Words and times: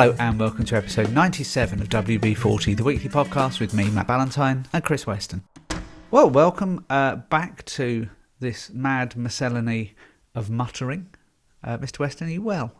Hello 0.00 0.16
and 0.18 0.40
welcome 0.40 0.64
to 0.64 0.76
episode 0.76 1.12
97 1.12 1.82
of 1.82 1.90
WB40, 1.90 2.74
the 2.74 2.82
weekly 2.82 3.10
podcast 3.10 3.60
with 3.60 3.74
me, 3.74 3.90
Matt 3.90 4.06
Ballantyne, 4.06 4.64
and 4.72 4.82
Chris 4.82 5.06
Weston. 5.06 5.44
Well, 6.10 6.30
welcome 6.30 6.86
uh, 6.88 7.16
back 7.16 7.66
to 7.66 8.08
this 8.38 8.70
mad 8.70 9.14
miscellany 9.14 9.94
of 10.34 10.48
muttering. 10.48 11.08
Uh, 11.62 11.76
Mr. 11.76 11.98
Weston, 11.98 12.28
are 12.28 12.30
you 12.30 12.40
well? 12.40 12.72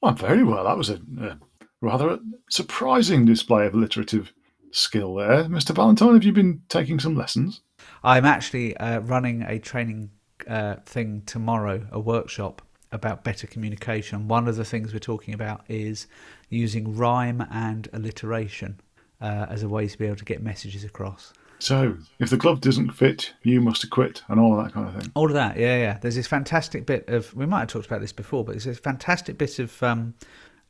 Well, 0.00 0.14
very 0.14 0.42
well. 0.42 0.64
That 0.64 0.78
was 0.78 0.88
a, 0.88 1.02
a 1.20 1.38
rather 1.82 2.18
surprising 2.48 3.26
display 3.26 3.66
of 3.66 3.74
alliterative 3.74 4.32
skill 4.70 5.16
there. 5.16 5.44
Mr. 5.44 5.74
Ballantyne, 5.74 6.14
have 6.14 6.24
you 6.24 6.32
been 6.32 6.62
taking 6.70 6.98
some 6.98 7.14
lessons? 7.14 7.60
I'm 8.02 8.24
actually 8.24 8.74
uh, 8.78 9.00
running 9.00 9.42
a 9.42 9.58
training 9.58 10.12
uh, 10.48 10.76
thing 10.86 11.24
tomorrow, 11.26 11.86
a 11.92 12.00
workshop 12.00 12.62
about 12.92 13.24
better 13.24 13.46
communication. 13.46 14.28
One 14.28 14.46
of 14.46 14.56
the 14.56 14.64
things 14.64 14.92
we're 14.92 15.00
talking 15.00 15.34
about 15.34 15.64
is 15.68 16.06
using 16.48 16.96
rhyme 16.96 17.46
and 17.50 17.88
alliteration 17.92 18.80
uh, 19.20 19.46
as 19.48 19.62
a 19.62 19.68
way 19.68 19.88
to 19.88 19.98
be 19.98 20.06
able 20.06 20.16
to 20.16 20.24
get 20.24 20.42
messages 20.42 20.84
across. 20.84 21.32
So, 21.58 21.96
if 22.18 22.28
the 22.28 22.36
glove 22.36 22.60
doesn't 22.60 22.90
fit, 22.90 23.34
you 23.44 23.60
must 23.60 23.84
acquit, 23.84 24.22
and 24.26 24.40
all 24.40 24.58
of 24.58 24.64
that 24.64 24.74
kind 24.74 24.88
of 24.88 25.00
thing. 25.00 25.12
All 25.14 25.28
of 25.28 25.34
that, 25.34 25.56
yeah, 25.56 25.78
yeah. 25.78 25.98
There's 26.00 26.16
this 26.16 26.26
fantastic 26.26 26.86
bit 26.86 27.08
of, 27.08 27.32
we 27.36 27.46
might 27.46 27.60
have 27.60 27.68
talked 27.68 27.86
about 27.86 28.00
this 28.00 28.12
before, 28.12 28.44
but 28.44 28.52
there's 28.52 28.64
this 28.64 28.80
fantastic 28.80 29.38
bit 29.38 29.60
of 29.60 29.80
um, 29.80 30.14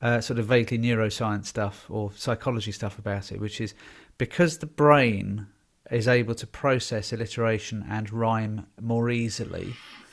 uh, 0.03 0.20
sort 0.20 0.39
of 0.39 0.45
vaguely 0.45 0.78
neuroscience 0.78 1.47
stuff 1.47 1.87
or 1.89 2.12
psychology 2.15 2.73
stuff 2.73 2.98
about 2.98 3.33
it, 3.33 3.41
which 3.41 3.59
is 3.59 3.73
because 4.19 4.59
the 4.59 4.67
brain 4.67 5.47
is 5.91 6.06
able 6.09 6.34
to 6.34 6.47
process 6.47 7.11
alliteration 7.12 7.87
and 7.89 8.12
rhyme 8.12 8.67
more 8.81 9.09
easily. 9.09 9.73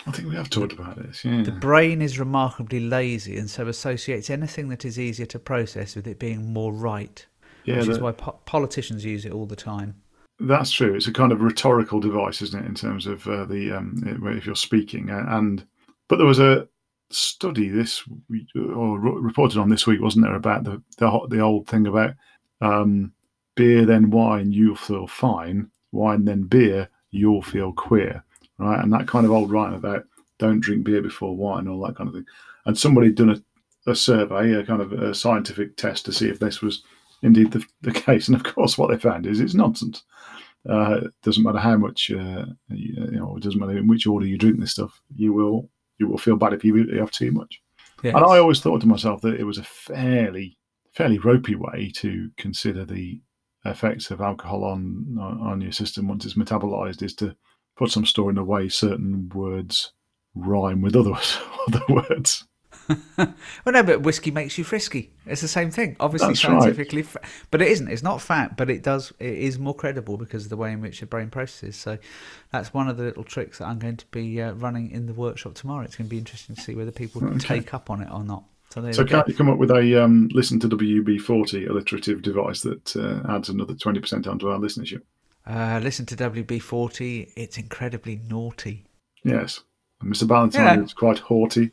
I 0.09 0.11
think 0.11 0.29
we 0.29 0.35
have 0.35 0.49
talked 0.49 0.73
about 0.73 0.97
this. 0.97 1.23
Yeah. 1.23 1.43
The 1.43 1.52
brain 1.52 2.02
is 2.02 2.19
remarkably 2.19 2.79
lazy 2.79 3.38
and 3.38 3.49
so 3.49 3.67
associates 3.67 4.29
anything 4.29 4.69
that 4.69 4.83
is 4.85 4.99
easier 4.99 5.25
to 5.27 5.39
process 5.39 5.95
with 5.95 6.07
it 6.07 6.19
being 6.19 6.52
more 6.52 6.73
right. 6.73 7.25
Yeah, 7.65 7.77
which 7.77 7.89
is 7.89 7.99
why 7.99 8.13
po- 8.13 8.39
politicians 8.45 9.05
use 9.05 9.25
it 9.25 9.31
all 9.31 9.45
the 9.45 9.55
time. 9.55 9.95
That's 10.39 10.71
true. 10.71 10.95
It's 10.95 11.07
a 11.07 11.13
kind 11.13 11.31
of 11.31 11.41
rhetorical 11.41 11.99
device, 11.99 12.41
isn't 12.41 12.63
it, 12.63 12.67
in 12.67 12.73
terms 12.73 13.05
of 13.05 13.27
uh, 13.27 13.45
the 13.45 13.73
um, 13.73 14.02
if 14.37 14.45
you're 14.45 14.55
speaking. 14.55 15.09
Uh, 15.09 15.25
And 15.27 15.65
but 16.07 16.15
there 16.15 16.25
was 16.25 16.39
a 16.39 16.67
study 17.11 17.67
this 17.67 18.03
or 18.55 18.99
reported 18.99 19.59
on 19.59 19.69
this 19.69 19.85
week, 19.85 20.02
wasn't 20.02 20.25
there, 20.25 20.35
about 20.35 20.63
the 20.63 20.81
the, 20.97 21.27
the 21.30 21.39
old 21.41 21.67
thing 21.67 21.85
about 21.85 22.13
um, 22.61 23.11
beer 23.55 23.85
then 23.85 24.09
wine, 24.09 24.52
you'll 24.52 24.75
feel 24.75 25.07
fine. 25.07 25.69
Wine 25.91 26.23
then 26.25 26.43
beer, 26.43 26.87
you'll 27.11 27.41
feel 27.41 27.73
queer, 27.73 28.23
right? 28.59 28.81
And 28.81 28.93
that 28.93 29.07
kind 29.07 29.25
of 29.25 29.31
old 29.31 29.52
rhyme 29.52 29.73
about 29.73 30.05
don't 30.38 30.59
drink 30.59 30.85
beer 30.85 31.02
before 31.02 31.35
wine, 31.35 31.67
all 31.67 31.85
that 31.85 31.95
kind 31.95 32.07
of 32.07 32.13
thing. 32.13 32.25
And 32.65 32.77
somebody 32.77 33.07
had 33.07 33.15
done 33.15 33.29
a, 33.29 33.91
a 33.91 33.95
survey, 33.95 34.53
a 34.53 34.65
kind 34.65 34.81
of 34.81 34.93
a 34.93 35.13
scientific 35.13 35.75
test 35.77 36.05
to 36.05 36.13
see 36.13 36.29
if 36.29 36.39
this 36.39 36.61
was 36.61 36.83
indeed 37.21 37.52
the, 37.52 37.63
the 37.81 37.91
case. 38.05 38.27
And 38.27 38.35
of 38.35 38.43
course, 38.43 38.77
what 38.77 38.89
they 38.89 38.97
found 38.97 39.25
is 39.25 39.39
it's 39.39 39.53
nonsense. 39.53 40.03
Uh, 40.69 41.02
it 41.05 41.13
doesn't 41.23 41.43
matter 41.43 41.59
how 41.59 41.77
much, 41.77 42.11
uh, 42.11 42.45
you, 42.69 42.93
you 42.95 43.19
know, 43.19 43.35
it 43.37 43.43
doesn't 43.43 43.59
matter 43.59 43.77
in 43.77 43.87
which 43.87 44.05
order 44.05 44.25
you 44.25 44.37
drink 44.37 44.59
this 44.59 44.73
stuff. 44.73 45.02
You 45.15 45.33
will, 45.33 45.69
you 45.97 46.07
will 46.07 46.17
feel 46.17 46.35
bad 46.35 46.53
if 46.53 46.63
you 46.63 46.85
have 46.99 47.11
too 47.11 47.31
much. 47.31 47.61
Yes. 48.03 48.15
And 48.15 48.23
I 48.23 48.37
always 48.37 48.59
thought 48.59 48.81
to 48.81 48.87
myself 48.87 49.21
that 49.21 49.39
it 49.39 49.45
was 49.45 49.57
a 49.57 49.63
fairly, 49.63 50.57
fairly 50.93 51.17
ropey 51.17 51.55
way 51.55 51.91
to 51.95 52.30
consider 52.37 52.86
the 52.86 53.21
effects 53.65 54.09
of 54.09 54.21
alcohol 54.21 54.64
on 54.64 55.17
on 55.20 55.59
your 55.59 55.73
system 55.73 56.08
once 56.08 56.26
it's 56.26 56.36
metabolized 56.36 57.03
is 57.03 57.14
to 57.14 57.36
put 57.79 57.91
some 57.91 58.05
store 58.05 58.29
in 58.29 58.35
the 58.35 58.43
way 58.43 58.69
certain 58.69 59.29
words 59.33 59.93
rhyme 60.35 60.81
with 60.81 60.95
other 60.95 61.13
other 61.67 61.81
words. 61.89 62.45
well, 63.17 63.33
no, 63.67 63.83
but 63.83 64.01
whiskey 64.01 64.31
makes 64.31 64.57
you 64.57 64.63
frisky. 64.63 65.11
It's 65.27 65.41
the 65.41 65.47
same 65.47 65.69
thing, 65.69 65.95
obviously 65.99 66.29
That's 66.29 66.43
right. 66.45 66.61
scientifically, 66.61 67.03
fa- 67.03 67.21
but 67.51 67.61
it 67.61 67.67
isn't. 67.67 67.87
It's 67.87 68.01
not 68.01 68.19
fat, 68.19 68.57
but 68.57 68.69
it 68.69 68.81
does. 68.81 69.13
It 69.19 69.33
is 69.33 69.59
more 69.59 69.75
credible 69.75 70.17
because 70.17 70.45
of 70.45 70.49
the 70.49 70.57
way 70.57 70.71
in 70.71 70.81
which 70.81 70.99
your 71.01 71.07
brain 71.07 71.29
processes. 71.29 71.75
So 71.75 71.99
that's 72.51 72.73
one 72.73 72.87
of 72.87 72.97
the 72.97 73.03
little 73.03 73.23
tricks 73.23 73.59
that 73.59 73.65
I'm 73.65 73.77
going 73.77 73.97
to 73.97 74.07
be 74.07 74.41
uh, 74.41 74.53
running 74.53 74.89
in 74.89 75.05
the 75.05 75.13
workshop 75.13 75.53
tomorrow. 75.53 75.83
It's 75.83 75.95
going 75.97 76.07
to 76.07 76.09
be 76.09 76.17
interesting 76.17 76.55
to 76.55 76.61
see 76.61 76.73
whether 76.73 76.91
people 76.91 77.23
Okay. 77.23 77.37
take 77.37 77.73
up 77.75 77.91
on 77.91 78.01
it 78.01 78.09
or 78.11 78.23
not. 78.23 78.43
So 78.71 78.91
So 78.91 79.05
can't 79.05 79.27
you 79.27 79.35
come 79.35 79.49
up 79.49 79.59
with 79.59 79.71
a 79.71 80.03
um, 80.03 80.29
listen 80.31 80.59
to 80.61 80.69
WB40 80.69 81.69
alliterative 81.69 82.21
device 82.23 82.61
that 82.61 82.95
uh, 82.95 83.21
adds 83.35 83.49
another 83.49 83.73
twenty 83.75 83.99
percent 83.99 84.25
onto 84.27 84.47
our 84.49 84.57
listenership? 84.59 85.01
Uh, 85.49 85.80
listen 85.82 86.05
to 86.05 86.15
WB40. 86.15 87.32
It's 87.36 87.58
incredibly 87.58 88.21
naughty. 88.30 88.86
Yes, 89.23 89.61
and 90.02 90.14
Mr. 90.14 90.27
Ballantyne 90.27 90.77
Yeah. 90.80 90.83
is 90.83 90.93
quite 90.93 91.17
haughty. 91.20 91.71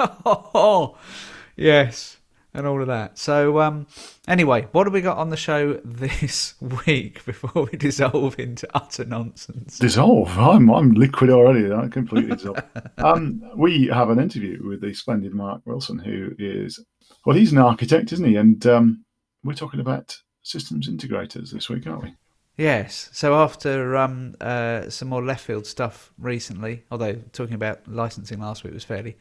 oh, 0.00 0.96
yes, 1.56 2.18
and 2.52 2.66
all 2.66 2.80
of 2.80 2.88
that. 2.88 3.16
So, 3.16 3.60
um, 3.60 3.86
anyway, 4.26 4.66
what 4.72 4.86
have 4.86 4.92
we 4.92 5.00
got 5.02 5.18
on 5.18 5.30
the 5.30 5.36
show 5.36 5.74
this 5.84 6.54
week 6.86 7.24
before 7.24 7.68
we 7.70 7.78
dissolve 7.78 8.38
into 8.40 8.68
utter 8.74 9.04
nonsense? 9.04 9.78
Dissolve. 9.78 10.36
I'm 10.36 10.68
I'm 10.68 10.92
liquid 10.92 11.30
already. 11.30 11.72
I 11.72 11.86
completely 11.88 12.34
dissolve. 12.36 12.60
um, 12.98 13.40
we 13.56 13.86
have 13.86 14.10
an 14.10 14.18
interview 14.18 14.66
with 14.66 14.80
the 14.80 14.92
splendid 14.94 15.32
Mark 15.32 15.62
Wilson, 15.64 15.98
who 16.00 16.32
is 16.38 16.84
well, 17.24 17.36
he's 17.36 17.52
an 17.52 17.58
architect, 17.58 18.12
isn't 18.12 18.26
he? 18.26 18.34
And 18.36 18.66
um, 18.66 19.04
we're 19.44 19.54
talking 19.54 19.80
about 19.80 20.16
systems 20.42 20.88
integrators 20.88 21.52
this 21.52 21.68
week, 21.68 21.86
aren't 21.86 22.02
we? 22.02 22.14
Yes. 22.60 23.08
So 23.14 23.36
after 23.36 23.96
um, 23.96 24.34
uh, 24.38 24.90
some 24.90 25.08
more 25.08 25.24
left 25.24 25.46
field 25.46 25.66
stuff 25.66 26.12
recently, 26.18 26.84
although 26.90 27.14
talking 27.32 27.54
about 27.54 27.88
licensing 27.88 28.38
last 28.38 28.64
week 28.64 28.74
was 28.74 28.84
fairly, 28.84 29.16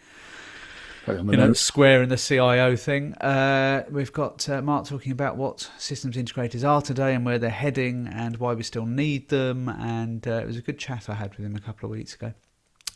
Fairly 1.05 1.21
on 1.21 1.27
the 1.27 1.31
you 1.31 1.37
know, 1.37 1.53
square 1.53 2.03
in 2.03 2.09
the 2.09 2.17
CIO 2.17 2.75
thing, 2.75 3.13
uh, 3.13 3.85
we've 3.89 4.11
got 4.11 4.49
uh, 4.49 4.61
Mark 4.61 4.87
talking 4.87 5.13
about 5.13 5.37
what 5.37 5.71
systems 5.77 6.17
integrators 6.17 6.67
are 6.67 6.81
today 6.81 7.15
and 7.15 7.25
where 7.25 7.39
they're 7.39 7.49
heading 7.49 8.07
and 8.07 8.35
why 8.35 8.53
we 8.53 8.61
still 8.61 8.85
need 8.85 9.29
them. 9.29 9.69
And 9.69 10.27
uh, 10.27 10.31
it 10.31 10.45
was 10.45 10.57
a 10.57 10.61
good 10.61 10.77
chat 10.77 11.09
I 11.09 11.13
had 11.13 11.37
with 11.37 11.45
him 11.45 11.55
a 11.55 11.61
couple 11.61 11.89
of 11.89 11.95
weeks 11.95 12.15
ago. 12.15 12.33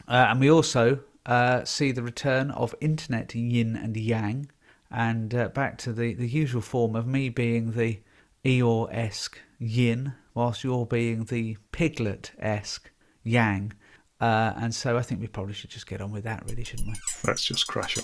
Uh, 0.09 0.27
and 0.29 0.41
we 0.41 0.51
also 0.51 0.99
uh, 1.25 1.63
see 1.63 1.93
the 1.93 2.03
return 2.03 2.51
of 2.51 2.75
internet 2.81 3.33
yin 3.33 3.77
and 3.77 3.95
yang, 3.95 4.51
and 4.91 5.33
uh, 5.33 5.47
back 5.47 5.77
to 5.77 5.93
the, 5.93 6.13
the 6.15 6.27
usual 6.27 6.61
form 6.61 6.97
of 6.97 7.07
me 7.07 7.29
being 7.29 7.71
the 7.71 8.01
Eeyore 8.43 8.93
esque 8.93 9.39
yin, 9.57 10.15
whilst 10.33 10.63
you're 10.63 10.85
being 10.85 11.25
the 11.25 11.57
piglet 11.71 12.31
esque 12.39 12.91
yang. 13.23 13.73
Uh, 14.19 14.53
and 14.57 14.73
so 14.73 14.97
I 14.97 15.01
think 15.01 15.21
we 15.21 15.27
probably 15.27 15.53
should 15.53 15.69
just 15.69 15.88
get 15.88 16.01
on 16.01 16.11
with 16.11 16.23
that, 16.23 16.44
really, 16.47 16.63
shouldn't 16.63 16.88
we? 16.88 16.95
Let's 17.25 17.44
just 17.44 17.67
crash 17.67 17.97
on. 17.97 18.03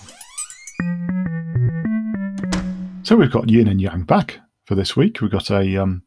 So 3.04 3.16
we've 3.16 3.32
got 3.32 3.50
yin 3.50 3.68
and 3.68 3.80
yang 3.80 4.04
back 4.04 4.40
for 4.66 4.76
this 4.76 4.96
week. 4.96 5.22
We've 5.22 5.32
got 5.32 5.50
a, 5.50 5.78
um, 5.78 6.04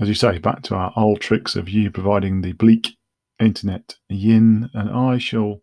as 0.00 0.08
you 0.08 0.14
say, 0.14 0.38
back 0.38 0.62
to 0.64 0.74
our 0.74 0.92
old 0.96 1.20
tricks 1.20 1.56
of 1.56 1.68
you 1.68 1.90
providing 1.90 2.40
the 2.40 2.52
bleak 2.52 2.96
internet 3.40 3.96
yin, 4.08 4.70
and 4.74 4.90
I 4.90 5.18
shall. 5.18 5.62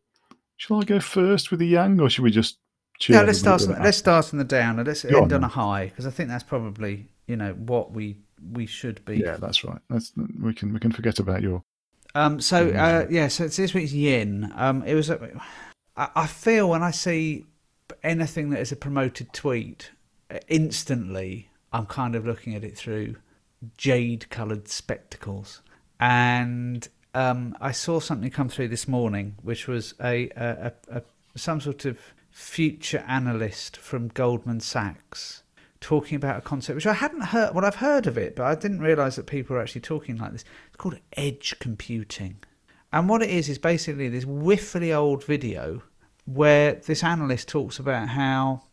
Shall 0.57 0.81
I 0.81 0.83
go 0.83 0.99
first 0.99 1.51
with 1.51 1.59
the 1.59 1.67
yang, 1.67 1.99
or 1.99 2.09
should 2.09 2.23
we 2.23 2.31
just? 2.31 2.57
cheer 2.99 3.17
Yeah, 3.17 3.21
let's 3.23 3.39
start. 3.39 3.61
everybody 3.61 3.79
On, 3.79 3.85
let's 3.85 3.97
start 3.97 4.33
on 4.33 4.39
the 4.39 4.43
down, 4.43 4.79
and 4.79 4.87
let's 4.87 5.03
Go 5.03 5.21
end 5.21 5.33
on 5.33 5.43
a 5.43 5.47
high 5.47 5.85
because 5.85 6.05
I 6.05 6.11
think 6.11 6.29
that's 6.29 6.43
probably 6.43 7.07
you 7.27 7.35
know 7.35 7.53
what 7.53 7.91
we 7.91 8.17
we 8.51 8.65
should 8.65 9.03
be. 9.05 9.17
Yeah, 9.17 9.37
that's 9.37 9.63
right. 9.63 9.79
That's 9.89 10.13
we 10.41 10.53
can 10.53 10.73
we 10.73 10.79
can 10.79 10.91
forget 10.91 11.19
about 11.19 11.41
your. 11.41 11.63
Um. 12.15 12.39
So 12.39 12.69
uh, 12.69 13.07
yeah. 13.09 13.27
So 13.27 13.45
it's 13.45 13.57
this 13.57 13.73
week's 13.73 13.93
yin. 13.93 14.51
Um. 14.55 14.83
It 14.83 14.95
was. 14.95 15.09
a- 15.09 15.41
I, 15.95 16.09
I 16.15 16.27
feel 16.27 16.69
when 16.69 16.83
I 16.83 16.91
see 16.91 17.45
anything 18.03 18.49
that 18.51 18.59
is 18.59 18.71
a 18.71 18.75
promoted 18.75 19.33
tweet, 19.33 19.91
uh, 20.29 20.39
instantly 20.47 21.49
I'm 21.73 21.85
kind 21.85 22.15
of 22.15 22.25
looking 22.25 22.55
at 22.55 22.63
it 22.63 22.77
through 22.77 23.15
jade-coloured 23.77 24.67
spectacles, 24.67 25.61
and 25.99 26.87
um, 27.13 27.57
I 27.59 27.71
saw 27.71 27.99
something 27.99 28.29
come 28.29 28.49
through 28.49 28.67
this 28.67 28.87
morning, 28.87 29.35
which 29.41 29.67
was 29.67 29.95
a, 29.99 30.29
a, 30.35 30.71
a, 30.89 30.97
a 30.97 31.01
some 31.35 31.59
sort 31.61 31.85
of 31.85 31.97
future 32.29 33.03
analyst 33.07 33.77
from 33.77 34.09
Goldman 34.09 34.59
Sachs 34.59 35.41
talking 35.79 36.15
about 36.15 36.37
a 36.37 36.41
concept 36.41 36.75
which 36.75 36.87
I 36.87 36.93
hadn't 36.93 37.25
heard. 37.25 37.53
Well, 37.53 37.65
I've 37.65 37.75
heard 37.75 38.07
of 38.07 38.17
it, 38.17 38.35
but 38.35 38.45
I 38.45 38.55
didn't 38.55 38.79
realise 38.79 39.15
that 39.15 39.27
people 39.27 39.55
are 39.55 39.61
actually 39.61 39.81
talking 39.81 40.17
like 40.17 40.31
this. 40.31 40.45
It's 40.67 40.77
called 40.77 40.99
edge 41.13 41.55
computing, 41.59 42.37
and 42.91 43.09
what 43.09 43.21
it 43.21 43.29
is 43.29 43.49
is 43.49 43.57
basically 43.57 44.09
this 44.09 44.25
whiffily 44.25 44.95
old 44.95 45.23
video 45.23 45.83
where 46.25 46.73
this 46.73 47.03
analyst 47.03 47.47
talks 47.47 47.79
about 47.79 48.09
how, 48.09 48.63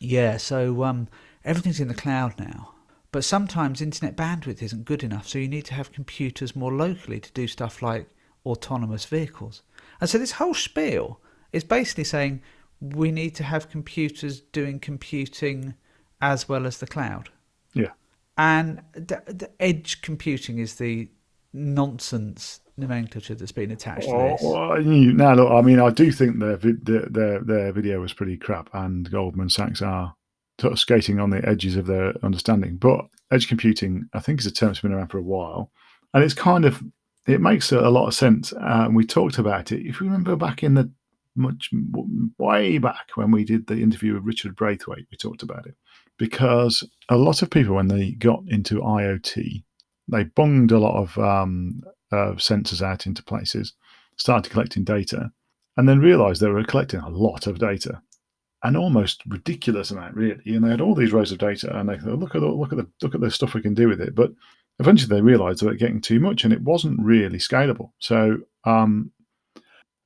yeah, 0.00 0.36
so 0.36 0.82
um, 0.82 1.08
everything's 1.44 1.80
in 1.80 1.88
the 1.88 1.94
cloud 1.94 2.34
now. 2.38 2.72
But 3.12 3.24
sometimes 3.24 3.80
internet 3.80 4.16
bandwidth 4.16 4.62
isn't 4.62 4.84
good 4.84 5.04
enough, 5.04 5.28
so 5.28 5.38
you 5.38 5.48
need 5.48 5.64
to 5.66 5.74
have 5.74 5.92
computers 5.92 6.56
more 6.56 6.72
locally 6.72 7.20
to 7.20 7.32
do 7.32 7.46
stuff 7.46 7.80
like 7.80 8.08
autonomous 8.44 9.04
vehicles. 9.04 9.62
And 10.00 10.10
so 10.10 10.18
this 10.18 10.32
whole 10.32 10.54
spiel 10.54 11.20
is 11.52 11.64
basically 11.64 12.04
saying 12.04 12.42
we 12.80 13.10
need 13.10 13.34
to 13.36 13.44
have 13.44 13.70
computers 13.70 14.40
doing 14.40 14.78
computing 14.78 15.74
as 16.20 16.48
well 16.48 16.66
as 16.66 16.78
the 16.78 16.86
cloud. 16.86 17.28
Yeah. 17.74 17.92
And 18.38 18.82
the, 18.92 19.22
the 19.26 19.50
edge 19.60 20.02
computing 20.02 20.58
is 20.58 20.74
the 20.74 21.08
nonsense 21.52 22.60
nomenclature 22.76 23.34
that's 23.34 23.52
been 23.52 23.70
attached 23.70 24.06
to 24.08 24.14
Oh, 24.14 24.28
this. 24.28 24.42
well, 24.42 24.82
now 24.82 25.34
look, 25.34 25.50
I 25.50 25.62
mean, 25.62 25.80
I 25.80 25.90
do 25.90 26.12
think 26.12 26.38
their 26.38 26.56
their 26.56 27.06
their, 27.08 27.40
their 27.40 27.72
video 27.72 28.00
was 28.00 28.12
pretty 28.12 28.36
crap, 28.36 28.68
and 28.74 29.10
Goldman 29.10 29.48
Sachs 29.48 29.80
are 29.80 30.14
sort 30.60 30.72
of 30.72 30.78
skating 30.78 31.18
on 31.20 31.30
the 31.30 31.46
edges 31.48 31.76
of 31.76 31.86
their 31.86 32.12
understanding. 32.22 32.76
But 32.76 33.06
edge 33.30 33.48
computing, 33.48 34.08
I 34.12 34.20
think, 34.20 34.40
is 34.40 34.46
a 34.46 34.50
term 34.52 34.68
that's 34.70 34.80
been 34.80 34.92
around 34.92 35.08
for 35.08 35.18
a 35.18 35.22
while, 35.22 35.70
and 36.12 36.22
it's 36.22 36.34
kind 36.34 36.64
of 36.64 36.82
it 37.26 37.40
makes 37.40 37.72
a, 37.72 37.80
lot 37.80 38.06
of 38.06 38.14
sense. 38.14 38.52
Uh, 38.52 38.84
and 38.86 38.94
we 38.94 39.04
talked 39.04 39.38
about 39.38 39.72
it. 39.72 39.86
If 39.86 40.00
you 40.00 40.06
remember 40.06 40.36
back 40.36 40.62
in 40.62 40.74
the 40.74 40.90
much 41.34 41.70
way 42.38 42.78
back 42.78 43.08
when 43.14 43.30
we 43.30 43.44
did 43.44 43.66
the 43.66 43.82
interview 43.82 44.14
with 44.14 44.24
Richard 44.24 44.56
Braithwaite, 44.56 45.06
we 45.10 45.16
talked 45.16 45.42
about 45.42 45.66
it 45.66 45.74
because 46.18 46.88
a 47.08 47.16
lot 47.16 47.42
of 47.42 47.50
people 47.50 47.74
when 47.74 47.88
they 47.88 48.12
got 48.12 48.42
into 48.48 48.80
IoT, 48.80 49.62
they 50.08 50.24
bunged 50.24 50.72
a 50.72 50.78
lot 50.78 50.96
of 50.96 51.18
um, 51.18 51.82
uh, 52.12 52.32
sensors 52.36 52.82
out 52.82 53.06
into 53.06 53.22
places, 53.22 53.72
started 54.16 54.50
collecting 54.50 54.84
data, 54.84 55.30
and 55.76 55.88
then 55.88 55.98
realized 55.98 56.40
they 56.40 56.48
were 56.48 56.64
collecting 56.64 57.00
a 57.00 57.08
lot 57.08 57.46
of 57.46 57.58
data, 57.58 58.00
an 58.62 58.76
almost 58.76 59.22
ridiculous 59.26 59.90
amount, 59.90 60.14
really. 60.14 60.40
And 60.46 60.64
they 60.64 60.70
had 60.70 60.80
all 60.80 60.94
these 60.94 61.12
rows 61.12 61.32
of 61.32 61.38
data, 61.38 61.76
and 61.78 61.88
they 61.88 61.98
thought, 61.98 62.18
look 62.18 62.34
at 62.34 62.40
the, 62.40 62.46
look 62.46 62.72
at 62.72 62.78
the 62.78 62.88
look 63.02 63.14
at 63.14 63.20
the 63.20 63.30
stuff 63.30 63.54
we 63.54 63.62
can 63.62 63.74
do 63.74 63.88
with 63.88 64.00
it. 64.00 64.14
But 64.14 64.30
eventually, 64.78 65.14
they 65.14 65.22
realized 65.22 65.60
they 65.60 65.66
were 65.66 65.74
getting 65.74 66.00
too 66.00 66.20
much, 66.20 66.44
and 66.44 66.52
it 66.52 66.62
wasn't 66.62 67.00
really 67.02 67.38
scalable. 67.38 67.90
So, 67.98 68.38
um, 68.64 69.12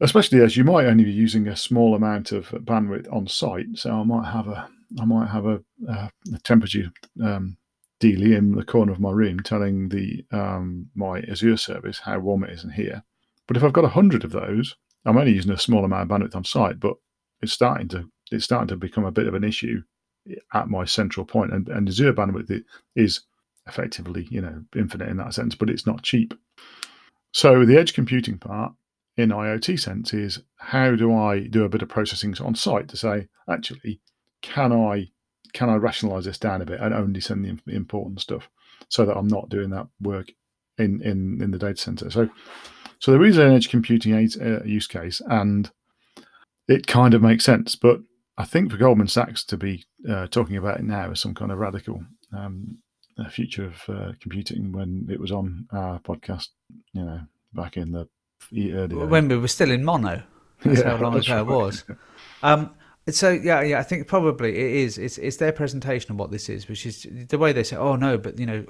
especially 0.00 0.40
as 0.40 0.56
you 0.56 0.64
might 0.64 0.86
only 0.86 1.04
be 1.04 1.12
using 1.12 1.46
a 1.46 1.56
small 1.56 1.94
amount 1.94 2.32
of 2.32 2.48
bandwidth 2.48 3.12
on 3.12 3.28
site, 3.28 3.66
so 3.74 3.92
I 3.92 4.02
might 4.02 4.30
have 4.32 4.48
a 4.48 4.68
I 4.98 5.04
might 5.04 5.28
have 5.28 5.46
a, 5.46 5.60
a, 5.88 6.10
temperature 6.42 6.90
um, 7.22 7.56
in 8.00 8.52
the 8.52 8.64
corner 8.64 8.92
of 8.92 9.00
my 9.00 9.10
room 9.10 9.40
telling 9.40 9.88
the 9.90 10.25
um, 10.32 10.88
my 10.94 11.20
Azure 11.20 11.56
service 11.56 11.98
how 11.98 12.19
warm 12.19 12.44
it 12.44 12.50
is 12.50 12.64
in 12.64 12.70
here. 12.70 13.04
But 13.46 13.56
if 13.56 13.62
I've 13.62 13.72
got 13.72 13.84
a 13.84 13.88
hundred 13.88 14.25
of 14.25 14.32
those, 14.32 14.76
I'm 15.04 15.19
only 15.19 15.32
using 15.32 15.52
a 15.52 15.58
small 15.58 15.84
amount 15.84 16.02
of 16.02 16.08
bandwidth 16.08 16.37
on 16.37 16.44
site, 16.44 16.81
but 16.81 16.94
it's 17.42 17.52
starting 17.52 17.88
to 17.88 18.10
it's 18.32 18.44
starting 18.44 18.69
to 18.69 18.76
become 18.76 19.04
a 19.04 19.12
bit 19.12 19.26
of 19.26 19.34
an 19.34 19.44
issue 19.44 19.82
at 20.54 20.69
my 20.69 20.84
central 20.84 21.26
point. 21.26 21.52
And, 21.52 21.69
and 21.69 21.88
Azure 21.88 22.12
bandwidth 22.12 22.62
is 22.96 23.20
effectively, 23.66 24.26
you 24.31 24.40
know, 24.40 24.62
infinite 24.76 25.08
in 25.08 25.16
that 25.19 25.34
sense, 25.34 25.54
but 25.54 25.70
it's 25.70 25.86
not 25.86 26.02
cheap. 26.02 26.34
So 27.32 27.64
the 27.64 27.78
edge 27.78 27.94
computing 27.94 28.38
part 28.38 28.72
in 29.16 29.31
IoT 29.31 29.78
sense 29.78 30.12
is 30.12 30.43
how 30.56 30.94
do 30.94 31.14
I 31.14 31.46
do 31.46 31.64
a 31.64 31.69
bit 31.69 31.82
of 31.82 31.88
processing 31.88 32.34
on 32.40 32.54
site 32.54 32.88
to 32.88 32.96
say, 32.96 33.28
actually, 33.48 34.00
can 34.42 34.72
I 34.72 35.10
can 35.52 35.69
I 35.69 35.76
rationalize 35.76 36.25
this 36.25 36.38
down 36.38 36.62
a 36.62 36.66
bit 36.66 36.81
and 36.81 36.94
only 36.94 37.20
send 37.20 37.44
the 37.44 37.75
important 37.75 38.20
stuff 38.20 38.48
so 38.88 39.04
that 39.04 39.16
I'm 39.16 39.28
not 39.28 39.48
doing 39.48 39.70
that 39.70 39.88
work 40.00 40.32
in 40.78 41.02
in 41.02 41.42
in 41.42 41.50
the 41.50 41.58
data 41.58 41.76
center. 41.76 42.10
So 42.10 42.28
so 42.98 43.12
there 43.12 43.25
is 43.25 43.38
an 43.38 43.52
edge 43.52 43.70
computing 43.70 44.14
uh, 44.14 44.64
use 44.64 44.87
case 44.87 45.20
and 45.26 45.70
it 46.69 46.87
kind 46.87 47.14
of 47.14 47.22
makes 47.22 47.44
sense, 47.44 47.75
but 47.75 48.00
I 48.38 48.44
think 48.44 48.70
for 48.70 48.76
Goldman 48.76 49.08
Sachs 49.08 49.44
to 49.44 49.56
be 49.56 49.84
uh, 50.08 50.26
talking 50.28 50.56
about 50.56 50.78
it 50.78 50.84
now 50.84 51.10
as 51.10 51.20
some 51.20 51.34
kind 51.34 51.50
of 51.50 51.58
radical 51.58 52.04
um, 52.32 52.78
future 53.31 53.66
of 53.66 53.82
uh, 53.88 54.12
computing 54.20 54.72
when 54.72 55.06
it 55.10 55.20
was 55.20 55.32
on 55.32 55.66
our 55.72 55.98
podcast, 55.98 56.48
you 56.93 57.04
know, 57.04 57.20
back 57.52 57.76
in 57.76 57.93
the 57.93 58.08
early 58.72 58.94
when 58.94 59.28
we 59.28 59.36
were 59.36 59.48
still 59.48 59.70
in 59.70 59.84
mono. 59.84 60.22
That's 60.62 60.81
yeah, 60.82 60.96
how 60.96 61.02
long 61.02 61.16
ago 61.16 61.34
right. 61.34 61.40
it 61.40 61.46
was. 61.46 61.84
Um, 62.43 62.75
so 63.08 63.31
yeah, 63.31 63.62
yeah, 63.62 63.79
I 63.79 63.82
think 63.82 64.06
probably 64.06 64.50
it 64.50 64.76
is. 64.85 64.99
It's 64.99 65.17
it's 65.17 65.38
their 65.38 65.52
presentation 65.52 66.12
of 66.12 66.19
what 66.19 66.31
this 66.31 66.49
is, 66.49 66.69
which 66.69 66.85
is 66.85 67.06
the 67.29 67.38
way 67.38 67.52
they 67.52 67.62
say, 67.62 67.76
"Oh 67.76 67.97
no," 67.97 68.19
but 68.19 68.38
you 68.38 68.44
know, 68.44 68.64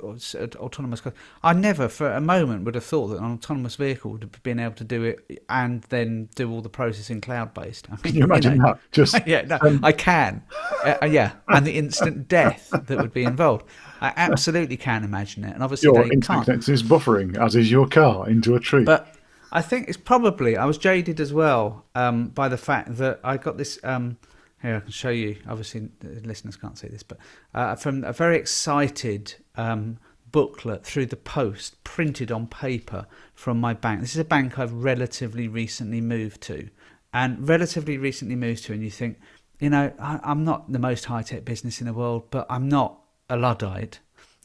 autonomous. 0.57 1.01
Car. 1.01 1.13
I 1.43 1.53
never, 1.53 1.89
for 1.89 2.13
a 2.13 2.21
moment, 2.21 2.65
would 2.65 2.77
have 2.77 2.85
thought 2.85 3.09
that 3.09 3.19
an 3.19 3.25
autonomous 3.25 3.75
vehicle 3.75 4.13
would 4.13 4.23
have 4.23 4.43
been 4.45 4.61
able 4.61 4.77
to 4.77 4.85
do 4.85 5.03
it 5.03 5.45
and 5.49 5.83
then 5.85 6.29
do 6.37 6.51
all 6.51 6.63
the 6.63 6.69
processing 6.69 7.21
cloud 7.21 7.55
based. 7.55 7.89
I 7.89 7.95
mean, 7.95 8.03
can 8.03 8.15
you 8.15 8.25
imagine 8.25 8.53
you 8.53 8.59
know, 8.59 8.69
that? 8.69 8.79
Just 8.93 9.17
yeah, 9.27 9.43
no, 9.43 9.59
um... 9.63 9.85
I 9.85 9.93
can. 9.93 10.43
Uh, 10.85 11.07
yeah, 11.07 11.33
and 11.49 11.67
the 11.67 11.73
instant 11.73 12.29
death 12.29 12.71
that 12.71 12.99
would 12.99 13.13
be 13.13 13.25
involved. 13.25 13.67
I 14.01 14.13
absolutely 14.17 14.77
can 14.77 15.03
imagine 15.03 15.45
it, 15.45 15.55
and 15.55 15.63
obviously 15.63 15.89
your 15.89 16.09
can't. 16.21 16.49
is 16.49 16.83
buffering, 16.83 17.37
as 17.37 17.57
is 17.57 17.71
your 17.71 17.89
car 17.89 18.29
into 18.29 18.55
a 18.55 18.61
tree. 18.61 18.85
But 18.85 19.17
I 19.53 19.63
think 19.63 19.89
it's 19.89 19.97
probably 19.97 20.57
I 20.57 20.65
was 20.65 20.79
jaded 20.79 21.21
as 21.21 21.33
well 21.33 21.85
um, 21.95 22.29
by 22.29 22.49
the 22.49 22.57
fact 22.57 22.97
that 22.97 23.21
I 23.25 23.37
got 23.37 23.57
this. 23.59 23.79
Um, 23.83 24.19
here 24.63 24.77
I 24.77 24.81
can 24.81 24.91
show 24.91 25.11
you. 25.11 25.37
Obviously, 25.49 25.89
listeners 26.03 26.57
can't 26.57 26.77
see 26.77 26.89
this, 26.89 27.03
but 27.03 27.19
uh, 27.55 27.75
from 27.77 28.05
a 28.05 28.13
very 28.13 28.37
excited 28.37 29.35
um, 29.57 29.99
booklet 30.31 30.85
through 30.85 31.07
the 31.07 31.17
post, 31.17 31.83
printed 31.83 32.31
on 32.31 32.47
paper 32.47 33.07
from 33.35 33.59
my 33.59 33.75
bank. 33.75 34.01
This 34.01 34.13
is 34.13 34.21
a 34.21 34.25
bank 34.25 34.59
I've 34.59 34.73
relatively 34.73 35.49
recently 35.49 36.01
moved 36.01 36.41
to, 36.43 36.69
and 37.13 37.49
relatively 37.49 37.97
recently 37.99 38.37
moved 38.37 38.65
to. 38.65 38.73
And 38.73 38.83
you 38.83 38.91
think, 38.91 39.19
you 39.59 39.71
know, 39.71 39.93
I, 39.99 40.21
I'm 40.23 40.45
not 40.45 40.71
the 40.71 40.79
most 40.79 41.07
high 41.07 41.23
tech 41.23 41.45
business 41.45 41.81
in 41.81 41.87
the 41.87 41.95
world, 41.95 42.31
but 42.31 42.47
I'm 42.51 42.69
not 42.69 43.01
a 43.29 43.37
luddite. 43.37 44.01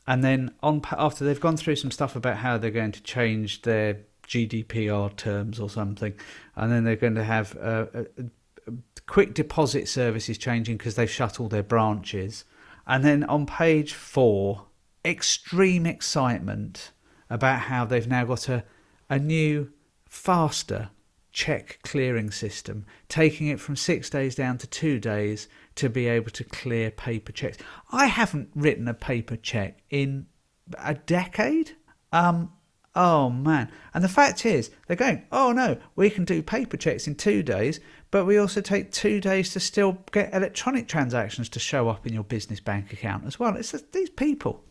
And 0.08 0.24
then 0.24 0.54
on 0.62 0.82
after 0.92 1.26
they've 1.26 1.40
gone 1.40 1.58
through 1.58 1.78
some 1.78 1.92
stuff 1.92 2.16
about 2.16 2.38
how 2.38 2.58
they're 2.58 2.72
going 2.72 2.92
to 2.92 3.02
change 3.04 3.64
their 3.64 3.98
GDPR 4.28 5.16
terms 5.16 5.60
or 5.60 5.70
something, 5.70 6.14
and 6.56 6.72
then 6.72 6.84
they're 6.84 6.96
going 6.96 7.16
to 7.16 7.24
have 7.24 7.56
a, 7.56 8.08
a, 8.18 8.24
quick 9.08 9.34
deposit 9.34 9.88
services 9.88 10.38
changing 10.38 10.78
because 10.78 10.96
they've 10.96 11.10
shut 11.10 11.40
all 11.40 11.48
their 11.48 11.64
branches. 11.64 12.44
And 12.88 13.04
then 13.04 13.24
on 13.26 13.46
page 13.46 13.94
four, 13.94 14.66
extreme 15.04 15.86
excitement 15.86 16.92
about 17.30 17.62
how 17.62 17.86
they've 17.86 18.08
now 18.08 18.26
got 18.26 18.50
a, 18.50 18.64
a 19.10 19.20
new, 19.20 19.72
faster 20.08 20.90
check 21.32 21.80
clearing 21.84 22.32
system, 22.32 22.86
taking 23.10 23.48
it 23.48 23.60
from 23.60 23.76
six 23.76 24.10
days 24.10 24.36
down 24.36 24.58
to 24.58 24.68
two 24.68 25.00
days 25.00 25.48
to 25.76 25.90
be 25.90 26.08
able 26.08 26.32
to 26.32 26.44
clear 26.46 26.90
paper 26.90 27.32
checks. 27.32 27.58
I 27.92 28.06
haven't 28.06 28.50
written 28.56 28.88
a 28.88 28.94
paper 28.94 29.36
check 29.36 29.80
in 29.90 30.28
a 30.80 30.94
decade. 30.94 31.76
Um, 32.12 32.54
oh 32.96 33.30
man. 33.30 33.72
And 33.94 34.04
the 34.04 34.10
fact 34.10 34.46
is, 34.46 34.72
they're 34.88 34.96
going, 34.98 35.26
oh 35.32 35.52
no, 35.52 35.78
we 35.96 36.10
can 36.10 36.26
do 36.26 36.42
paper 36.42 36.78
checks 36.78 37.08
in 37.08 37.16
two 37.16 37.44
days, 37.44 37.80
but 38.12 38.26
we 38.26 38.38
also 38.38 38.62
take 38.62 38.92
two 38.92 39.20
days 39.20 39.52
to 39.54 39.60
still 39.60 39.98
get 40.12 40.34
electronic 40.34 40.88
transactions 40.88 41.50
to 41.50 41.60
show 41.60 41.90
up 41.90 42.08
in 42.08 42.14
your 42.14 42.24
business 42.24 42.60
bank 42.60 42.94
account 42.94 43.26
as 43.26 43.40
well. 43.40 43.56
It's 43.56 43.72
just 43.72 43.92
these 43.92 44.10
people. 44.10 44.64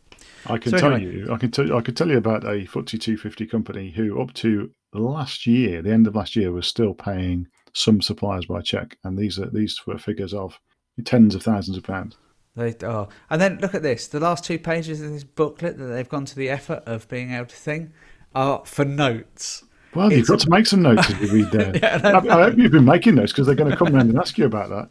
I 0.47 0.59
can 0.59 0.73
so 0.73 0.79
tell 0.79 0.93
anyway. 0.93 1.17
you, 1.17 1.33
I 1.33 1.37
can 1.39 1.51
tell, 1.51 1.77
I 1.77 1.81
could 1.81 1.97
tell 1.97 2.09
you 2.09 2.19
about 2.19 2.45
a 2.45 2.67
FTSE 2.67 3.01
250 3.01 3.47
company 3.47 3.91
who, 3.91 4.21
up 4.21 4.33
to 4.35 4.71
last 4.93 5.47
year, 5.47 5.83
the 5.83 5.93
end 5.93 6.07
of 6.07 6.15
last 6.15 6.37
year, 6.37 6.53
was 6.53 6.67
still 6.67 6.95
paying 6.95 7.47
some 7.73 8.01
suppliers 8.01 8.47
by 8.47 8.61
check, 8.61 8.97
and 9.05 9.19
these 9.19 9.39
are 9.39 9.51
these 9.51 9.81
were 9.87 9.99
figures 9.99 10.33
of 10.33 10.59
tens 11.05 11.35
of 11.35 11.43
thousands 11.43 11.77
of 11.77 11.83
pounds. 11.83 12.17
They 12.57 12.75
are, 12.85 13.09
and 13.31 13.41
then 13.41 13.59
look 13.59 13.75
at 13.75 13.83
this: 13.83 14.07
the 14.07 14.21
last 14.21 14.45
two 14.45 14.59
pages 14.59 15.01
of 15.01 15.11
this 15.11 15.25
booklet 15.25 15.79
that 15.79 15.87
they've 15.87 16.09
gone 16.09 16.25
to 16.27 16.37
the 16.37 16.51
effort 16.51 16.83
of 16.87 17.09
being 17.09 17.33
able 17.33 17.47
to 17.47 17.57
think 17.57 17.91
are 18.35 18.63
for 18.65 18.85
notes. 18.85 19.65
Well, 19.95 20.09
it's, 20.09 20.17
you've 20.17 20.27
got 20.27 20.41
to 20.41 20.51
make 20.51 20.67
some 20.67 20.83
notes 20.83 21.09
as 21.11 21.21
you 21.21 21.29
read 21.29 21.51
there. 21.53 21.77
yeah, 21.83 22.01
I, 22.03 22.17
I, 22.19 22.43
hope 22.45 22.59
you've 22.59 22.73
been 22.73 22.85
making 22.85 23.15
notes 23.15 23.33
because 23.33 23.47
they're 23.47 23.55
going 23.55 23.71
to 23.71 23.77
come 23.77 23.95
around 23.95 24.11
and 24.11 24.19
ask 24.19 24.37
you 24.37 24.45
about 24.45 24.71
that. 24.71 24.91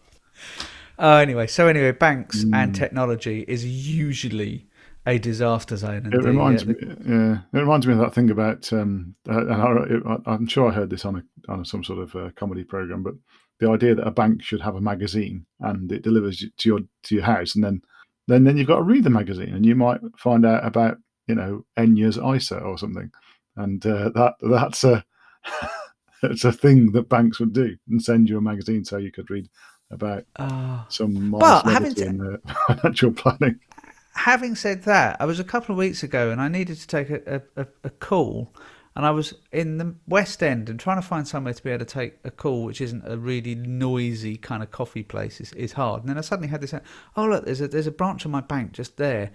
Uh, 0.97 1.17
anyway, 1.17 1.47
so 1.47 1.67
anyway, 1.67 1.91
banks 1.91 2.43
mm. 2.43 2.55
and 2.55 2.73
technology 2.73 3.43
is 3.47 3.65
usually 3.65 4.67
a 5.05 5.17
disaster 5.17 5.75
zone. 5.75 6.09
it 6.13 6.23
reminds 6.23 6.65
the, 6.65 6.73
me, 6.73 6.95
yeah, 7.05 7.38
it 7.53 7.59
reminds 7.59 7.85
me 7.85 7.93
of 7.93 8.00
that 8.00 8.13
thing 8.13 8.29
about, 8.29 8.71
um, 8.71 9.15
uh, 9.29 9.45
and 9.47 10.23
I, 10.25 10.33
am 10.33 10.47
sure 10.47 10.69
I 10.69 10.73
heard 10.73 10.89
this 10.89 11.03
on 11.03 11.17
a 11.17 11.51
on 11.51 11.65
some 11.65 11.83
sort 11.83 12.00
of 12.00 12.15
uh, 12.15 12.29
comedy 12.35 12.63
program, 12.63 13.03
but 13.03 13.15
the 13.59 13.69
idea 13.69 13.95
that 13.95 14.07
a 14.07 14.12
bank 14.12 14.41
should 14.41 14.62
have 14.62 14.75
a 14.75 14.81
magazine 14.81 15.45
and 15.59 15.91
it 15.91 16.03
delivers 16.03 16.45
to 16.57 16.69
your 16.69 16.79
to 16.79 17.15
your 17.15 17.25
house, 17.25 17.55
and 17.55 17.63
then 17.63 17.81
then 18.27 18.45
then 18.45 18.55
you've 18.55 18.67
got 18.67 18.77
to 18.77 18.83
read 18.83 19.03
the 19.03 19.09
magazine, 19.09 19.53
and 19.53 19.65
you 19.65 19.75
might 19.75 20.00
find 20.17 20.45
out 20.45 20.65
about 20.65 20.97
you 21.27 21.35
know 21.35 21.65
Enya's 21.77 22.17
ISA 22.17 22.59
or 22.59 22.77
something 22.77 23.12
and 23.55 23.86
uh, 23.86 24.10
that 24.10 24.33
that's 24.41 24.83
a 24.83 25.03
it's 26.24 26.45
a 26.45 26.51
thing 26.51 26.91
that 26.91 27.10
banks 27.10 27.39
would 27.39 27.53
do 27.53 27.75
and 27.89 28.01
send 28.01 28.29
you 28.29 28.38
a 28.38 28.41
magazine 28.41 28.83
so 28.83 28.98
you 28.98 29.12
could 29.12 29.29
read 29.29 29.50
about 29.91 30.25
uh, 30.38 30.83
some 30.89 31.31
well, 31.31 31.62
having 31.65 31.95
in 31.98 32.39
uh, 32.48 32.53
financial 32.67 33.12
planning. 33.12 33.60
Having 34.15 34.55
said 34.55 34.83
that, 34.83 35.17
I 35.19 35.25
was 35.25 35.39
a 35.39 35.43
couple 35.43 35.74
of 35.74 35.79
weeks 35.79 36.03
ago 36.03 36.31
and 36.31 36.41
I 36.41 36.48
needed 36.48 36.77
to 36.77 36.88
take 36.88 37.10
a, 37.10 37.41
a, 37.55 37.67
a 37.83 37.89
call, 37.89 38.53
and 38.95 39.05
I 39.05 39.12
was 39.12 39.33
in 39.51 39.77
the 39.79 39.95
West 40.07 40.43
End 40.43 40.69
and 40.69 40.79
trying 40.79 41.01
to 41.01 41.07
find 41.07 41.27
somewhere 41.27 41.53
to 41.53 41.63
be 41.63 41.72
able 41.72 41.86
to 41.86 41.91
take 41.91 42.19
a 42.24 42.29
call, 42.29 42.63
which 42.63 42.79
isn't 42.79 43.03
a 43.05 43.17
really 43.17 43.55
noisy 43.55 44.38
kind 44.38 44.62
of 44.62 44.72
coffee 44.72 45.03
place, 45.03 45.41
is, 45.41 45.51
is 45.53 45.74
hard. 45.74 46.01
And 46.01 46.10
then 46.10 46.17
I 46.17 46.22
suddenly 46.22 46.50
had 46.50 46.62
this, 46.62 46.75
oh 47.15 47.25
look, 47.25 47.45
there's 47.45 47.62
a 47.62 47.67
there's 47.67 47.88
a 47.88 47.91
branch 47.91 48.25
of 48.25 48.31
my 48.31 48.41
bank 48.41 48.74
just 48.74 48.98
there, 48.98 49.31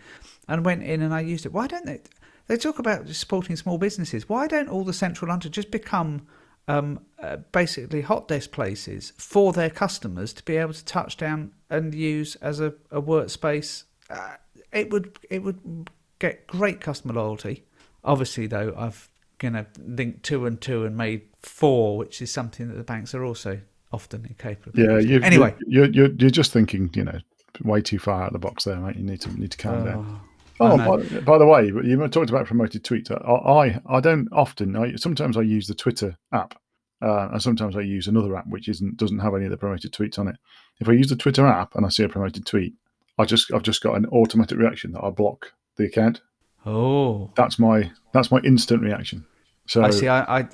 and 0.47 0.65
went 0.65 0.85
in 0.85 1.03
and 1.03 1.13
I 1.13 1.21
used 1.21 1.45
it. 1.45 1.53
Why 1.53 1.67
don't 1.67 1.87
they? 1.87 2.01
They 2.49 2.57
talk 2.57 2.79
about 2.79 3.09
supporting 3.11 3.57
small 3.57 3.79
businesses. 3.79 4.29
Why 4.29 4.47
don't 4.47 4.69
all 4.69 4.83
the 4.83 4.93
central 4.93 5.29
London 5.29 5.53
just 5.53 5.71
become 5.71 6.27
um, 6.67 7.01
uh, 7.23 7.37
basically 7.53 8.01
hot 8.01 8.27
desk 8.27 8.51
places 8.51 9.13
for 9.17 9.53
their 9.53 9.71
customers 9.71 10.33
to 10.33 10.43
be 10.43 10.57
able 10.57 10.73
to 10.73 10.85
touch 10.85 11.17
down 11.17 11.53
and 11.71 11.95
use 11.95 12.37
as 12.37 12.59
a, 12.59 12.75
a 12.91 13.01
workspace? 13.01 13.85
Uh, 14.11 14.37
it 14.73 14.91
would 14.91 15.19
it 15.31 15.43
would 15.43 15.91
get 16.19 16.47
great 16.47 16.81
customer 16.81 17.15
loyalty. 17.15 17.65
Obviously, 18.03 18.47
though, 18.47 18.75
I've 18.77 19.11
you 19.43 19.51
know 19.51 19.67
linked 19.79 20.23
two 20.23 20.47
and 20.47 20.61
two 20.61 20.85
and 20.85 20.97
made 20.97 21.23
four, 21.43 21.99
which 21.99 22.23
is 22.23 22.33
something 22.33 22.69
that 22.69 22.77
the 22.77 22.83
banks 22.83 23.15
are 23.15 23.25
also 23.25 23.61
often 23.93 24.25
incapable. 24.27 24.71
of 24.71 24.79
Yeah, 24.79 24.99
you, 24.99 25.21
anyway. 25.23 25.55
you're, 25.67 25.87
you're 25.87 26.13
you're 26.13 26.31
just 26.31 26.53
thinking, 26.53 26.91
you 26.95 27.05
know, 27.05 27.19
way 27.63 27.83
too 27.83 27.99
far 27.99 28.23
out 28.23 28.29
of 28.29 28.33
the 28.33 28.39
box 28.39 28.65
there, 28.65 28.77
mate. 28.77 28.97
You 28.97 29.05
need 29.05 29.21
to 29.23 29.41
need 29.41 29.51
to 29.51 29.59
calm 29.59 29.85
down. 29.85 30.07
Oh, 30.09 30.21
I 30.25 30.28
Oh, 30.61 30.77
by, 30.77 31.21
by 31.21 31.39
the 31.39 31.47
way, 31.47 31.67
you 31.67 32.09
talked 32.09 32.31
about 32.31 32.47
promoted 32.47 32.85
tweets. 32.85 33.11
I 33.11 33.17
I, 33.17 33.97
I 33.97 34.01
don't 34.01 34.29
often. 34.33 34.77
I, 34.77 34.97
sometimes 34.97 35.37
I 35.37 35.43
use 35.43 35.67
the 35.67 35.75
Twitter 35.75 36.17
app, 36.33 36.55
uh, 37.01 37.29
and 37.33 37.43
sometimes 37.43 37.77
I 37.77 37.81
use 37.81 38.07
another 38.07 38.37
app 38.37 38.47
which 38.49 38.69
isn't 38.69 38.97
doesn't 38.97 39.21
have 39.21 39.35
any 39.35 39.45
of 39.45 39.51
the 39.51 39.57
promoted 39.57 39.93
tweets 39.93 40.19
on 40.19 40.29
it. 40.29 40.37
If 40.81 40.89
I 40.89 40.93
use 40.93 41.09
the 41.09 41.17
Twitter 41.17 41.47
app 41.47 41.75
and 41.75 41.87
I 41.87 41.89
see 41.89 42.05
a 42.05 42.09
promoted 42.09 42.47
tweet, 42.47 42.75
I 43.19 43.25
just 43.25 43.53
I've 43.53 43.63
just 43.63 43.83
got 43.83 43.97
an 43.97 44.07
automatic 44.07 44.59
reaction 44.59 44.93
that 44.93 45.05
I 45.05 45.11
block 45.11 45.53
the 45.77 45.85
account. 45.85 46.21
oh. 46.67 47.31
That's 47.37 47.59
my 47.59 47.91
that's 48.13 48.31
my 48.31 48.39
instant 48.41 48.83
reaction. 48.83 49.27
So 49.67 49.83
I 49.83 49.91
see. 49.91 50.09
I, 50.09 50.41
I 50.41 50.49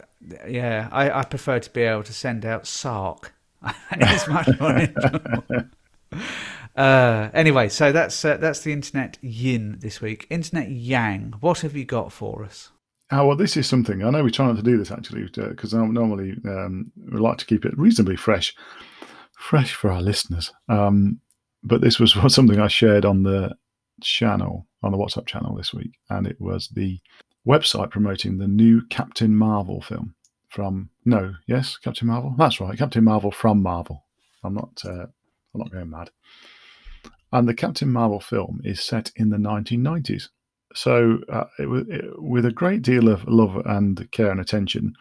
yeah. 0.47 0.89
I, 0.91 1.21
I 1.21 1.25
prefer 1.25 1.61
to 1.61 1.71
be 1.71 1.83
able 1.83 2.03
to 2.03 2.13
send 2.13 2.45
out 2.45 2.67
Sark. 2.67 3.33
it's 3.93 4.29
much 4.29 4.49
more 4.61 4.71
enjoyable. 4.79 5.45
Uh, 6.77 7.31
anyway, 7.33 7.69
so 7.69 7.93
that's 7.93 8.25
uh, 8.25 8.37
that's 8.37 8.61
the 8.61 8.73
internet 8.73 9.19
yin 9.21 9.77
this 9.81 10.01
week. 10.01 10.27
Internet 10.31 10.71
yang. 10.71 11.35
What 11.41 11.61
have 11.61 11.77
you 11.77 11.85
got 11.85 12.13
for 12.13 12.45
us? 12.45 12.71
Oh, 13.11 13.27
well, 13.29 13.37
this 13.37 13.57
is 13.57 13.69
something. 13.69 14.03
I 14.03 14.11
know 14.11 14.25
we 14.25 14.31
try 14.31 14.47
not 14.47 14.57
to 14.57 14.63
do 14.63 14.77
this 14.77 14.91
actually 14.91 15.23
because 15.23 15.75
normally 15.75 16.37
um, 16.47 16.91
we 16.97 17.21
like 17.21 17.39
to 17.39 17.47
keep 17.47 17.65
it 17.65 17.79
reasonably 17.79 18.17
fresh, 18.17 18.57
fresh 19.39 19.75
for 19.75 19.91
our 19.91 20.03
listeners. 20.03 20.53
Um, 20.69 21.21
but 21.63 21.81
this 21.81 22.01
was 22.01 22.15
something 22.35 22.59
I 22.59 22.69
shared 22.69 23.05
on 23.05 23.23
the 23.23 23.55
channel, 24.03 24.67
on 24.83 24.91
the 24.91 24.99
WhatsApp 24.99 25.27
channel 25.27 25.55
this 25.55 25.73
week, 25.73 25.99
and 26.11 26.27
it 26.27 26.41
was 26.41 26.69
the 26.69 26.99
website 27.47 27.91
promoting 27.91 28.39
the 28.39 28.49
new 28.49 28.83
Captain 28.89 29.37
Marvel 29.37 29.81
film 29.81 30.15
from 30.49 30.89
no, 31.05 31.35
yes, 31.47 31.77
Captain 31.77 32.09
Marvel. 32.09 32.35
That's 32.39 32.61
right, 32.61 32.77
Captain 32.77 33.05
Marvel 33.05 33.31
from 33.31 33.63
Marvel. 33.63 34.05
I'm 34.43 34.55
not, 34.55 34.83
uh, 34.85 35.07
I'm 35.07 35.61
not 35.61 35.71
going 35.71 35.91
mad. 35.91 36.11
And 37.35 37.47
the 37.47 37.55
Captain 37.55 37.93
Marvel 37.93 38.21
film 38.21 38.61
is 38.65 38.81
set 38.81 39.11
in 39.17 39.29
the 39.29 39.37
1990s 39.37 40.29
so 40.75 41.19
uh, 41.33 41.45
it, 41.59 41.69
it, 41.89 42.23
with 42.23 42.45
a 42.45 42.53
great 42.53 42.83
deal 42.83 43.09
of 43.09 43.27
love 43.29 43.57
and 43.65 44.11
care 44.11 44.31
and 44.31 44.41
attention 44.41 44.93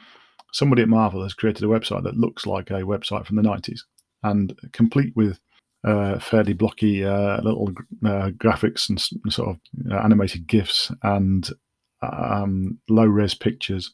somebody 0.52 0.84
at 0.84 0.88
marvel 0.88 1.24
has 1.24 1.34
created 1.34 1.64
a 1.64 1.68
website 1.68 2.04
that 2.04 2.16
looks 2.16 2.46
like 2.46 2.70
a 2.70 2.82
website 2.82 3.26
from 3.26 3.36
the 3.36 3.42
90s 3.42 3.80
and 4.24 4.56
complete 4.72 5.14
with 5.16 5.40
uh, 5.84 6.18
fairly 6.20 6.54
blocky 6.54 7.04
uh, 7.04 7.42
little 7.42 7.70
uh, 8.06 8.30
graphics 8.38 8.88
and 8.88 9.02
sort 9.34 9.50
of 9.50 9.60
uh, 9.92 9.98
animated 9.98 10.48
gifs 10.48 10.92
and 11.04 11.50
um, 12.02 12.80
low 12.88 13.06
res 13.06 13.34
pictures. 13.34 13.92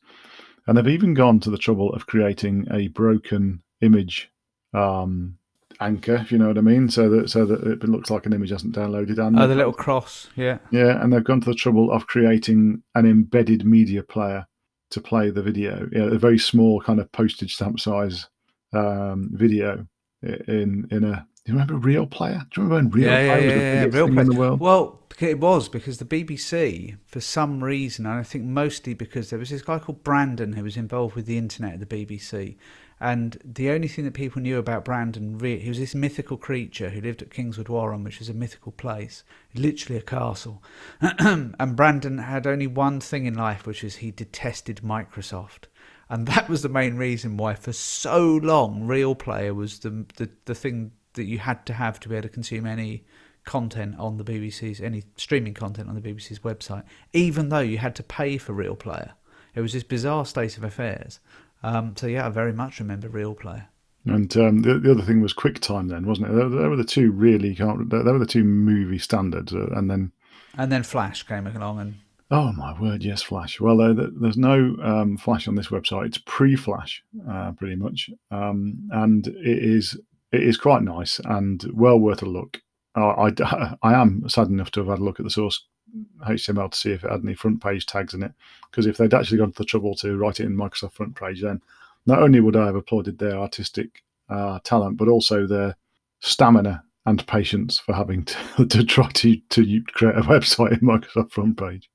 And 0.67 0.77
they've 0.77 0.88
even 0.88 1.15
gone 1.15 1.39
to 1.39 1.50
the 1.50 1.58
trouble 1.58 1.91
of 1.93 2.05
creating 2.05 2.67
a 2.72 2.89
broken 2.89 3.63
image 3.81 4.29
um, 4.72 5.38
anchor 5.82 6.16
if 6.16 6.32
you 6.32 6.38
know 6.38 6.48
what 6.50 6.58
i 6.58 6.62
mean 6.62 6.90
so 6.90 7.10
that 7.10 7.30
so 7.30 7.46
that 7.46 7.64
it 7.64 7.84
looks 7.84 8.10
like 8.10 8.26
an 8.26 8.34
image 8.34 8.50
hasn't 8.50 8.76
downloaded 8.76 9.18
and 9.18 9.40
Oh, 9.40 9.48
the 9.48 9.56
little 9.56 9.72
cross. 9.74 10.30
Yeah. 10.36 10.58
yeah, 10.72 11.02
and 11.02 11.14
they've 11.14 11.24
gone 11.24 11.42
to 11.42 11.50
the 11.50 11.56
trouble 11.56 11.92
of 11.92 12.08
creating 12.08 12.84
an 12.96 13.06
embedded 13.06 13.66
media 13.66 14.04
player 14.04 14.46
to 14.92 15.00
play 15.02 15.30
the 15.30 15.42
video. 15.44 15.88
Yeah, 15.92 16.04
a 16.14 16.18
very 16.18 16.40
small 16.40 16.82
kind 16.82 17.00
of 17.00 17.12
postage 17.12 17.56
stamp 17.56 17.80
size 17.80 18.28
um, 18.74 19.30
video 19.34 19.86
in 20.22 20.88
in 20.92 21.04
a. 21.04 21.26
Do 21.46 21.54
you 21.54 21.60
remember 21.60 21.76
Real 21.76 22.06
Player? 22.06 22.42
Do 22.52 22.62
you 22.62 22.68
remember 22.68 22.76
when 22.76 23.02
Real 23.02 23.12
yeah, 23.12 23.20
yeah, 23.22 23.34
Player 23.36 23.46
was 23.46 23.54
yeah, 23.54 23.58
the 23.58 23.64
yeah, 23.64 23.80
biggest 23.80 23.96
Real 23.96 24.06
thing 24.08 24.16
Player. 24.16 24.26
in 24.26 24.30
the 24.30 24.40
world? 24.40 24.60
Well, 24.60 25.00
it 25.20 25.40
was 25.40 25.70
because 25.70 25.98
the 25.98 26.06
BBC, 26.06 26.98
for 27.08 27.22
some 27.22 27.64
reason, 27.64 28.06
and 28.06 28.16
I 28.20 28.24
think 28.24 28.44
mostly 28.44 28.94
because 28.94 29.30
there 29.30 29.40
was 29.40 29.50
this 29.50 29.62
guy 29.62 29.80
called 29.80 30.04
Brandon 30.04 30.54
who 30.54 30.64
was 30.64 30.78
involved 30.78 31.16
with 31.16 31.26
the 31.26 31.38
internet 31.38 31.74
at 31.76 31.90
the 31.90 32.06
BBC, 32.06 32.58
and 33.01 33.38
the 33.46 33.70
only 33.70 33.88
thing 33.88 34.03
that 34.06 34.13
people 34.13 34.41
knew 34.41 34.58
about 34.58 34.84
Brandon, 34.84 35.38
re- 35.38 35.60
he 35.60 35.70
was 35.70 35.79
this 35.79 35.96
mythical 35.96 36.36
creature 36.36 36.89
who 36.89 37.00
lived 37.00 37.22
at 37.22 37.32
Kingswood 37.32 37.70
Warren, 37.70 38.03
which 38.03 38.20
is 38.20 38.27
a 38.27 38.34
mythical 38.34 38.74
place, 38.74 39.24
literally 39.56 40.00
a 40.00 40.03
castle. 40.03 40.62
and 41.01 41.75
Brandon 41.75 42.18
had 42.18 42.46
only 42.46 42.68
one 42.68 43.00
thing 43.00 43.25
in 43.25 43.36
life, 43.36 43.65
which 43.65 43.84
is 43.84 43.98
he 43.98 44.12
detested 44.12 44.82
Microsoft. 44.84 45.65
And 46.10 46.27
that 46.27 46.50
was 46.50 46.62
the 46.62 46.70
main 46.70 46.98
reason 46.98 47.38
why, 47.38 47.53
for 47.53 47.72
so 47.72 48.36
long, 48.44 48.86
Real 48.86 49.15
Player 49.15 49.53
was 49.53 49.79
the, 49.79 50.06
the, 50.18 50.29
the 50.46 50.56
thing 50.56 50.91
that 51.13 51.24
you 51.24 51.39
had 51.39 51.65
to 51.68 51.74
have 51.74 52.00
to 52.01 52.10
be 52.10 52.15
able 52.15 52.24
to 52.24 52.34
consume 52.34 52.65
any 52.65 53.06
content 53.46 53.96
on 53.98 54.18
the 54.18 54.24
BBC's, 54.24 54.82
any 54.82 55.03
streaming 55.15 55.53
content 55.53 55.88
on 55.88 55.96
the 55.96 56.01
BBC's 56.01 56.39
website, 56.39 56.84
even 57.13 57.50
though 57.50 57.60
you 57.60 57.77
had 57.77 57.96
to 57.96 58.03
pay 58.03 58.38
for 58.38 58.53
Real 58.53 58.75
Player. 58.75 59.13
It 59.56 59.62
was 59.62 59.74
this 59.74 59.84
bizarre 59.84 60.25
state 60.25 60.58
of 60.58 60.63
affairs. 60.63 61.20
Um, 61.63 61.96
so, 61.96 62.08
yeah, 62.08 62.28
I 62.28 62.30
very 62.30 62.54
much 62.54 62.80
remember 62.80 63.10
Real 63.10 63.36
Player. 63.36 63.68
And 64.06 64.36
um, 64.38 64.62
the, 64.62 64.80
the 64.80 64.92
other 64.92 65.04
thing 65.04 65.22
was 65.22 65.34
QuickTime, 65.34 65.89
then, 65.89 66.08
wasn't 66.08 66.30
it? 66.30 66.34
They, 66.34 66.58
they 66.62 66.68
were 66.68 66.78
the 66.78 66.84
two 66.84 67.12
really. 67.12 67.54
Can't, 67.56 67.89
they 67.89 67.98
were 67.98 68.20
the 68.20 68.25
two 68.25 68.44
movie 68.44 68.98
standards, 68.98 69.54
uh, 69.54 69.68
and 69.75 69.89
then 69.89 70.12
And 70.58 70.72
then 70.72 70.84
Flash 70.84 71.24
came 71.24 71.46
along 71.48 71.80
and 71.80 71.96
Oh 72.32 72.51
my 72.51 72.80
word, 72.80 73.04
yes, 73.04 73.24
Flash. 73.24 73.60
Well, 73.60 73.82
uh, 73.82 73.94
there's 73.94 74.38
no 74.38 74.75
um, 74.84 75.18
Flash 75.18 75.48
on 75.48 75.56
this 75.56 75.70
website. 75.70 76.06
It's 76.06 76.20
pre-Flash, 76.20 77.04
uh, 77.28 77.54
pretty 77.54 77.75
much, 77.75 78.10
um, 78.30 78.88
and 78.92 79.25
it 79.28 79.63
is 79.63 80.00
it 80.32 80.44
is 80.44 80.56
quite 80.56 80.84
nice 80.84 81.20
and 81.25 81.66
well 81.74 82.00
worth 82.00 82.22
a 82.22 82.28
look. 82.28 82.62
Uh, 82.96 83.32
I 83.82 83.94
am 83.94 84.24
sad 84.28 84.48
enough 84.48 84.70
to 84.72 84.82
have 84.82 84.89
had 84.89 85.00
a 85.00 85.04
look 85.04 85.20
at 85.20 85.24
the 85.24 85.32
source 85.32 85.66
HTML 86.27 86.72
to 86.72 86.77
see 86.77 86.91
if 86.91 87.03
it 87.03 87.12
had 87.12 87.24
any 87.24 87.36
FrontPage 87.36 87.86
tags 87.86 88.13
in 88.13 88.24
it, 88.24 88.34
because 88.69 88.86
if 88.86 88.98
they'd 88.98 89.13
actually 89.13 89.38
gone 89.38 89.51
to 89.51 89.58
the 89.58 89.65
trouble 89.65 89.96
to 89.96 90.17
write 90.17 90.39
it 90.39 90.46
in 90.46 90.55
Microsoft 90.55 90.93
FrontPage, 90.93 91.41
then 91.41 91.62
not 92.05 92.22
only 92.22 92.39
would 92.39 92.55
I 92.55 92.65
have 92.65 92.75
applauded 92.75 93.17
their 93.17 93.38
artistic 93.38 94.03
uh, 94.29 94.60
talent, 94.63 94.98
but 94.98 95.08
also 95.08 95.46
their 95.46 95.75
stamina 96.19 96.84
and 97.05 97.25
patience 97.27 97.79
for 97.79 97.93
having 97.93 98.25
to, 98.25 98.65
to 98.69 98.84
try 98.84 99.10
to 99.10 99.36
to 99.36 99.81
create 99.93 100.15
a 100.15 100.22
website 100.22 100.74
in 100.74 100.79
Microsoft 100.79 101.31
FrontPage. 101.31 101.86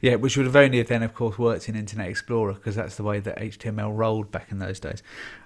Yeah, 0.00 0.16
which 0.16 0.36
would 0.36 0.46
have 0.46 0.56
only 0.56 0.82
then, 0.82 1.02
of 1.02 1.14
course, 1.14 1.38
worked 1.38 1.68
in 1.68 1.76
Internet 1.76 2.08
Explorer 2.08 2.54
because 2.54 2.74
that's 2.74 2.96
the 2.96 3.02
way 3.02 3.20
that 3.20 3.38
HTML 3.38 3.96
rolled 3.96 4.30
back 4.30 4.50
in 4.50 4.58
those 4.58 4.80
days. 4.80 5.02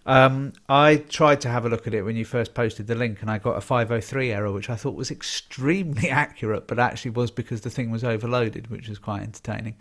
Um, 0.06 0.54
I 0.68 0.96
tried 0.96 1.40
to 1.42 1.48
have 1.48 1.66
a 1.66 1.68
look 1.68 1.86
at 1.86 1.94
it 1.94 2.02
when 2.02 2.16
you 2.16 2.24
first 2.24 2.54
posted 2.54 2.86
the 2.86 2.94
link, 2.94 3.20
and 3.20 3.30
I 3.30 3.38
got 3.38 3.56
a 3.56 3.60
503 3.60 4.32
error, 4.32 4.50
which 4.50 4.70
I 4.70 4.76
thought 4.76 4.94
was 4.94 5.10
extremely 5.10 6.08
accurate, 6.10 6.66
but 6.66 6.78
actually 6.78 7.12
was 7.12 7.30
because 7.30 7.60
the 7.60 7.70
thing 7.70 7.90
was 7.90 8.02
overloaded, 8.02 8.68
which 8.68 8.88
was 8.88 8.98
quite 8.98 9.22
entertaining. 9.22 9.76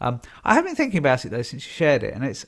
Um, 0.00 0.20
I 0.44 0.54
have 0.54 0.64
been 0.64 0.74
thinking 0.74 0.98
about 0.98 1.24
it 1.24 1.30
though 1.30 1.42
since 1.42 1.64
you 1.64 1.70
shared 1.70 2.02
it, 2.02 2.12
and 2.12 2.24
it's 2.24 2.44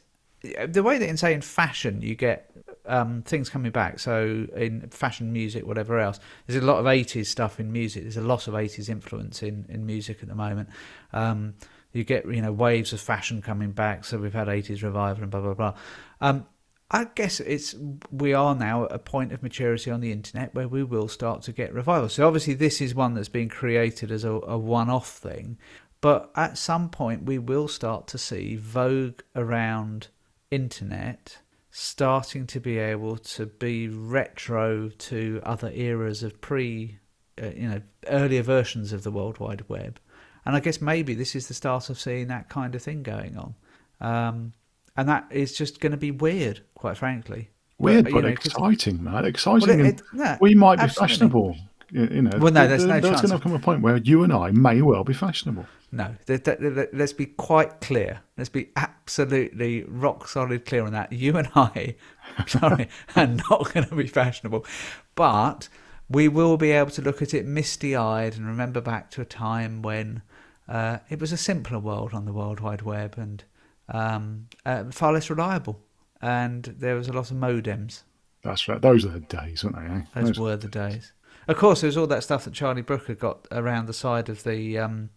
the 0.68 0.82
way 0.82 0.98
that 0.98 1.08
in 1.08 1.16
say 1.16 1.32
in 1.32 1.40
fashion 1.40 2.02
you 2.02 2.14
get 2.14 2.50
um, 2.86 3.22
things 3.22 3.48
coming 3.48 3.72
back. 3.72 3.98
So 3.98 4.46
in 4.56 4.88
fashion, 4.90 5.32
music, 5.32 5.66
whatever 5.66 5.98
else, 5.98 6.20
there's 6.46 6.62
a 6.62 6.66
lot 6.66 6.78
of 6.78 6.86
80s 6.86 7.26
stuff 7.26 7.58
in 7.60 7.72
music. 7.72 8.02
There's 8.02 8.16
a 8.16 8.22
lot 8.22 8.46
of 8.46 8.54
80s 8.54 8.88
influence 8.88 9.42
in, 9.42 9.66
in 9.68 9.86
music 9.86 10.18
at 10.22 10.28
the 10.28 10.34
moment. 10.34 10.68
Um, 11.12 11.54
you 11.92 12.04
get 12.04 12.26
you 12.26 12.42
know 12.42 12.52
waves 12.52 12.92
of 12.92 13.00
fashion 13.00 13.40
coming 13.40 13.70
back. 13.70 14.04
So 14.04 14.18
we've 14.18 14.34
had 14.34 14.48
80s 14.48 14.82
revival 14.82 15.22
and 15.22 15.30
blah 15.30 15.40
blah 15.40 15.54
blah. 15.54 15.74
Um, 16.20 16.46
I 16.90 17.04
guess 17.14 17.40
it's 17.40 17.74
we 18.10 18.34
are 18.34 18.54
now 18.54 18.84
at 18.84 18.92
a 18.92 18.98
point 18.98 19.32
of 19.32 19.42
maturity 19.42 19.90
on 19.90 20.00
the 20.00 20.12
internet 20.12 20.54
where 20.54 20.68
we 20.68 20.82
will 20.82 21.08
start 21.08 21.42
to 21.42 21.52
get 21.52 21.72
revival. 21.72 22.08
So 22.08 22.26
obviously 22.26 22.54
this 22.54 22.80
is 22.80 22.94
one 22.94 23.14
that's 23.14 23.28
been 23.28 23.48
created 23.48 24.12
as 24.12 24.24
a, 24.24 24.32
a 24.32 24.58
one-off 24.58 25.08
thing, 25.08 25.56
but 26.00 26.30
at 26.36 26.58
some 26.58 26.90
point 26.90 27.24
we 27.24 27.38
will 27.38 27.68
start 27.68 28.06
to 28.08 28.18
see 28.18 28.56
vogue 28.56 29.22
around 29.34 30.08
internet 30.50 31.38
starting 31.76 32.46
to 32.46 32.60
be 32.60 32.78
able 32.78 33.16
to 33.18 33.46
be 33.46 33.88
retro 33.88 34.88
to 34.90 35.40
other 35.42 35.72
eras 35.74 36.22
of 36.22 36.40
pre, 36.40 36.98
uh, 37.42 37.46
you 37.46 37.68
know, 37.68 37.80
earlier 38.06 38.42
versions 38.42 38.92
of 38.92 39.02
the 39.02 39.10
World 39.10 39.38
Wide 39.40 39.68
Web. 39.68 39.98
And 40.46 40.54
I 40.54 40.60
guess 40.60 40.80
maybe 40.80 41.14
this 41.14 41.34
is 41.34 41.48
the 41.48 41.54
start 41.54 41.90
of 41.90 41.98
seeing 41.98 42.28
that 42.28 42.48
kind 42.48 42.76
of 42.76 42.82
thing 42.82 43.02
going 43.02 43.36
on. 43.36 43.54
Um, 44.00 44.52
and 44.96 45.08
that 45.08 45.26
is 45.32 45.52
just 45.56 45.80
going 45.80 45.90
to 45.90 45.98
be 45.98 46.12
weird, 46.12 46.60
quite 46.76 46.96
frankly. 46.96 47.50
Weird, 47.78 48.04
but 48.04 48.12
you 48.12 48.22
know, 48.22 48.28
exciting, 48.28 49.02
man. 49.02 49.24
Exciting. 49.24 49.68
Well, 49.68 49.70
it- 49.70 49.80
and 49.80 49.88
it- 49.88 50.02
yeah, 50.14 50.38
we 50.40 50.54
might 50.54 50.76
be 50.76 50.82
absolutely. 50.82 51.14
fashionable. 51.14 51.56
You 51.94 52.22
know, 52.22 52.30
Well, 52.38 52.52
no, 52.52 52.66
there's 52.66 52.84
there- 52.84 52.94
no 52.96 53.00
there's 53.00 53.20
chance 53.20 53.30
going 53.30 53.40
to 53.40 53.42
come 53.42 53.54
a 53.54 53.58
point 53.60 53.80
where 53.80 53.96
you 53.98 54.24
and 54.24 54.32
I 54.32 54.50
may 54.50 54.82
well 54.82 55.04
be 55.04 55.14
fashionable. 55.14 55.66
No, 55.92 56.16
let's 56.92 57.12
be 57.12 57.26
quite 57.26 57.80
clear. 57.80 58.20
Let's 58.36 58.48
be 58.50 58.70
absolutely 58.74 59.84
rock 59.84 60.26
solid 60.26 60.64
clear 60.66 60.84
on 60.84 60.92
that. 60.92 61.12
You 61.12 61.36
and 61.36 61.48
I, 61.54 61.94
sorry, 62.48 62.88
are 63.14 63.28
not 63.28 63.72
going 63.72 63.86
to 63.86 63.94
be 63.94 64.08
fashionable, 64.08 64.66
but 65.14 65.68
we 66.08 66.26
will 66.26 66.56
be 66.56 66.72
able 66.72 66.90
to 66.90 67.02
look 67.02 67.22
at 67.22 67.32
it 67.32 67.46
misty 67.46 67.94
eyed 67.94 68.36
and 68.36 68.44
remember 68.44 68.80
back 68.80 69.08
to 69.12 69.20
a 69.20 69.24
time 69.24 69.80
when 69.82 70.22
uh, 70.68 70.98
it 71.08 71.20
was 71.20 71.30
a 71.30 71.36
simpler 71.36 71.78
world 71.78 72.12
on 72.12 72.24
the 72.24 72.32
World 72.32 72.58
Wide 72.58 72.82
Web 72.82 73.14
and 73.16 73.44
um, 73.88 74.48
uh, 74.66 74.84
far 74.90 75.12
less 75.12 75.30
reliable. 75.30 75.80
And 76.20 76.64
there 76.64 76.96
was 76.96 77.06
a 77.06 77.12
lot 77.12 77.30
of 77.30 77.36
modems. 77.36 78.02
That's 78.42 78.66
right. 78.66 78.82
Those 78.82 79.04
are 79.04 79.10
the 79.10 79.20
days, 79.20 79.62
weren't 79.62 79.76
they? 79.76 79.94
Eh? 79.94 80.02
Those 80.16 80.24
Those- 80.30 80.38
were 80.40 80.56
the 80.56 80.68
days. 80.68 81.12
Of 81.48 81.56
course, 81.56 81.80
there 81.82 81.88
was 81.88 81.96
all 81.96 82.06
that 82.08 82.22
stuff 82.22 82.44
that 82.44 82.54
Charlie 82.54 82.82
Brooker 82.82 83.14
got 83.14 83.46
around 83.52 83.86
the 83.86 83.92
side 83.92 84.28
of 84.28 84.44
the 84.44 84.78
um, 84.78 85.10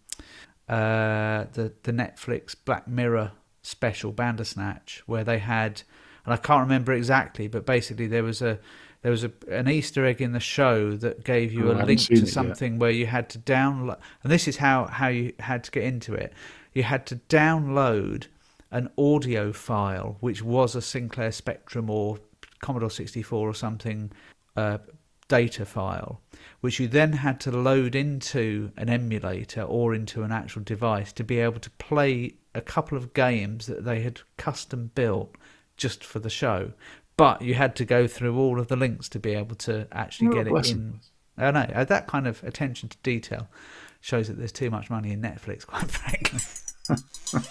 uh, 0.68 1.44
the 1.52 1.72
the 1.82 1.92
Netflix 1.92 2.54
Black 2.64 2.86
Mirror 2.88 3.32
special 3.62 4.12
Bandersnatch 4.12 5.02
where 5.06 5.24
they 5.24 5.38
had, 5.38 5.82
and 6.24 6.34
I 6.34 6.36
can't 6.36 6.62
remember 6.62 6.92
exactly, 6.92 7.48
but 7.48 7.64
basically 7.66 8.06
there 8.06 8.22
was 8.22 8.42
a 8.42 8.58
there 9.02 9.10
was 9.12 9.24
a, 9.24 9.30
an 9.50 9.68
Easter 9.68 10.04
egg 10.04 10.20
in 10.20 10.32
the 10.32 10.40
show 10.40 10.96
that 10.96 11.24
gave 11.24 11.52
you 11.52 11.70
Oh, 11.70 11.72
a 11.82 11.84
link 11.84 12.00
to 12.06 12.12
it 12.14 12.18
yet. 12.20 12.28
something 12.28 12.78
where 12.78 12.90
you 12.90 13.06
had 13.06 13.30
to 13.30 13.38
download, 13.38 13.98
and 14.22 14.30
this 14.32 14.48
is 14.48 14.56
how 14.58 14.86
how 14.86 15.08
you 15.08 15.32
had 15.40 15.64
to 15.64 15.70
get 15.70 15.84
into 15.84 16.14
it. 16.14 16.32
You 16.74 16.82
had 16.82 17.06
to 17.06 17.16
download 17.28 18.26
an 18.70 18.90
audio 18.98 19.52
file, 19.52 20.18
which 20.20 20.42
was 20.42 20.74
a 20.74 20.82
Sinclair 20.82 21.32
Spectrum 21.32 21.88
or 21.88 22.18
Commodore 22.60 22.90
64 22.90 23.48
or 23.48 23.54
something 23.54 24.12
uh, 24.56 24.78
data 25.28 25.64
file, 25.64 26.20
which 26.60 26.80
you 26.80 26.88
then 26.88 27.12
had 27.12 27.40
to 27.40 27.50
load 27.50 27.94
into 27.94 28.72
an 28.76 28.88
emulator 28.88 29.62
or 29.62 29.94
into 29.94 30.22
an 30.22 30.32
actual 30.32 30.62
device 30.62 31.12
to 31.12 31.24
be 31.24 31.38
able 31.38 31.60
to 31.60 31.70
play 31.70 32.34
a 32.54 32.60
couple 32.60 32.98
of 32.98 33.14
games 33.14 33.66
that 33.66 33.84
they 33.84 34.00
had 34.00 34.20
custom 34.36 34.90
built 34.94 35.34
just 35.76 36.02
for 36.02 36.18
the 36.18 36.30
show. 36.30 36.72
But 37.16 37.42
you 37.42 37.54
had 37.54 37.76
to 37.76 37.84
go 37.84 38.06
through 38.06 38.38
all 38.38 38.58
of 38.58 38.68
the 38.68 38.76
links 38.76 39.08
to 39.10 39.18
be 39.18 39.34
able 39.34 39.56
to 39.56 39.86
actually 39.92 40.34
get 40.34 40.46
it 40.46 40.70
in. 40.70 41.00
I 41.36 41.50
know 41.50 41.66
uh, 41.74 41.84
that 41.84 42.06
kind 42.06 42.26
of 42.26 42.42
attention 42.42 42.88
to 42.88 42.96
detail 43.02 43.48
shows 44.00 44.28
that 44.28 44.38
there's 44.38 44.52
too 44.52 44.70
much 44.70 44.90
money 44.90 45.12
in 45.12 45.20
Netflix, 45.20 45.66
quite 45.66 45.90
frankly. 45.90 46.40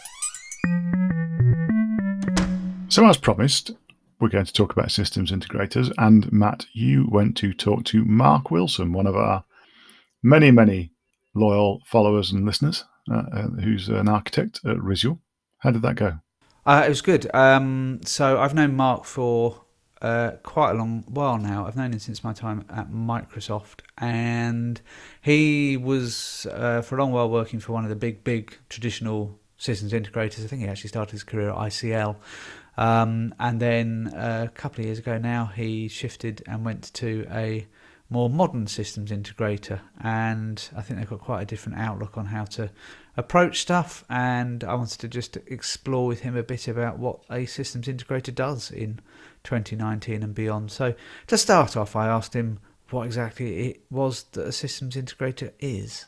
So, 2.89 3.05
as 3.05 3.17
promised, 3.17 3.71
we're 4.19 4.29
going 4.29 4.45
to 4.45 4.53
talk 4.53 4.71
about 4.71 4.91
systems 4.91 5.31
integrators. 5.31 5.91
And 5.97 6.31
Matt, 6.31 6.65
you 6.73 7.07
went 7.09 7.37
to 7.37 7.53
talk 7.53 7.83
to 7.85 8.03
Mark 8.05 8.51
Wilson, 8.51 8.93
one 8.93 9.07
of 9.07 9.15
our 9.15 9.43
many, 10.23 10.51
many 10.51 10.91
loyal 11.35 11.81
followers 11.85 12.31
and 12.31 12.45
listeners, 12.45 12.83
uh, 13.11 13.23
uh, 13.31 13.47
who's 13.61 13.89
an 13.89 14.07
architect 14.07 14.59
at 14.65 14.81
Risual. 14.81 15.19
How 15.59 15.71
did 15.71 15.81
that 15.83 15.95
go? 15.95 16.19
Uh, 16.65 16.83
it 16.85 16.89
was 16.89 17.01
good. 17.01 17.33
Um, 17.33 18.01
so 18.03 18.39
I've 18.39 18.53
known 18.53 18.75
Mark 18.75 19.05
for 19.05 19.63
uh, 20.01 20.31
quite 20.43 20.71
a 20.71 20.73
long 20.73 21.03
while 21.07 21.37
now. 21.37 21.65
I've 21.65 21.75
known 21.75 21.93
him 21.93 21.99
since 21.99 22.23
my 22.23 22.33
time 22.33 22.65
at 22.69 22.91
Microsoft, 22.91 23.79
and 23.97 24.81
he 25.21 25.77
was 25.77 26.45
uh, 26.51 26.81
for 26.81 26.97
a 26.97 26.99
long 26.99 27.11
while 27.11 27.29
working 27.29 27.59
for 27.59 27.71
one 27.73 27.83
of 27.83 27.89
the 27.89 27.95
big, 27.95 28.23
big 28.23 28.57
traditional 28.69 29.39
systems 29.57 29.93
integrators. 29.93 30.43
I 30.43 30.47
think 30.47 30.61
he 30.61 30.67
actually 30.67 30.89
started 30.89 31.11
his 31.13 31.23
career 31.23 31.49
at 31.49 31.55
ICL. 31.55 32.17
Um, 32.77 33.33
and 33.39 33.59
then 33.59 34.13
uh, 34.15 34.45
a 34.47 34.51
couple 34.51 34.81
of 34.81 34.85
years 34.85 34.99
ago 34.99 35.17
now, 35.17 35.45
he 35.45 35.87
shifted 35.87 36.43
and 36.47 36.63
went 36.63 36.93
to 36.95 37.25
a 37.31 37.65
more 38.09 38.29
modern 38.29 38.67
systems 38.67 39.11
integrator. 39.11 39.81
And 40.01 40.63
I 40.75 40.81
think 40.81 40.99
they've 40.99 41.09
got 41.09 41.19
quite 41.19 41.41
a 41.41 41.45
different 41.45 41.79
outlook 41.79 42.17
on 42.17 42.27
how 42.27 42.45
to 42.45 42.69
approach 43.17 43.59
stuff. 43.61 44.05
And 44.09 44.63
I 44.63 44.75
wanted 44.75 44.99
to 44.99 45.07
just 45.07 45.37
explore 45.47 46.07
with 46.07 46.21
him 46.21 46.37
a 46.37 46.43
bit 46.43 46.67
about 46.67 46.99
what 46.99 47.19
a 47.29 47.45
systems 47.45 47.87
integrator 47.87 48.33
does 48.33 48.71
in 48.71 48.99
2019 49.43 50.23
and 50.23 50.35
beyond. 50.35 50.71
So 50.71 50.93
to 51.27 51.37
start 51.37 51.75
off, 51.75 51.95
I 51.95 52.07
asked 52.07 52.33
him 52.33 52.59
what 52.89 53.05
exactly 53.05 53.69
it 53.69 53.81
was 53.89 54.23
that 54.33 54.47
a 54.47 54.51
systems 54.51 54.95
integrator 54.95 55.51
is. 55.59 56.05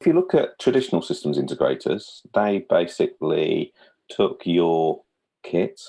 If 0.00 0.06
you 0.06 0.14
look 0.14 0.34
at 0.34 0.58
traditional 0.58 1.02
systems 1.02 1.38
integrators, 1.38 2.22
they 2.34 2.64
basically 2.68 3.72
took 4.08 4.42
your 4.44 5.02
kit, 5.42 5.80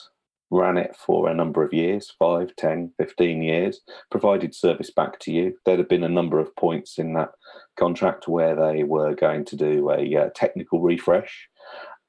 ran 0.53 0.77
it 0.77 0.95
for 0.95 1.27
a 1.27 1.33
number 1.33 1.63
of 1.63 1.73
years 1.73 2.13
5, 2.19 2.55
10, 2.55 2.93
15 2.97 3.41
years, 3.41 3.81
provided 4.11 4.53
service 4.53 4.91
back 4.91 5.19
to 5.19 5.31
you. 5.31 5.57
There'd 5.65 5.79
have 5.79 5.89
been 5.89 6.03
a 6.03 6.09
number 6.09 6.39
of 6.39 6.55
points 6.55 6.99
in 6.99 7.13
that 7.13 7.31
contract 7.77 8.27
where 8.27 8.55
they 8.55 8.83
were 8.83 9.15
going 9.15 9.45
to 9.45 9.55
do 9.55 9.89
a 9.89 10.15
uh, 10.15 10.29
technical 10.35 10.79
refresh. 10.79 11.47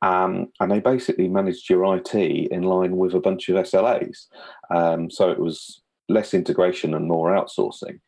Um, 0.03 0.49
and 0.61 0.71
they 0.71 0.81
basically 0.81 1.29
managed 1.29 1.71
your 1.71 1.97
IT 1.97 2.15
in 2.15 2.63
line 2.63 2.99
with 2.99 3.15
a 3.15 3.21
bunch 3.21 3.49
of 3.49 3.57
SLAs. 3.57 4.27
Um, 4.71 5.11
so 5.11 5.31
it 5.31 5.41
was 5.41 5.81
less 6.11 6.35
integration 6.35 6.93
and 6.93 7.09
more 7.09 7.31
outsourcing. 7.31 8.01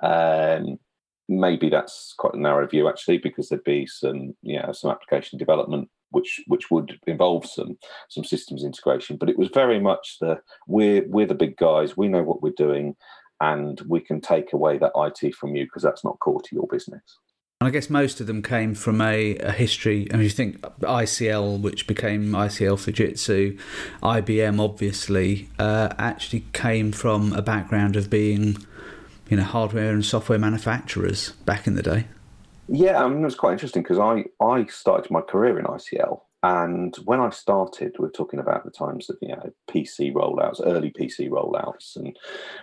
Um, 0.00 0.78
maybe 1.28 1.68
that's 1.68 2.14
quite 2.16 2.34
a 2.34 2.40
narrow 2.40 2.68
view 2.68 2.88
actually, 2.88 3.18
because 3.18 3.48
there'd 3.48 3.64
be 3.64 3.86
some, 3.86 4.34
yeah, 4.42 4.70
some 4.70 4.92
application 4.92 5.36
development 5.36 5.88
which 6.14 6.40
which 6.46 6.70
would 6.70 6.98
involve 7.06 7.46
some 7.46 7.76
some 8.08 8.24
systems 8.24 8.64
integration. 8.64 9.16
But 9.16 9.30
it 9.30 9.38
was 9.38 9.48
very 9.52 9.80
much 9.80 10.18
the 10.20 10.40
we're 10.66 11.04
we're 11.08 11.26
the 11.26 11.34
big 11.34 11.56
guys, 11.56 11.96
we 11.96 12.08
know 12.08 12.22
what 12.22 12.42
we're 12.42 12.50
doing, 12.56 12.96
and 13.40 13.80
we 13.88 14.00
can 14.00 14.20
take 14.20 14.52
away 14.52 14.78
that 14.78 14.92
IT 14.96 15.34
from 15.34 15.54
you 15.54 15.64
because 15.64 15.82
that's 15.82 16.04
not 16.04 16.18
core 16.20 16.40
to 16.40 16.54
your 16.54 16.66
business. 16.66 17.02
And 17.60 17.68
I 17.68 17.70
guess 17.70 17.88
most 17.88 18.20
of 18.20 18.26
them 18.26 18.42
came 18.42 18.74
from 18.74 19.00
a, 19.00 19.36
a 19.38 19.52
history. 19.52 20.06
I 20.10 20.16
mean, 20.16 20.24
you 20.24 20.30
think 20.30 20.60
ICL, 20.80 21.60
which 21.60 21.86
became 21.86 22.32
ICL 22.32 22.76
Fujitsu, 22.76 23.58
IBM, 24.02 24.60
obviously, 24.60 25.48
uh, 25.58 25.94
actually 25.96 26.44
came 26.52 26.92
from 26.92 27.32
a 27.32 27.42
background 27.42 27.96
of 27.96 28.10
being, 28.10 28.58
you 29.30 29.36
know, 29.36 29.44
hardware 29.44 29.92
and 29.92 30.04
software 30.04 30.38
manufacturers 30.38 31.30
back 31.46 31.66
in 31.66 31.74
the 31.74 31.82
day. 31.82 32.06
Yeah, 32.68 33.04
I 33.04 33.08
mean, 33.08 33.20
it 33.20 33.24
was 33.24 33.34
quite 33.34 33.52
interesting 33.52 33.82
because 33.82 33.98
I, 33.98 34.24
I 34.42 34.66
started 34.66 35.10
my 35.10 35.20
career 35.20 35.58
in 35.58 35.66
ICL. 35.66 36.20
And 36.44 36.94
when 37.06 37.20
I 37.20 37.30
started, 37.30 37.96
we 37.98 38.06
are 38.06 38.10
talking 38.10 38.38
about 38.38 38.64
the 38.64 38.70
times 38.70 39.08
of 39.08 39.16
you 39.22 39.28
know 39.28 39.50
PC 39.70 40.12
rollouts, 40.12 40.60
early 40.62 40.90
PC 40.90 41.30
rollouts, 41.30 41.96
and 41.96 42.14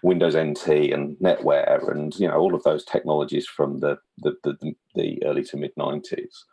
Windows 0.03 0.35
NT 0.35 0.93
and 0.93 1.17
NetWare, 1.17 1.91
and 1.91 2.13
you 2.19 2.27
know 2.27 2.35
all 2.35 2.53
of 2.53 2.61
those 2.61 2.85
technologies 2.85 3.47
from 3.47 3.79
the 3.79 3.97
the, 4.19 4.35
the, 4.43 4.75
the 4.93 5.23
early 5.25 5.43
to 5.45 5.57
mid 5.57 5.71
nineties. 5.77 6.45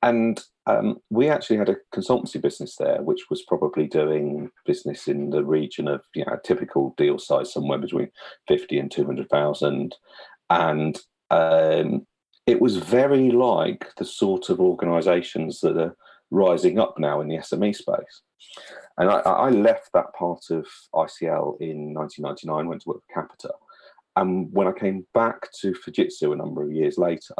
And 0.00 0.40
um, 0.66 0.98
we 1.10 1.28
actually 1.28 1.56
had 1.56 1.68
a 1.68 1.76
consultancy 1.92 2.40
business 2.40 2.76
there, 2.76 3.02
which 3.02 3.30
was 3.30 3.42
probably 3.48 3.88
doing 3.88 4.50
business 4.64 5.08
in 5.08 5.30
the 5.30 5.44
region 5.44 5.88
of 5.88 6.02
you 6.14 6.24
know 6.24 6.34
a 6.34 6.46
typical 6.46 6.94
deal 6.96 7.18
size 7.18 7.52
somewhere 7.52 7.78
between 7.78 8.12
fifty 8.46 8.78
and 8.78 8.92
two 8.92 9.04
hundred 9.04 9.28
thousand, 9.28 9.96
and 10.50 11.00
um, 11.32 12.06
it 12.46 12.60
was 12.60 12.76
very 12.76 13.30
like 13.30 13.92
the 13.96 14.04
sort 14.04 14.50
of 14.50 14.60
organisations 14.60 15.60
that 15.60 15.76
are 15.76 15.96
rising 16.30 16.78
up 16.78 16.98
now 16.98 17.20
in 17.20 17.28
the 17.28 17.36
SME 17.36 17.74
space. 17.74 18.22
And 18.98 19.10
I, 19.10 19.18
I, 19.18 19.50
left 19.50 19.90
that 19.92 20.14
part 20.14 20.44
of 20.50 20.66
ICL 20.94 21.60
in 21.60 21.92
1999, 21.92 22.68
went 22.68 22.82
to 22.82 22.88
work 22.88 23.02
for 23.06 23.20
Capita. 23.20 23.52
And 24.16 24.50
when 24.52 24.66
I 24.66 24.72
came 24.72 25.06
back 25.12 25.50
to 25.60 25.72
Fujitsu 25.72 26.32
a 26.32 26.36
number 26.36 26.62
of 26.62 26.72
years 26.72 26.96
later, 26.96 27.34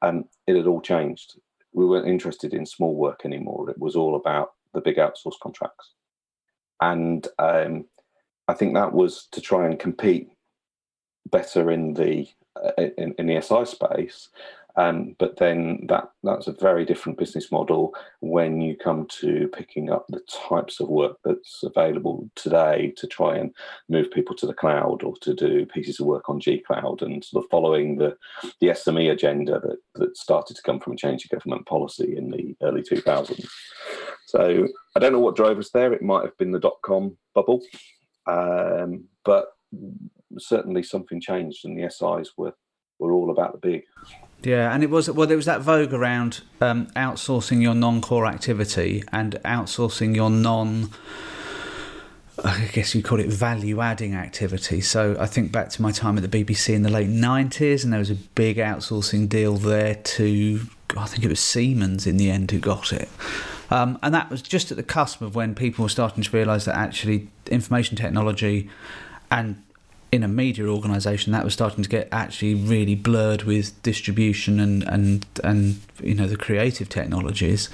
um, 0.00 0.24
it 0.46 0.56
had 0.56 0.66
all 0.66 0.80
changed. 0.80 1.38
We 1.72 1.84
weren't 1.84 2.08
interested 2.08 2.54
in 2.54 2.64
small 2.64 2.94
work 2.94 3.22
anymore. 3.24 3.68
It 3.68 3.78
was 3.78 3.96
all 3.96 4.16
about 4.16 4.52
the 4.72 4.80
big 4.80 4.96
outsource 4.96 5.38
contracts. 5.42 5.92
And 6.80 7.26
um, 7.38 7.84
I 8.48 8.54
think 8.54 8.74
that 8.74 8.92
was 8.92 9.28
to 9.32 9.40
try 9.40 9.66
and 9.66 9.78
compete 9.78 10.28
better 11.30 11.70
in 11.70 11.94
the 11.94 12.26
in, 12.78 13.14
in 13.18 13.26
the 13.26 13.40
SI 13.40 13.64
space. 13.64 14.28
Um, 14.78 15.16
but 15.18 15.38
then 15.38 15.86
that 15.88 16.10
that's 16.22 16.48
a 16.48 16.52
very 16.52 16.84
different 16.84 17.18
business 17.18 17.50
model 17.50 17.94
when 18.20 18.60
you 18.60 18.76
come 18.76 19.06
to 19.20 19.48
picking 19.48 19.90
up 19.90 20.04
the 20.08 20.20
types 20.48 20.80
of 20.80 20.88
work 20.88 21.16
that's 21.24 21.62
available 21.62 22.28
today 22.34 22.92
to 22.98 23.06
try 23.06 23.38
and 23.38 23.54
move 23.88 24.10
people 24.10 24.36
to 24.36 24.46
the 24.46 24.52
cloud 24.52 25.02
or 25.02 25.14
to 25.22 25.32
do 25.32 25.64
pieces 25.64 25.98
of 25.98 26.06
work 26.06 26.28
on 26.28 26.40
G 26.40 26.58
Cloud 26.58 27.00
and 27.00 27.24
sort 27.24 27.44
of 27.44 27.50
following 27.50 27.96
the, 27.96 28.16
the 28.60 28.68
SME 28.68 29.10
agenda 29.10 29.60
that, 29.60 29.78
that 29.94 30.16
started 30.16 30.56
to 30.56 30.62
come 30.62 30.78
from 30.78 30.92
a 30.92 30.96
change 30.96 31.26
in 31.26 31.34
government 31.34 31.66
policy 31.66 32.14
in 32.14 32.30
the 32.30 32.54
early 32.62 32.82
2000s. 32.82 33.48
So 34.26 34.68
I 34.94 35.00
don't 35.00 35.12
know 35.12 35.20
what 35.20 35.36
drove 35.36 35.58
us 35.58 35.70
there. 35.70 35.94
It 35.94 36.02
might 36.02 36.24
have 36.24 36.36
been 36.36 36.52
the 36.52 36.60
dot 36.60 36.76
com 36.82 37.16
bubble, 37.34 37.62
um, 38.26 39.04
but 39.24 39.46
certainly 40.38 40.82
something 40.82 41.20
changed 41.20 41.64
and 41.64 41.76
the 41.76 41.88
SIs 41.90 42.32
were, 42.36 42.54
were 42.98 43.12
all 43.12 43.30
about 43.30 43.52
the 43.52 43.58
big. 43.58 43.82
Yeah, 44.42 44.72
and 44.72 44.82
it 44.82 44.90
was 44.90 45.10
well, 45.10 45.26
there 45.26 45.36
was 45.36 45.46
that 45.46 45.62
vogue 45.62 45.92
around 45.92 46.42
um, 46.60 46.86
outsourcing 46.88 47.62
your 47.62 47.74
non-core 47.74 48.26
activity 48.26 49.02
and 49.12 49.34
outsourcing 49.44 50.14
your 50.14 50.30
non. 50.30 50.90
I 52.44 52.68
guess 52.72 52.94
you 52.94 53.02
call 53.02 53.18
it 53.18 53.28
value-adding 53.28 54.14
activity. 54.14 54.82
So 54.82 55.16
I 55.18 55.26
think 55.26 55.52
back 55.52 55.70
to 55.70 55.80
my 55.80 55.90
time 55.90 56.18
at 56.18 56.30
the 56.30 56.44
BBC 56.44 56.74
in 56.74 56.82
the 56.82 56.90
late 56.90 57.08
'90s, 57.08 57.82
and 57.82 57.92
there 57.92 57.98
was 57.98 58.10
a 58.10 58.14
big 58.14 58.58
outsourcing 58.58 59.26
deal 59.26 59.54
there 59.56 59.94
to, 59.94 60.60
I 60.96 61.06
think 61.06 61.24
it 61.24 61.28
was 61.28 61.40
Siemens 61.40 62.06
in 62.06 62.18
the 62.18 62.30
end 62.30 62.50
who 62.50 62.58
got 62.58 62.92
it. 62.92 63.08
Um, 63.70 63.98
and 64.02 64.14
that 64.14 64.30
was 64.30 64.42
just 64.42 64.70
at 64.70 64.76
the 64.76 64.82
cusp 64.82 65.22
of 65.22 65.34
when 65.34 65.54
people 65.54 65.82
were 65.82 65.88
starting 65.88 66.22
to 66.22 66.36
realise 66.36 66.66
that 66.66 66.76
actually 66.76 67.28
information 67.50 67.96
technology 67.96 68.70
and 69.30 69.62
in 70.12 70.22
a 70.22 70.28
media 70.28 70.66
organisation 70.66 71.32
that 71.32 71.44
was 71.44 71.52
starting 71.52 71.82
to 71.82 71.90
get 71.90 72.08
actually 72.12 72.54
really 72.54 72.94
blurred 72.94 73.42
with 73.42 73.80
distribution 73.82 74.60
and 74.60 74.82
and 74.84 75.26
and 75.42 75.80
you 76.02 76.14
know 76.14 76.26
the 76.26 76.36
creative 76.36 76.88
technologies. 76.88 77.68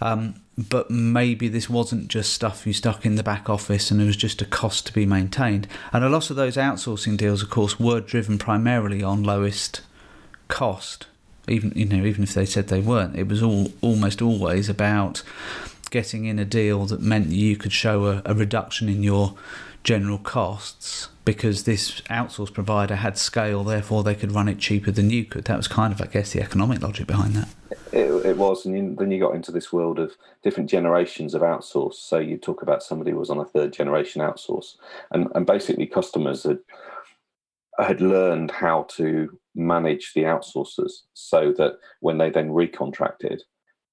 Um, 0.00 0.36
but 0.56 0.90
maybe 0.90 1.48
this 1.48 1.70
wasn't 1.70 2.08
just 2.08 2.32
stuff 2.32 2.66
you 2.66 2.74
stuck 2.74 3.06
in 3.06 3.16
the 3.16 3.22
back 3.22 3.48
office 3.48 3.90
and 3.90 4.02
it 4.02 4.04
was 4.04 4.16
just 4.16 4.42
a 4.42 4.44
cost 4.44 4.86
to 4.86 4.92
be 4.92 5.06
maintained. 5.06 5.66
And 5.92 6.04
a 6.04 6.10
lot 6.10 6.28
of 6.28 6.36
those 6.36 6.56
outsourcing 6.56 7.16
deals, 7.16 7.42
of 7.42 7.48
course, 7.48 7.80
were 7.80 8.00
driven 8.00 8.36
primarily 8.38 9.02
on 9.02 9.22
lowest 9.22 9.80
cost. 10.48 11.06
Even 11.48 11.72
you 11.74 11.86
know, 11.86 12.04
even 12.04 12.22
if 12.22 12.34
they 12.34 12.46
said 12.46 12.68
they 12.68 12.80
weren't, 12.80 13.16
it 13.16 13.28
was 13.28 13.42
all 13.42 13.72
almost 13.80 14.22
always 14.22 14.68
about 14.68 15.22
getting 15.90 16.24
in 16.24 16.38
a 16.38 16.44
deal 16.44 16.86
that 16.86 17.00
meant 17.00 17.28
you 17.28 17.56
could 17.56 17.72
show 17.72 18.06
a, 18.06 18.22
a 18.24 18.34
reduction 18.34 18.88
in 18.88 19.02
your 19.02 19.34
general 19.84 20.18
costs 20.18 21.08
because 21.24 21.64
this 21.64 22.00
outsource 22.02 22.52
provider 22.52 22.96
had 22.96 23.16
scale, 23.16 23.62
therefore 23.62 24.02
they 24.02 24.14
could 24.14 24.32
run 24.32 24.48
it 24.48 24.58
cheaper 24.58 24.90
than 24.90 25.10
you 25.10 25.24
could. 25.24 25.44
That 25.44 25.56
was 25.56 25.68
kind 25.68 25.92
of, 25.92 26.00
I 26.00 26.06
guess, 26.06 26.32
the 26.32 26.42
economic 26.42 26.82
logic 26.82 27.06
behind 27.06 27.34
that. 27.34 27.48
It, 27.92 28.10
it 28.26 28.36
was, 28.36 28.66
and 28.66 28.96
then 28.98 29.10
you 29.10 29.20
got 29.20 29.34
into 29.34 29.52
this 29.52 29.72
world 29.72 29.98
of 29.98 30.16
different 30.42 30.68
generations 30.68 31.34
of 31.34 31.42
outsource. 31.42 31.94
So 31.94 32.18
you 32.18 32.38
talk 32.38 32.62
about 32.62 32.82
somebody 32.82 33.12
who 33.12 33.18
was 33.18 33.30
on 33.30 33.38
a 33.38 33.44
third 33.44 33.72
generation 33.72 34.20
outsource, 34.20 34.76
and 35.10 35.28
and 35.34 35.46
basically 35.46 35.86
customers 35.86 36.42
had 36.42 36.58
had 37.78 38.00
learned 38.00 38.50
how 38.50 38.84
to 38.96 39.38
manage 39.54 40.12
the 40.14 40.22
outsourcers 40.22 41.02
so 41.14 41.52
that 41.52 41.78
when 42.00 42.18
they 42.18 42.30
then 42.30 42.50
recontracted, 42.50 43.40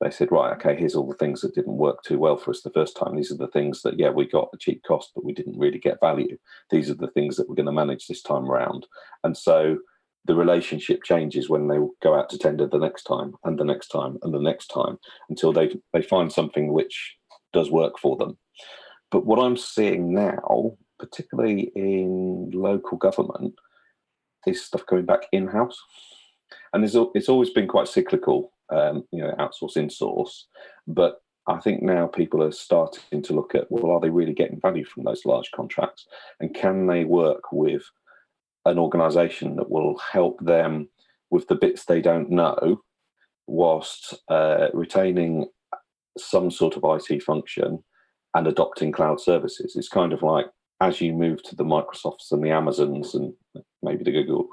they 0.01 0.09
said, 0.09 0.31
right, 0.31 0.53
okay, 0.53 0.77
here's 0.77 0.95
all 0.95 1.07
the 1.07 1.17
things 1.17 1.41
that 1.41 1.55
didn't 1.55 1.77
work 1.77 2.03
too 2.03 2.17
well 2.17 2.37
for 2.37 2.51
us 2.51 2.61
the 2.61 2.71
first 2.71 2.95
time. 2.95 3.15
These 3.15 3.31
are 3.31 3.37
the 3.37 3.49
things 3.49 3.81
that, 3.81 3.99
yeah, 3.99 4.09
we 4.09 4.25
got 4.25 4.49
a 4.53 4.57
cheap 4.57 4.81
cost, 4.87 5.11
but 5.13 5.25
we 5.25 5.33
didn't 5.33 5.59
really 5.59 5.79
get 5.79 5.99
value. 5.99 6.37
These 6.71 6.89
are 6.89 6.95
the 6.95 7.09
things 7.09 7.35
that 7.35 7.49
we're 7.49 7.55
going 7.55 7.65
to 7.65 7.71
manage 7.71 8.07
this 8.07 8.21
time 8.21 8.49
around. 8.49 8.87
And 9.25 9.35
so 9.35 9.79
the 10.25 10.35
relationship 10.35 11.03
changes 11.03 11.49
when 11.49 11.67
they 11.67 11.77
go 12.01 12.15
out 12.15 12.29
to 12.29 12.37
tender 12.37 12.67
the 12.67 12.77
next 12.77 13.03
time 13.03 13.33
and 13.43 13.59
the 13.59 13.65
next 13.65 13.87
time 13.87 14.17
and 14.21 14.33
the 14.33 14.39
next 14.39 14.67
time 14.67 14.97
until 15.29 15.51
they 15.51 15.69
they 15.93 16.01
find 16.01 16.31
something 16.31 16.71
which 16.71 17.15
does 17.51 17.71
work 17.71 17.97
for 17.97 18.15
them. 18.17 18.37
But 19.11 19.25
what 19.25 19.39
I'm 19.39 19.57
seeing 19.57 20.13
now, 20.13 20.77
particularly 20.99 21.71
in 21.75 22.51
local 22.53 22.97
government, 22.97 23.55
is 24.45 24.63
stuff 24.63 24.85
going 24.85 25.05
back 25.05 25.23
in 25.31 25.47
house, 25.47 25.77
and 26.73 26.83
it's 26.83 26.95
it's 27.15 27.29
always 27.29 27.49
been 27.49 27.67
quite 27.67 27.87
cyclical 27.87 28.51
um, 28.71 29.03
you 29.11 29.21
know, 29.21 29.33
outsource, 29.39 29.77
in-source. 29.77 30.47
But 30.87 31.21
I 31.47 31.59
think 31.59 31.81
now 31.81 32.07
people 32.07 32.43
are 32.43 32.51
starting 32.51 33.21
to 33.23 33.33
look 33.33 33.55
at, 33.55 33.71
well, 33.71 33.91
are 33.91 33.99
they 33.99 34.09
really 34.09 34.33
getting 34.33 34.59
value 34.59 34.85
from 34.85 35.03
those 35.03 35.25
large 35.25 35.51
contracts? 35.51 36.05
And 36.39 36.53
can 36.53 36.87
they 36.87 37.05
work 37.05 37.51
with 37.51 37.83
an 38.65 38.77
organization 38.77 39.55
that 39.55 39.69
will 39.69 39.97
help 39.97 40.39
them 40.43 40.89
with 41.31 41.47
the 41.47 41.55
bits 41.55 41.85
they 41.85 42.01
don't 42.01 42.29
know 42.29 42.81
whilst 43.47 44.15
uh, 44.29 44.67
retaining 44.73 45.47
some 46.17 46.51
sort 46.51 46.75
of 46.75 46.83
IT 46.85 47.23
function 47.23 47.83
and 48.35 48.47
adopting 48.47 48.91
cloud 48.91 49.19
services? 49.19 49.75
It's 49.75 49.89
kind 49.89 50.13
of 50.13 50.21
like 50.21 50.47
as 50.81 51.01
you 51.01 51.13
move 51.13 51.43
to 51.43 51.55
the 51.55 51.65
Microsofts 51.65 52.31
and 52.31 52.43
the 52.43 52.51
Amazons 52.51 53.15
and 53.15 53.33
maybe 53.81 54.03
the 54.03 54.11
Googles 54.11 54.47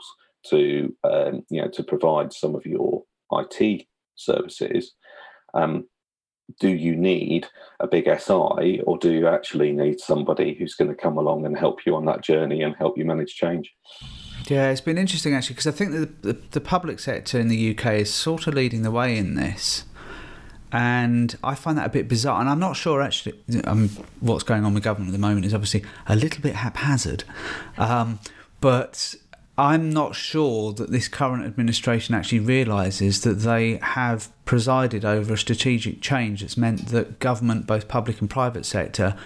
to 0.50 0.94
um, 1.04 1.44
you 1.50 1.60
know 1.60 1.68
to 1.68 1.82
provide 1.82 2.32
some 2.32 2.54
of 2.54 2.64
your 2.66 3.04
IT 3.32 3.86
services, 4.16 4.94
um, 5.54 5.86
do 6.60 6.68
you 6.68 6.94
need 6.94 7.46
a 7.80 7.86
big 7.86 8.04
SI 8.04 8.80
or 8.86 8.98
do 8.98 9.12
you 9.12 9.26
actually 9.26 9.72
need 9.72 10.00
somebody 10.00 10.54
who's 10.54 10.74
going 10.74 10.88
to 10.88 10.94
come 10.94 11.18
along 11.18 11.44
and 11.44 11.58
help 11.58 11.84
you 11.84 11.96
on 11.96 12.04
that 12.06 12.22
journey 12.22 12.62
and 12.62 12.74
help 12.76 12.96
you 12.96 13.04
manage 13.04 13.34
change? 13.34 13.74
Yeah, 14.46 14.70
it's 14.70 14.80
been 14.80 14.98
interesting 14.98 15.34
actually 15.34 15.54
because 15.54 15.66
I 15.66 15.72
think 15.72 15.92
the, 15.92 16.32
the, 16.32 16.40
the 16.52 16.60
public 16.60 17.00
sector 17.00 17.38
in 17.40 17.48
the 17.48 17.76
UK 17.76 17.94
is 17.94 18.14
sort 18.14 18.46
of 18.46 18.54
leading 18.54 18.82
the 18.82 18.92
way 18.92 19.16
in 19.16 19.34
this. 19.34 19.84
And 20.72 21.36
I 21.42 21.54
find 21.54 21.78
that 21.78 21.86
a 21.86 21.90
bit 21.90 22.08
bizarre. 22.08 22.40
And 22.40 22.48
I'm 22.48 22.58
not 22.58 22.76
sure 22.76 23.00
actually 23.00 23.40
um, 23.64 23.88
what's 24.20 24.44
going 24.44 24.64
on 24.64 24.74
with 24.74 24.82
government 24.82 25.10
at 25.10 25.12
the 25.12 25.26
moment 25.26 25.46
is 25.46 25.54
obviously 25.54 25.84
a 26.06 26.14
little 26.14 26.42
bit 26.42 26.56
haphazard. 26.56 27.24
Um, 27.78 28.20
but 28.60 29.14
I'm 29.58 29.88
not 29.88 30.14
sure 30.14 30.72
that 30.74 30.90
this 30.90 31.08
current 31.08 31.44
administration 31.46 32.14
actually 32.14 32.40
realises 32.40 33.22
that 33.22 33.34
they 33.34 33.78
have 33.78 34.30
presided 34.44 35.04
over 35.04 35.34
a 35.34 35.38
strategic 35.38 36.02
change 36.02 36.42
that's 36.42 36.58
meant 36.58 36.88
that 36.88 37.20
government, 37.20 37.66
both 37.66 37.88
public 37.88 38.20
and 38.20 38.28
private 38.28 38.66
sector, 38.66 39.16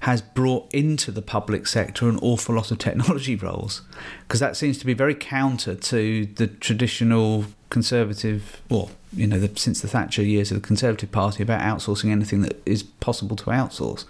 has 0.00 0.22
brought 0.22 0.72
into 0.72 1.10
the 1.10 1.22
public 1.22 1.66
sector 1.66 2.08
an 2.08 2.18
awful 2.22 2.54
lot 2.54 2.70
of 2.70 2.78
technology 2.78 3.34
roles. 3.36 3.82
Because 4.26 4.40
that 4.40 4.56
seems 4.56 4.78
to 4.78 4.86
be 4.86 4.94
very 4.94 5.14
counter 5.14 5.74
to 5.74 6.26
the 6.26 6.46
traditional 6.46 7.46
conservative, 7.70 8.62
or 8.70 8.90
you 9.14 9.26
know, 9.26 9.38
the, 9.38 9.50
since 9.58 9.80
the 9.80 9.88
Thatcher 9.88 10.22
years 10.22 10.50
of 10.50 10.60
the 10.60 10.66
Conservative 10.66 11.12
Party 11.12 11.42
about 11.42 11.60
outsourcing 11.60 12.10
anything 12.10 12.42
that 12.42 12.60
is 12.64 12.82
possible 12.82 13.36
to 13.36 13.46
outsource. 13.46 14.04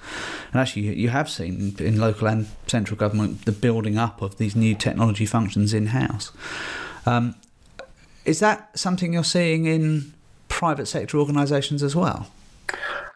And 0.53 0.61
actually, 0.61 0.83
you, 0.83 0.93
you 0.93 1.09
have 1.09 1.29
seen 1.29 1.75
in 1.79 1.99
local 1.99 2.29
and 2.29 2.47
central 2.67 2.97
government 2.97 3.45
the 3.45 3.53
building 3.53 3.99
up 3.99 4.23
of 4.23 4.39
these 4.39 4.55
new 4.55 4.75
technology 4.75 5.27
functions 5.27 5.75
in 5.75 5.87
house. 5.87 6.31
Um, 7.05 7.35
is 8.25 8.39
that 8.41 8.79
something 8.79 9.13
you're 9.13 9.25
seeing 9.25 9.67
in 9.67 10.15
private 10.49 10.87
sector 10.87 11.19
organisations 11.19 11.83
as 11.83 11.97
well? 11.97 12.29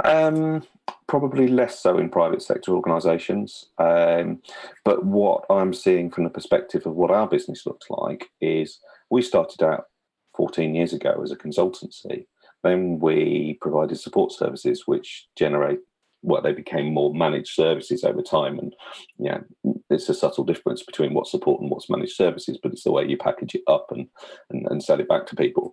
Um, 0.05 0.65
probably 1.07 1.47
less 1.47 1.81
so 1.81 1.99
in 1.99 2.09
private 2.09 2.43
sector 2.43 2.73
organisations. 2.73 3.67
Um, 3.79 4.43
but 4.85 5.05
what 5.05 5.45
I'm 5.49 5.73
seeing 5.73 6.11
from 6.11 6.25
the 6.25 6.31
perspective 6.31 6.87
of 6.87 6.95
what 6.95 7.11
our 7.11 7.29
business 7.29 7.67
looks 7.67 7.87
like 7.89 8.29
is 8.41 8.81
we 9.11 9.23
started 9.23 9.63
out 9.63 9.85
14 10.37 10.75
years 10.75 10.93
ago 10.93 11.21
as 11.23 11.31
a 11.31 11.37
consultancy. 11.37 12.27
Then 12.63 12.99
we 12.99 13.59
provided 13.61 13.99
support 13.99 14.33
services, 14.33 14.83
which 14.87 15.27
generate 15.37 15.81
what 16.23 16.43
well, 16.43 16.53
they 16.53 16.57
became 16.57 16.93
more 16.93 17.15
managed 17.15 17.55
services 17.55 18.03
over 18.03 18.23
time. 18.23 18.59
And 18.59 18.75
yeah, 19.19 19.39
it's 19.91 20.09
a 20.09 20.15
subtle 20.15 20.45
difference 20.45 20.83
between 20.83 21.15
what's 21.15 21.31
support 21.31 21.61
and 21.61 21.71
what's 21.71 21.91
managed 21.91 22.17
services, 22.17 22.59
but 22.61 22.73
it's 22.73 22.83
the 22.83 22.91
way 22.91 23.07
you 23.07 23.17
package 23.17 23.55
it 23.55 23.63
up 23.69 23.87
and, 23.91 24.09
and, 24.51 24.67
and 24.69 24.83
sell 24.83 24.99
it 24.99 25.09
back 25.09 25.27
to 25.27 25.37
people. 25.37 25.73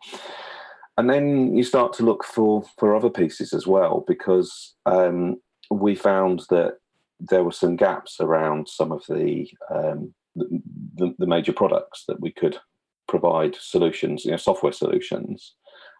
And 0.97 1.10
then 1.10 1.56
you 1.56 1.63
start 1.63 1.93
to 1.93 2.04
look 2.04 2.23
for 2.23 2.63
for 2.78 2.95
other 2.95 3.10
pieces 3.10 3.52
as 3.52 3.65
well, 3.65 4.06
because 4.08 4.76
um, 4.86 5.38
we 5.71 5.95
found 5.95 6.43
that 6.52 6.78
there 7.19 7.43
were 7.43 7.52
some 7.52 7.76
gaps 7.76 8.17
around 8.19 8.67
some 8.67 8.91
of 8.91 9.04
the, 9.10 9.49
um, 9.73 10.13
the, 10.36 11.15
the 11.17 11.26
major 11.26 11.54
products 11.54 12.04
that 12.08 12.19
we 12.19 12.32
could 12.32 12.60
provide 13.13 13.56
solutions, 13.60 14.26
you 14.26 14.32
know, 14.32 14.38
software 14.38 14.71
solutions. 14.71 15.54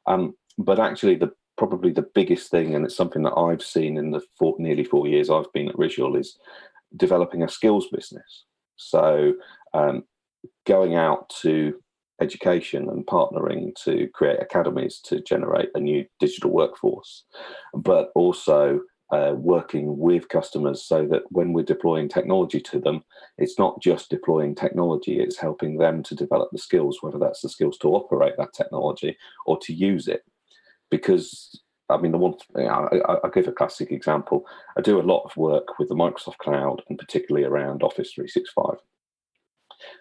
Um, 0.08 0.34
but 0.58 0.80
actually, 0.80 1.16
the 1.16 1.32
probably 1.60 1.92
the 1.92 2.10
biggest 2.16 2.50
thing, 2.50 2.74
and 2.74 2.84
it's 2.86 2.96
something 2.96 3.22
that 3.24 3.38
I've 3.38 3.62
seen 3.62 3.98
in 3.98 4.10
the 4.10 4.22
four, 4.40 4.56
nearly 4.58 4.84
four 4.84 5.08
years 5.08 5.30
I've 5.30 5.54
been 5.54 5.70
at 5.70 5.78
Risual, 5.78 6.16
is 6.16 6.36
developing 6.98 7.44
a 7.44 7.50
skills 7.50 7.88
business. 7.92 8.46
So, 8.78 9.34
um, 9.76 10.06
going 10.66 10.96
out 10.96 11.30
to 11.42 11.76
education 12.20 12.90
and 12.90 13.06
partnering 13.06 13.76
to 13.84 14.08
create 14.16 14.42
academies 14.42 15.00
to 15.06 15.22
generate 15.22 15.70
a 15.76 15.80
new 15.80 16.06
digital 16.20 16.50
workforce, 16.50 17.26
but 17.76 18.10
also 18.16 18.80
uh, 19.14 19.34
working 19.34 20.00
with 20.00 20.28
customers 20.28 20.84
so 20.84 21.06
that 21.06 21.22
when 21.30 21.54
we're 21.54 21.64
deploying 21.64 22.10
technology 22.10 22.60
to 22.60 22.80
them, 22.80 23.04
it's 23.38 23.60
not 23.60 23.80
just 23.80 24.10
deploying 24.10 24.56
technology, 24.56 25.20
it's 25.20 25.38
helping 25.38 25.78
them 25.78 26.02
to 26.02 26.16
develop 26.16 26.50
the 26.52 26.58
skills, 26.58 26.98
whether 27.02 27.20
that's 27.20 27.42
the 27.42 27.50
skills 27.50 27.78
to 27.78 27.90
operate 27.90 28.34
that 28.38 28.54
technology 28.54 29.16
or 29.46 29.60
to 29.60 29.72
use 29.72 30.08
it. 30.08 30.24
Because, 30.90 31.62
I 31.90 31.98
mean, 31.98 32.12
the 32.12 32.18
one, 32.18 32.34
you 32.56 32.64
know, 32.64 32.90
I, 32.92 33.14
I'll 33.24 33.30
give 33.30 33.48
a 33.48 33.52
classic 33.52 33.92
example. 33.92 34.48
I 34.76 34.82
do 34.82 35.00
a 35.00 35.04
lot 35.04 35.26
of 35.26 35.38
work 35.38 35.78
with 35.78 35.90
the 35.90 35.96
Microsoft 35.96 36.38
Cloud 36.40 36.82
and 36.90 36.98
particularly 36.98 37.46
around 37.46 37.84
Office 37.84 38.14
365. 38.14 38.78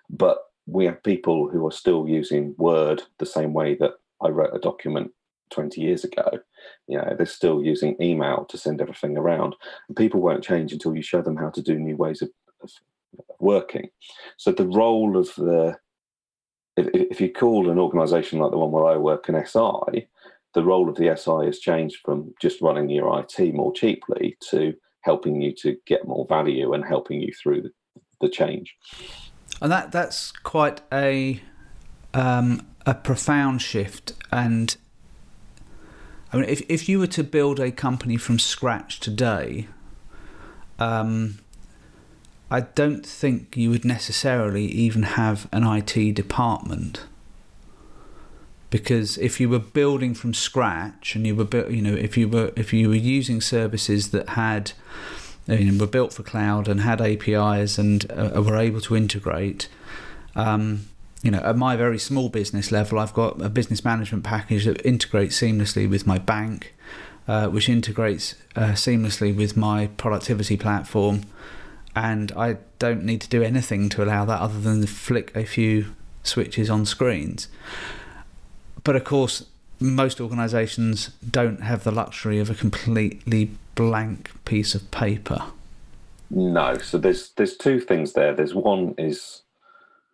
But 0.09 0.39
we 0.67 0.87
have 0.87 1.03
people 1.03 1.51
who 1.51 1.67
are 1.67 1.73
still 1.73 2.09
using 2.09 2.55
Word 2.57 3.03
the 3.19 3.27
same 3.27 3.53
way 3.53 3.75
that 3.75 3.93
I 4.23 4.29
wrote 4.29 4.55
a 4.55 4.59
document 4.59 5.11
20 5.53 5.81
years 5.81 6.05
ago. 6.05 6.39
You 6.89 6.99
know, 6.99 7.15
they're 7.17 7.27
still 7.27 7.63
using 7.63 7.97
email 8.01 8.47
to 8.49 8.59
send 8.59 8.81
everything 8.81 9.17
around. 9.17 9.55
And 9.89 9.97
people 9.97 10.21
won't 10.21 10.45
change 10.45 10.73
until 10.73 10.95
you 10.97 11.03
show 11.03 11.23
them 11.23 11.37
how 11.37 11.51
to 11.51 11.63
do 11.63 11.79
new 11.79 11.97
ways 11.97 12.23
of, 12.23 12.31
of 12.63 12.71
working. 13.39 13.91
So 14.37 14.53
the 14.53 14.67
role 14.67 15.17
of 15.17 15.35
the 15.37 15.77
if, 16.77 16.89
if 16.95 17.21
you 17.21 17.31
call 17.31 17.71
an 17.71 17.79
organization 17.79 18.39
like 18.39 18.51
the 18.51 18.59
one 18.59 18.71
where 18.71 18.87
I 18.87 18.97
work 18.97 19.29
an 19.29 19.35
SI, 19.45 20.09
the 20.55 20.65
role 20.65 20.89
of 20.89 20.97
the 20.97 21.15
SI 21.17 21.47
has 21.47 21.59
changed 21.59 21.99
from 22.05 22.35
just 22.41 22.61
running 22.61 22.89
your 22.89 23.19
IT 23.21 23.55
more 23.55 23.73
cheaply 23.73 24.37
to 24.51 24.75
helping 25.03 25.41
you 25.41 25.53
to 25.57 25.77
get 25.87 26.07
more 26.07 26.27
value 26.29 26.73
and 26.73 26.85
helping 26.85 27.21
you 27.21 27.33
through 27.43 27.63
the, 27.63 27.71
the 28.21 28.29
change. 28.29 28.77
And 29.61 29.71
that 29.71 29.93
that's 29.93 30.33
quite 30.33 30.81
a 30.93 31.43
um, 32.15 32.67
a 32.87 32.95
profound 32.95 33.63
shift. 33.63 34.13
And 34.31 34.77
I 36.33 36.37
mean, 36.37 36.49
if 36.49 36.63
if 36.69 36.89
you 36.89 36.99
were 36.99 37.09
to 37.09 37.23
build 37.23 37.61
a 37.61 37.71
company 37.71 38.17
from 38.17 38.39
scratch 38.39 39.01
today, 39.01 39.69
um, 40.79 41.39
I 42.51 42.61
don't 42.61 43.05
think 43.05 43.57
you 43.57 43.71
would 43.71 43.85
necessarily 43.85 44.67
even 44.67 45.03
have 45.03 45.49
an 45.53 45.65
IT 45.65 46.15
department. 46.15 47.05
Because 48.71 49.19
if 49.19 49.39
you 49.39 49.51
were 49.51 49.59
building 49.59 50.15
from 50.15 50.33
scratch 50.33 51.15
and 51.15 51.27
you 51.27 51.35
were, 51.37 51.71
you 51.71 51.83
know, 51.83 51.95
if 51.95 52.17
you 52.17 52.29
were 52.29 52.53
if 52.57 52.73
you 52.73 52.89
were 52.89 52.95
using 52.95 53.43
services 53.43 54.11
that 54.11 54.31
had, 54.31 54.73
you 55.47 55.71
know, 55.71 55.79
were 55.79 55.87
built 55.87 56.15
for 56.15 56.23
cloud 56.23 56.69
and 56.69 56.81
had 56.81 57.03
APIs 57.03 57.77
and 57.77 58.11
uh, 58.11 58.43
were 58.43 58.57
able 58.57 58.81
to 58.81 58.97
integrate, 58.97 59.69
um, 60.35 60.89
you 61.23 61.31
know, 61.31 61.39
at 61.39 61.57
my 61.57 61.77
very 61.77 61.99
small 61.99 62.29
business 62.29 62.73
level, 62.73 62.99
I've 62.99 63.15
got 63.15 63.41
a 63.41 63.49
business 63.49 63.85
management 63.85 64.25
package 64.25 64.65
that 64.65 64.85
integrates 64.85 65.41
seamlessly 65.41 65.89
with 65.89 66.07
my 66.07 66.19
bank, 66.19 66.75
uh, 67.29 67.47
which 67.47 67.69
integrates 67.69 68.35
uh, 68.57 68.73
seamlessly 68.73 69.35
with 69.35 69.57
my 69.57 69.87
productivity 69.97 70.57
platform, 70.57 71.23
and 71.95 72.33
I 72.33 72.59
don't 72.81 73.05
need 73.05 73.21
to 73.21 73.29
do 73.29 73.43
anything 73.43 73.89
to 73.91 74.03
allow 74.03 74.25
that 74.25 74.41
other 74.41 74.61
than 74.61 74.85
flick 74.87 75.35
a 75.37 75.45
few 75.45 75.95
switches 76.25 76.69
on 76.69 76.85
screens. 76.87 77.47
But 78.83 78.97
of 78.97 79.05
course, 79.05 79.47
most 79.79 80.21
organisations 80.21 81.11
don't 81.29 81.63
have 81.63 81.85
the 81.85 81.93
luxury 81.93 82.41
of 82.41 82.51
a 82.51 82.55
completely 82.55 83.53
blank 83.77 84.31
piece 84.45 84.75
of 84.75 84.91
paper. 84.91 85.45
No, 86.31 86.79
so 86.79 86.99
there's 86.99 87.31
there's 87.37 87.57
two 87.57 87.79
things 87.79 88.15
there. 88.15 88.35
There's 88.35 88.55
one 88.55 88.95
is 88.99 89.43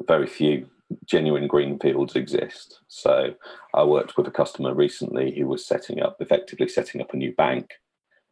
very 0.06 0.26
few 0.26 0.68
genuine 1.04 1.46
greenfields 1.46 2.16
exist. 2.16 2.80
So 2.88 3.34
I 3.74 3.84
worked 3.84 4.16
with 4.16 4.26
a 4.26 4.32
customer 4.32 4.74
recently 4.74 5.34
who 5.36 5.46
was 5.46 5.66
setting 5.66 6.00
up, 6.00 6.16
effectively 6.20 6.68
setting 6.68 7.00
up 7.00 7.12
a 7.12 7.16
new 7.16 7.34
bank. 7.34 7.72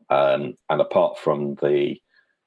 Um, 0.08 0.54
and 0.70 0.80
apart 0.80 1.18
from 1.18 1.56
the 1.56 1.96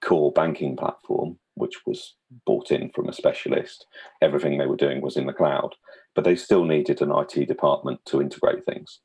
core 0.02 0.32
banking 0.32 0.78
platform, 0.78 1.38
which 1.56 1.86
was 1.86 2.16
bought 2.46 2.72
in 2.72 2.90
from 2.92 3.10
a 3.10 3.14
specialist, 3.14 3.86
everything 4.22 4.58
they 4.58 4.66
were 4.66 4.78
doing 4.78 5.02
was 5.02 5.18
in 5.18 5.26
the 5.26 5.34
cloud. 5.34 5.76
But 6.16 6.24
they 6.24 6.36
still 6.36 6.66
needed 6.66 7.02
an 7.02 7.12
IT 7.12 7.48
department 7.48 8.00
to 8.06 8.22
integrate 8.22 8.66
things. 8.66 9.00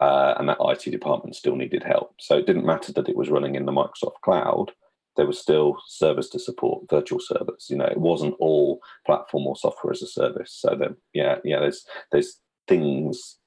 Uh, 0.00 0.34
and 0.38 0.48
that 0.48 0.58
IT 0.60 0.90
department 0.90 1.36
still 1.36 1.56
needed 1.56 1.82
help. 1.82 2.14
So 2.18 2.38
it 2.38 2.46
didn't 2.46 2.64
matter 2.64 2.92
that 2.94 3.08
it 3.08 3.16
was 3.16 3.28
running 3.28 3.54
in 3.54 3.66
the 3.66 3.72
Microsoft 3.72 4.20
cloud 4.22 4.72
there 5.16 5.26
was 5.26 5.38
still 5.38 5.76
service 5.86 6.28
to 6.30 6.38
support 6.38 6.84
virtual 6.88 7.20
servers. 7.20 7.66
You 7.68 7.76
know, 7.76 7.86
it 7.86 8.00
wasn't 8.00 8.36
all 8.38 8.80
platform 9.06 9.46
or 9.46 9.56
software 9.56 9.92
as 9.92 10.02
a 10.02 10.06
service. 10.06 10.52
So 10.52 10.76
that 10.78 10.96
yeah, 11.12 11.36
yeah, 11.44 11.60
there's 11.60 11.84
there's 12.12 12.40
things, 12.68 13.38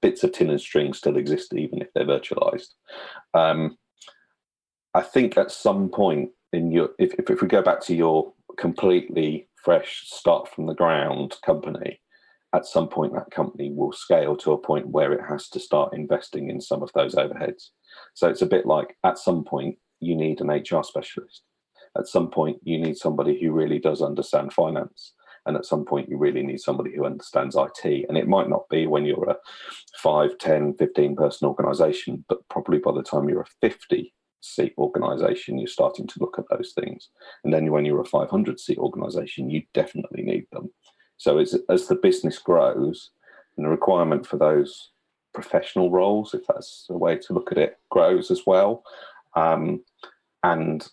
bits 0.00 0.24
of 0.24 0.32
tin 0.32 0.50
and 0.50 0.60
string 0.60 0.92
still 0.92 1.16
exist 1.16 1.54
even 1.54 1.80
if 1.80 1.88
they're 1.94 2.04
virtualized. 2.04 2.68
Um, 3.34 3.78
I 4.94 5.02
think 5.02 5.38
at 5.38 5.50
some 5.50 5.88
point 5.88 6.30
in 6.52 6.70
your 6.70 6.90
if, 6.98 7.14
if, 7.14 7.30
if 7.30 7.40
we 7.40 7.48
go 7.48 7.62
back 7.62 7.80
to 7.82 7.94
your 7.94 8.32
completely 8.58 9.48
fresh 9.64 10.02
start 10.06 10.48
from 10.48 10.66
the 10.66 10.74
ground 10.74 11.36
company, 11.46 12.00
at 12.54 12.66
some 12.66 12.88
point 12.88 13.14
that 13.14 13.30
company 13.30 13.72
will 13.72 13.92
scale 13.92 14.36
to 14.36 14.52
a 14.52 14.58
point 14.58 14.88
where 14.88 15.12
it 15.12 15.24
has 15.26 15.48
to 15.48 15.60
start 15.60 15.94
investing 15.94 16.50
in 16.50 16.60
some 16.60 16.82
of 16.82 16.90
those 16.94 17.14
overheads. 17.14 17.68
So 18.14 18.28
it's 18.28 18.42
a 18.42 18.46
bit 18.46 18.66
like 18.66 18.96
at 19.04 19.18
some 19.18 19.44
point 19.44 19.78
you 20.02 20.16
need 20.16 20.40
an 20.40 20.48
HR 20.48 20.82
specialist. 20.82 21.42
At 21.96 22.06
some 22.06 22.30
point, 22.30 22.58
you 22.62 22.78
need 22.78 22.96
somebody 22.96 23.40
who 23.40 23.52
really 23.52 23.78
does 23.78 24.02
understand 24.02 24.52
finance. 24.52 25.12
And 25.44 25.56
at 25.56 25.66
some 25.66 25.84
point, 25.84 26.08
you 26.08 26.16
really 26.16 26.42
need 26.42 26.60
somebody 26.60 26.94
who 26.94 27.04
understands 27.04 27.56
IT. 27.56 28.06
And 28.08 28.16
it 28.16 28.28
might 28.28 28.48
not 28.48 28.68
be 28.68 28.86
when 28.86 29.04
you're 29.04 29.30
a 29.30 29.36
5, 29.98 30.38
10, 30.38 30.74
15 30.74 31.16
person 31.16 31.48
organization, 31.48 32.24
but 32.28 32.46
probably 32.48 32.78
by 32.78 32.92
the 32.92 33.02
time 33.02 33.28
you're 33.28 33.42
a 33.42 33.46
50 33.60 34.14
seat 34.40 34.74
organization, 34.78 35.58
you're 35.58 35.66
starting 35.66 36.06
to 36.06 36.20
look 36.20 36.38
at 36.38 36.44
those 36.50 36.72
things. 36.72 37.08
And 37.44 37.52
then 37.52 37.70
when 37.70 37.84
you're 37.84 38.00
a 38.00 38.04
500 38.04 38.60
seat 38.60 38.78
organization, 38.78 39.50
you 39.50 39.62
definitely 39.74 40.22
need 40.22 40.46
them. 40.52 40.70
So 41.16 41.38
as, 41.38 41.56
as 41.68 41.88
the 41.88 41.96
business 41.96 42.38
grows, 42.38 43.10
and 43.56 43.66
the 43.66 43.70
requirement 43.70 44.26
for 44.26 44.36
those 44.36 44.90
professional 45.34 45.90
roles, 45.90 46.34
if 46.34 46.46
that's 46.46 46.86
a 46.90 46.96
way 46.96 47.16
to 47.16 47.32
look 47.32 47.52
at 47.52 47.58
it, 47.58 47.78
grows 47.90 48.30
as 48.30 48.42
well. 48.46 48.82
Um, 49.34 49.82
and 50.42 50.88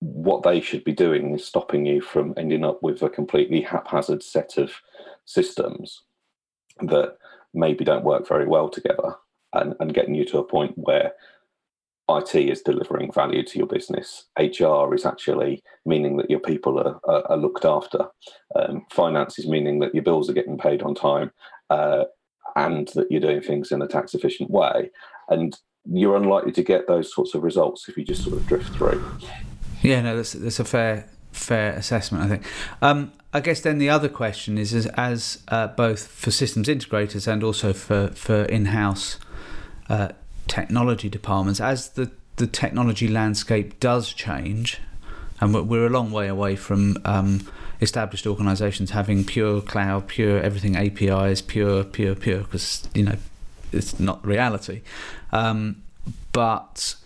what 0.00 0.42
they 0.42 0.60
should 0.60 0.84
be 0.84 0.92
doing 0.92 1.34
is 1.34 1.44
stopping 1.44 1.84
you 1.84 2.00
from 2.00 2.34
ending 2.36 2.64
up 2.64 2.82
with 2.82 3.02
a 3.02 3.08
completely 3.08 3.60
haphazard 3.60 4.22
set 4.22 4.56
of 4.56 4.72
systems 5.24 6.02
that 6.80 7.16
maybe 7.52 7.84
don't 7.84 8.04
work 8.04 8.26
very 8.28 8.46
well 8.46 8.68
together 8.68 9.16
and, 9.54 9.74
and 9.80 9.94
getting 9.94 10.14
you 10.14 10.24
to 10.24 10.38
a 10.38 10.44
point 10.44 10.72
where 10.76 11.12
IT 12.10 12.34
is 12.34 12.62
delivering 12.62 13.12
value 13.12 13.42
to 13.42 13.58
your 13.58 13.66
business. 13.66 14.26
HR 14.38 14.94
is 14.94 15.04
actually 15.04 15.62
meaning 15.84 16.16
that 16.16 16.30
your 16.30 16.40
people 16.40 16.78
are, 16.78 16.98
are, 17.04 17.32
are 17.32 17.36
looked 17.36 17.64
after. 17.64 18.06
Um, 18.56 18.86
finance 18.90 19.38
is 19.38 19.46
meaning 19.46 19.80
that 19.80 19.94
your 19.94 20.04
bills 20.04 20.30
are 20.30 20.34
getting 20.34 20.56
paid 20.56 20.82
on 20.82 20.94
time 20.94 21.32
uh, 21.68 22.04
and 22.56 22.88
that 22.94 23.10
you're 23.10 23.20
doing 23.20 23.42
things 23.42 23.72
in 23.72 23.82
a 23.82 23.86
tax 23.88 24.14
efficient 24.14 24.50
way. 24.50 24.90
And 25.28 25.58
you're 25.84 26.16
unlikely 26.16 26.52
to 26.52 26.62
get 26.62 26.86
those 26.86 27.12
sorts 27.12 27.34
of 27.34 27.42
results 27.42 27.88
if 27.88 27.96
you 27.96 28.04
just 28.04 28.22
sort 28.22 28.36
of 28.36 28.46
drift 28.46 28.70
through. 28.74 29.04
Yeah, 29.82 30.02
no, 30.02 30.16
that's 30.16 30.32
that's 30.32 30.60
a 30.60 30.64
fair 30.64 31.08
fair 31.32 31.72
assessment, 31.72 32.24
I 32.24 32.28
think. 32.28 32.42
Um, 32.82 33.12
I 33.32 33.40
guess 33.40 33.60
then 33.60 33.78
the 33.78 33.90
other 33.90 34.08
question 34.08 34.58
is, 34.58 34.72
as, 34.74 34.86
as 34.86 35.42
uh, 35.48 35.68
both 35.68 36.06
for 36.06 36.30
systems 36.30 36.68
integrators 36.68 37.26
and 37.26 37.42
also 37.42 37.72
for 37.72 38.08
for 38.08 38.44
in-house 38.44 39.18
uh, 39.88 40.10
technology 40.46 41.08
departments, 41.08 41.60
as 41.60 41.90
the 41.90 42.10
the 42.36 42.46
technology 42.46 43.08
landscape 43.08 43.80
does 43.80 44.12
change, 44.12 44.78
and 45.40 45.68
we're 45.68 45.86
a 45.86 45.90
long 45.90 46.10
way 46.10 46.28
away 46.28 46.56
from 46.56 46.96
um, 47.04 47.46
established 47.80 48.26
organisations 48.26 48.90
having 48.90 49.24
pure 49.24 49.60
cloud, 49.60 50.08
pure 50.08 50.40
everything 50.40 50.76
APIs, 50.76 51.42
pure, 51.42 51.84
pure, 51.84 52.14
pure, 52.14 52.38
because 52.40 52.88
you 52.94 53.04
know 53.04 53.16
it's 53.72 53.98
not 53.98 54.24
reality. 54.26 54.82
Um, 55.32 55.82
but 56.32 56.96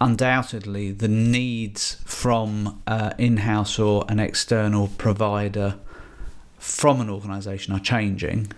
undoubtedly, 0.00 0.92
the 0.92 1.08
needs 1.08 1.96
from 2.04 2.82
uh, 2.86 3.12
in 3.18 3.38
house 3.38 3.78
or 3.78 4.04
an 4.08 4.20
external 4.20 4.88
provider 4.98 5.76
from 6.58 7.00
an 7.00 7.08
organization 7.08 7.74
are 7.74 7.80
changing 7.80 8.52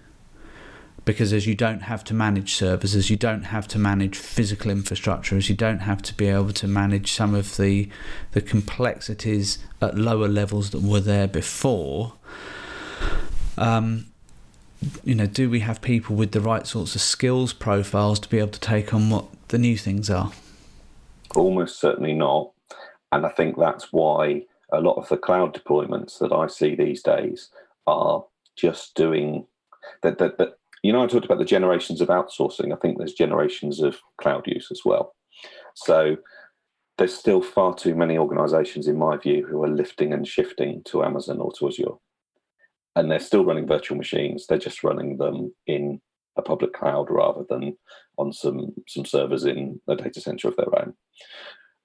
because 1.08 1.32
as 1.32 1.46
you 1.46 1.54
don't 1.54 1.80
have 1.80 2.04
to 2.04 2.12
manage 2.12 2.54
servers, 2.54 2.94
as 2.94 3.08
you 3.08 3.16
don't 3.16 3.44
have 3.44 3.66
to 3.66 3.78
manage 3.78 4.14
physical 4.14 4.70
infrastructure, 4.70 5.38
as 5.38 5.48
you 5.48 5.54
don't 5.54 5.78
have 5.78 6.02
to 6.02 6.12
be 6.14 6.26
able 6.26 6.52
to 6.52 6.68
manage 6.68 7.12
some 7.12 7.34
of 7.34 7.56
the 7.56 7.88
the 8.32 8.42
complexities 8.42 9.58
at 9.80 9.96
lower 9.96 10.28
levels 10.28 10.68
that 10.68 10.82
were 10.82 11.00
there 11.00 11.26
before, 11.26 12.12
um, 13.56 14.04
you 15.02 15.14
know, 15.14 15.26
do 15.26 15.50
we 15.50 15.60
have 15.60 15.80
people 15.80 16.14
with 16.14 16.32
the 16.32 16.40
right 16.40 16.66
sorts 16.66 16.94
of 16.94 17.00
skills 17.00 17.52
profiles 17.52 18.20
to 18.20 18.28
be 18.28 18.38
able 18.38 18.50
to 18.50 18.60
take 18.60 18.94
on 18.94 19.10
what 19.10 19.26
the 19.48 19.58
new 19.58 19.76
things 19.76 20.08
are? 20.08 20.30
Almost 21.34 21.80
certainly 21.80 22.14
not. 22.14 22.52
And 23.10 23.26
I 23.26 23.30
think 23.30 23.56
that's 23.58 23.92
why 23.92 24.42
a 24.72 24.80
lot 24.80 24.96
of 24.96 25.08
the 25.08 25.16
cloud 25.16 25.54
deployments 25.54 26.18
that 26.18 26.32
I 26.32 26.46
see 26.46 26.74
these 26.74 27.02
days 27.02 27.50
are 27.86 28.24
just 28.56 28.94
doing 28.94 29.46
that. 30.02 30.18
that, 30.18 30.38
that 30.38 30.58
you 30.82 30.92
know, 30.92 31.02
I 31.02 31.06
talked 31.06 31.24
about 31.24 31.38
the 31.38 31.44
generations 31.44 32.00
of 32.00 32.08
outsourcing. 32.08 32.72
I 32.72 32.76
think 32.76 32.98
there's 32.98 33.14
generations 33.14 33.80
of 33.80 33.96
cloud 34.20 34.46
use 34.46 34.68
as 34.70 34.82
well. 34.84 35.14
So 35.74 36.16
there's 36.98 37.14
still 37.14 37.42
far 37.42 37.74
too 37.74 37.96
many 37.96 38.16
organizations, 38.16 38.86
in 38.86 38.96
my 38.96 39.16
view, 39.16 39.44
who 39.46 39.62
are 39.64 39.68
lifting 39.68 40.12
and 40.12 40.26
shifting 40.26 40.82
to 40.84 41.02
Amazon 41.02 41.40
or 41.40 41.52
to 41.52 41.68
Azure 41.68 41.96
and 42.98 43.08
they're 43.08 43.20
still 43.20 43.44
running 43.44 43.66
virtual 43.66 43.96
machines. 43.96 44.46
They're 44.46 44.58
just 44.58 44.82
running 44.82 45.18
them 45.18 45.54
in 45.68 46.00
a 46.36 46.42
public 46.42 46.72
cloud 46.72 47.06
rather 47.08 47.44
than 47.48 47.76
on 48.18 48.32
some 48.32 48.74
some 48.88 49.04
servers 49.04 49.44
in 49.44 49.80
a 49.88 49.94
data 49.94 50.20
center 50.20 50.48
of 50.48 50.56
their 50.56 50.78
own. 50.80 50.94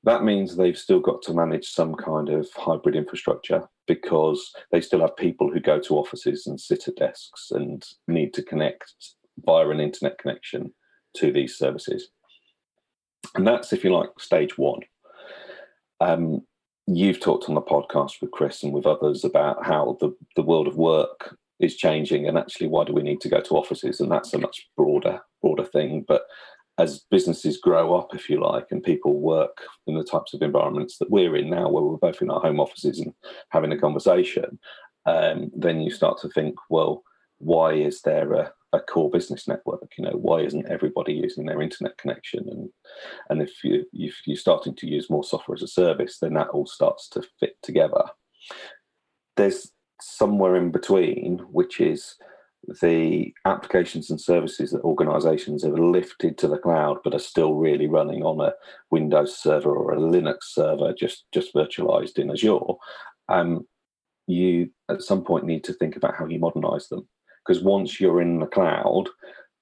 That 0.04 0.24
means 0.24 0.56
they've 0.56 0.78
still 0.78 1.00
got 1.00 1.22
to 1.24 1.34
manage 1.34 1.70
some 1.70 1.94
kind 1.96 2.30
of 2.30 2.50
hybrid 2.56 2.96
infrastructure 2.96 3.70
because 3.88 4.52
they 4.72 4.82
still 4.82 5.02
have 5.02 5.16
people 5.16 5.52
who 5.52 5.60
go 5.60 5.80
to 5.82 5.98
offices 5.98 6.48
and 6.48 6.60
sit 6.60 6.88
at 6.88 6.96
desks 6.96 7.52
and 7.52 7.86
need 8.08 8.34
to 8.34 8.44
connect 8.44 8.92
via 9.46 9.70
an 9.70 9.80
internet 9.80 10.18
connection 10.18 10.74
to 11.18 11.32
these 11.32 11.58
services. 11.58 12.10
And 13.36 13.48
that's, 13.48 13.72
if 13.72 13.84
you 13.84 13.94
like, 13.94 14.10
stage 14.20 14.58
one. 14.58 14.82
Um, 16.02 16.42
you've 16.88 17.20
talked 17.20 17.48
on 17.48 17.56
the 17.56 17.62
podcast 17.62 18.22
with 18.22 18.32
Chris 18.32 18.64
and 18.64 18.74
with 18.74 18.86
others 18.86 19.24
about 19.24 19.66
how 19.66 19.98
the, 20.00 20.16
the 20.36 20.44
world 20.44 20.68
of 20.68 20.76
work 20.76 21.38
is 21.60 21.76
changing 21.76 22.28
and 22.28 22.38
actually 22.38 22.68
why 22.68 22.84
do 22.84 22.94
we 22.94 23.04
need 23.04 23.22
to 23.22 23.30
go 23.30 23.40
to 23.40 23.56
offices? 23.56 24.00
And 24.00 24.12
that's 24.12 24.34
a 24.34 24.40
much 24.40 24.68
broader 24.76 25.22
broader 25.42 25.64
thing. 25.64 26.06
But 26.08 26.24
as 26.78 27.06
businesses 27.12 27.58
grow 27.58 27.96
up 27.96 28.14
if 28.16 28.30
you 28.30 28.42
like 28.42 28.68
and 28.72 28.84
people 28.84 29.20
work 29.20 29.62
in 29.88 29.96
the 29.96 30.04
types 30.04 30.34
of 30.34 30.42
environments 30.42 30.98
that 30.98 31.10
we're 31.10 31.36
in 31.36 31.50
now 31.50 31.70
where 31.70 31.84
we're 31.84 31.98
both 31.98 32.22
in 32.22 32.32
our 32.32 32.40
home 32.40 32.60
offices 32.60 33.00
and 33.00 33.14
having 33.50 33.72
a 33.72 33.78
conversation 33.78 34.60
um, 35.06 35.52
then 35.56 35.82
you 35.82 35.92
start 35.92 36.20
to 36.20 36.30
think 36.30 36.56
well 36.70 37.04
why 37.38 37.74
is 37.74 38.02
there 38.02 38.34
a, 38.34 38.52
a 38.74 38.80
core 38.80 39.10
business 39.10 39.48
network 39.48 39.94
you 39.98 40.04
know 40.04 40.18
why 40.18 40.40
isn't 40.40 40.70
everybody 40.70 41.14
using 41.14 41.46
their 41.46 41.62
internet 41.62 41.98
connection? 41.98 42.48
And 42.50 42.70
and 43.30 43.42
if 43.42 43.64
you 43.64 43.86
if 43.94 44.16
you're 44.26 44.36
starting 44.36 44.76
to 44.76 44.88
use 44.88 45.10
more 45.10 45.24
software 45.24 45.56
as 45.56 45.62
a 45.64 45.68
service 45.68 46.18
then 46.20 46.34
that 46.34 46.50
all 46.50 46.66
starts 46.66 47.08
to 47.10 47.24
fit 47.40 47.56
together. 47.62 48.04
There's 49.38 49.72
somewhere 50.02 50.56
in 50.56 50.72
between 50.72 51.40
which 51.52 51.80
is 51.80 52.16
the 52.82 53.34
applications 53.46 54.10
and 54.10 54.20
services 54.20 54.72
that 54.72 54.82
organizations 54.82 55.64
have 55.64 55.78
lifted 55.78 56.38
to 56.38 56.48
the 56.48 56.58
cloud 56.58 56.98
but 57.04 57.14
are 57.14 57.20
still 57.20 57.56
really 57.56 57.88
running 57.88 58.24
on 58.24 58.40
a 58.40 58.54
windows 58.90 59.38
server 59.38 59.76
or 59.76 59.94
a 59.94 59.98
linux 59.98 60.44
server 60.44 60.94
just 60.94 61.26
just 61.34 61.54
virtualized 61.54 62.18
in 62.18 62.32
azure. 62.32 62.60
Um, 63.30 63.68
you 64.26 64.70
at 64.90 65.02
some 65.02 65.24
point 65.24 65.46
need 65.46 65.64
to 65.66 65.74
think 65.74 65.96
about 65.98 66.16
how 66.16 66.26
you 66.26 66.40
modernize 66.40 66.88
them 66.88 67.08
because 67.46 67.64
once 67.64 68.00
you're 68.00 68.22
in 68.22 68.40
the 68.40 68.46
cloud, 68.46 69.06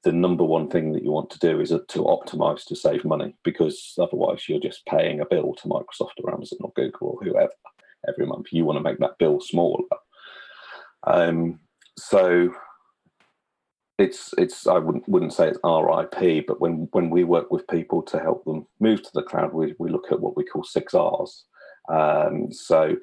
the 0.03 0.11
number 0.11 0.43
one 0.43 0.69
thing 0.69 0.93
that 0.93 1.03
you 1.03 1.11
want 1.11 1.29
to 1.29 1.39
do 1.39 1.59
is 1.59 1.69
to 1.69 1.99
optimize 1.99 2.65
to 2.65 2.75
save 2.75 3.05
money 3.05 3.35
because 3.43 3.93
otherwise 3.99 4.47
you're 4.49 4.59
just 4.59 4.85
paying 4.85 5.19
a 5.19 5.25
bill 5.25 5.53
to 5.55 5.67
Microsoft 5.67 6.23
or 6.23 6.33
Amazon 6.33 6.59
or 6.61 6.71
Google 6.75 7.19
or 7.19 7.23
whoever 7.23 7.53
every 8.07 8.25
month. 8.25 8.47
You 8.51 8.65
want 8.65 8.77
to 8.77 8.83
make 8.83 8.99
that 8.99 9.17
bill 9.19 9.39
smaller. 9.39 9.83
Um, 11.05 11.59
so 11.97 12.53
it's 13.97 14.33
it's 14.37 14.65
I 14.65 14.79
wouldn't 14.79 15.07
wouldn't 15.07 15.33
say 15.33 15.49
it's 15.49 15.59
RIP, 15.63 16.47
but 16.47 16.59
when 16.59 16.87
when 16.91 17.09
we 17.09 17.23
work 17.23 17.51
with 17.51 17.67
people 17.67 18.01
to 18.03 18.19
help 18.19 18.43
them 18.45 18.65
move 18.79 19.03
to 19.03 19.11
the 19.13 19.23
cloud, 19.23 19.53
we 19.53 19.75
we 19.77 19.89
look 19.89 20.11
at 20.11 20.19
what 20.19 20.35
we 20.35 20.43
call 20.43 20.63
six 20.63 20.93
R's. 20.93 21.45
Um, 21.89 22.51
so 22.51 22.95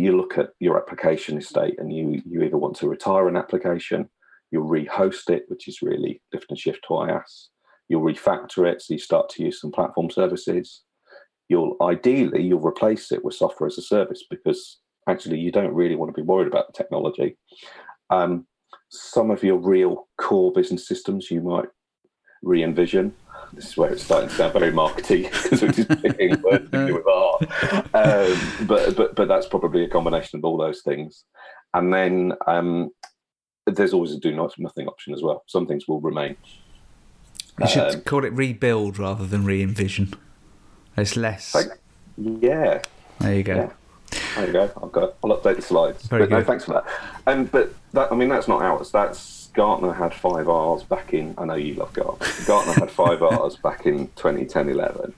you 0.00 0.16
look 0.16 0.38
at 0.38 0.50
your 0.58 0.76
application 0.76 1.38
estate, 1.38 1.74
and 1.78 1.92
you 1.92 2.22
you 2.26 2.42
either 2.42 2.58
want 2.58 2.76
to 2.76 2.88
retire 2.88 3.28
an 3.28 3.36
application, 3.36 4.08
you'll 4.50 4.68
rehost 4.68 5.30
it, 5.30 5.44
which 5.48 5.68
is 5.68 5.82
really 5.82 6.20
lift 6.32 6.46
and 6.50 6.58
shift 6.58 6.84
to 6.88 6.94
IaaS. 6.94 7.48
You'll 7.88 8.02
refactor 8.02 8.70
it, 8.70 8.82
so 8.82 8.94
you 8.94 8.98
start 8.98 9.28
to 9.30 9.42
use 9.42 9.60
some 9.60 9.72
platform 9.72 10.10
services. 10.10 10.82
You'll 11.48 11.76
ideally 11.82 12.42
you'll 12.42 12.66
replace 12.66 13.10
it 13.10 13.24
with 13.24 13.34
software 13.34 13.66
as 13.66 13.78
a 13.78 13.82
service 13.82 14.24
because 14.30 14.78
actually 15.08 15.40
you 15.40 15.50
don't 15.50 15.74
really 15.74 15.96
want 15.96 16.14
to 16.14 16.20
be 16.20 16.26
worried 16.26 16.46
about 16.46 16.66
the 16.68 16.72
technology. 16.72 17.36
Um, 18.10 18.46
some 18.90 19.30
of 19.30 19.42
your 19.42 19.56
real 19.56 20.08
core 20.18 20.52
business 20.52 20.86
systems 20.86 21.30
you 21.30 21.40
might 21.40 21.68
re-envision. 22.42 23.14
This 23.52 23.68
is 23.68 23.76
where 23.76 23.92
it's 23.92 24.02
starting 24.02 24.28
to 24.28 24.34
sound 24.34 24.52
very 24.52 24.72
markety 24.72 25.24
because 25.42 25.62
we're 25.62 25.72
just 25.72 25.88
picking 26.02 26.40
words 26.42 26.70
with 26.70 27.06
art. 27.06 27.42
Um, 27.94 28.66
but 28.66 28.96
but 28.96 29.14
but 29.16 29.28
that's 29.28 29.46
probably 29.46 29.84
a 29.84 29.88
combination 29.88 30.38
of 30.38 30.44
all 30.44 30.56
those 30.56 30.82
things. 30.82 31.24
And 31.74 31.92
then 31.92 32.32
um, 32.46 32.90
there's 33.66 33.92
always 33.92 34.12
a 34.12 34.18
do 34.18 34.34
not 34.34 34.54
nothing 34.58 34.88
option 34.88 35.12
as 35.14 35.22
well. 35.22 35.44
Some 35.46 35.66
things 35.66 35.86
will 35.88 36.00
remain. 36.00 36.36
You 37.60 37.66
should 37.68 37.94
um, 37.94 38.00
call 38.02 38.24
it 38.24 38.32
rebuild 38.32 38.98
rather 38.98 39.26
than 39.26 39.44
re-envision. 39.44 40.14
It's 40.96 41.16
less. 41.16 41.54
Like, 41.54 41.68
yeah. 42.16 42.82
There 43.18 43.34
you 43.34 43.42
go. 43.42 43.54
Yeah. 43.54 43.70
There 44.34 44.46
you 44.46 44.52
go. 44.52 44.62
I've 44.82 44.92
got. 44.92 45.14
I'll 45.22 45.36
update 45.36 45.56
the 45.56 45.62
slides. 45.62 46.06
Very 46.06 46.22
but 46.22 46.28
good. 46.30 46.38
no, 46.38 46.44
thanks 46.44 46.64
for 46.64 46.72
that. 46.72 46.84
Um, 47.26 47.44
but 47.44 47.74
that, 47.92 48.10
I 48.10 48.14
mean, 48.14 48.28
that's 48.28 48.48
not 48.48 48.62
ours. 48.62 48.90
That's 48.90 49.39
Gartner 49.52 49.92
had 49.92 50.14
five 50.14 50.48
R's 50.48 50.82
back 50.84 51.12
in. 51.12 51.34
I 51.38 51.44
know 51.44 51.54
you 51.54 51.74
love 51.74 51.92
Gartner. 51.92 52.26
Gartner 52.46 52.72
had 52.74 52.90
five 52.90 53.22
R's 53.22 53.56
back 53.56 53.86
in 53.86 54.08
2010, 54.16 54.68
11. 54.68 55.14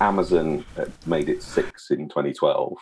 Amazon 0.00 0.64
made 1.06 1.28
it 1.28 1.42
six 1.42 1.90
in 1.90 2.08
2012. 2.08 2.76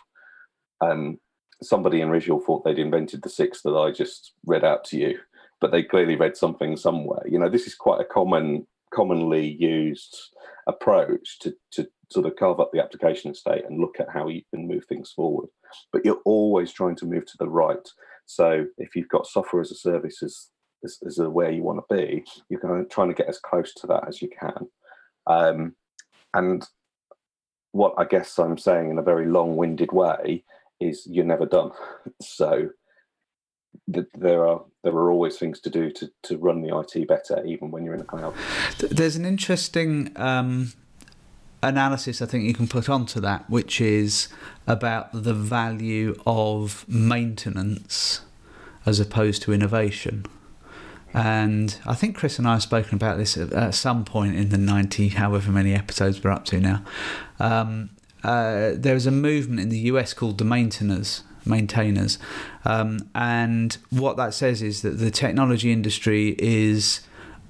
Um, 0.80 1.18
somebody 1.62 2.00
in 2.00 2.10
Risual 2.10 2.40
thought 2.40 2.64
they'd 2.64 2.78
invented 2.78 3.22
the 3.22 3.28
six 3.28 3.62
that 3.62 3.76
I 3.76 3.90
just 3.90 4.32
read 4.46 4.64
out 4.64 4.84
to 4.86 4.98
you, 4.98 5.18
but 5.60 5.70
they 5.70 5.82
clearly 5.82 6.16
read 6.16 6.36
something 6.36 6.76
somewhere. 6.76 7.22
You 7.26 7.38
know, 7.38 7.48
this 7.48 7.66
is 7.66 7.74
quite 7.74 8.00
a 8.00 8.04
common, 8.04 8.66
commonly 8.92 9.46
used 9.46 10.16
approach 10.66 11.38
to, 11.40 11.54
to 11.72 11.88
sort 12.10 12.26
of 12.26 12.36
carve 12.36 12.60
up 12.60 12.70
the 12.72 12.82
application 12.82 13.30
estate 13.30 13.64
and 13.68 13.80
look 13.80 13.98
at 13.98 14.10
how 14.12 14.28
you 14.28 14.42
can 14.52 14.68
move 14.68 14.84
things 14.84 15.10
forward. 15.10 15.48
But 15.92 16.04
you're 16.04 16.20
always 16.24 16.72
trying 16.72 16.96
to 16.96 17.06
move 17.06 17.26
to 17.26 17.36
the 17.38 17.48
right. 17.48 17.88
So 18.26 18.66
if 18.78 18.94
you've 18.94 19.08
got 19.08 19.26
software 19.26 19.62
as 19.62 19.70
a 19.70 19.76
service 19.76 20.22
as, 20.22 20.48
as, 20.84 20.98
as 21.06 21.18
where 21.18 21.50
you 21.50 21.62
want 21.62 21.80
to 21.80 21.94
be, 21.94 22.24
you're 22.48 22.60
kind 22.60 22.80
of 22.80 22.88
trying 22.88 23.08
to 23.08 23.14
get 23.14 23.28
as 23.28 23.38
close 23.38 23.74
to 23.74 23.86
that 23.88 24.08
as 24.08 24.22
you 24.22 24.28
can. 24.28 24.68
Um, 25.26 25.74
and 26.34 26.66
what 27.72 27.94
I 27.98 28.04
guess 28.04 28.38
I'm 28.38 28.58
saying 28.58 28.90
in 28.90 28.98
a 28.98 29.02
very 29.02 29.26
long-winded 29.26 29.92
way 29.92 30.44
is 30.80 31.06
you're 31.06 31.24
never 31.24 31.46
done. 31.46 31.70
So 32.20 32.70
th- 33.92 34.06
there 34.14 34.46
are 34.46 34.62
there 34.84 34.92
are 34.92 35.10
always 35.10 35.38
things 35.38 35.60
to 35.60 35.70
do 35.70 35.90
to, 35.90 36.10
to 36.24 36.38
run 36.38 36.62
the 36.62 36.76
IT 36.76 37.08
better, 37.08 37.44
even 37.44 37.70
when 37.70 37.84
you're 37.84 37.94
in 37.94 38.00
the 38.00 38.06
cloud. 38.06 38.34
There's 38.78 39.16
an 39.16 39.24
interesting 39.24 40.12
um, 40.16 40.72
analysis 41.62 42.20
I 42.20 42.26
think 42.26 42.44
you 42.44 42.54
can 42.54 42.68
put 42.68 42.88
onto 42.88 43.20
that, 43.20 43.48
which 43.48 43.80
is 43.80 44.28
about 44.66 45.10
the 45.12 45.34
value 45.34 46.20
of 46.26 46.84
maintenance 46.88 48.22
as 48.84 48.98
opposed 48.98 49.42
to 49.42 49.52
innovation. 49.52 50.26
And 51.14 51.78
I 51.84 51.94
think 51.94 52.16
Chris 52.16 52.38
and 52.38 52.48
I 52.48 52.54
have 52.54 52.62
spoken 52.62 52.94
about 52.94 53.18
this 53.18 53.36
at, 53.36 53.52
at 53.52 53.74
some 53.74 54.04
point 54.04 54.34
in 54.34 54.48
the 54.48 54.58
90, 54.58 55.08
however 55.08 55.52
many 55.52 55.74
episodes 55.74 56.22
we're 56.22 56.30
up 56.30 56.44
to 56.46 56.60
now. 56.60 56.82
Um, 57.38 57.90
uh, 58.24 58.72
there 58.74 58.94
is 58.94 59.06
a 59.06 59.10
movement 59.10 59.60
in 59.60 59.68
the 59.68 59.78
US 59.78 60.14
called 60.14 60.38
the 60.38 60.44
maintainers, 60.44 61.22
maintainers, 61.44 62.18
um, 62.64 63.10
and 63.14 63.76
what 63.90 64.16
that 64.16 64.32
says 64.32 64.62
is 64.62 64.82
that 64.82 64.98
the 64.98 65.10
technology 65.10 65.72
industry 65.72 66.36
is 66.38 67.00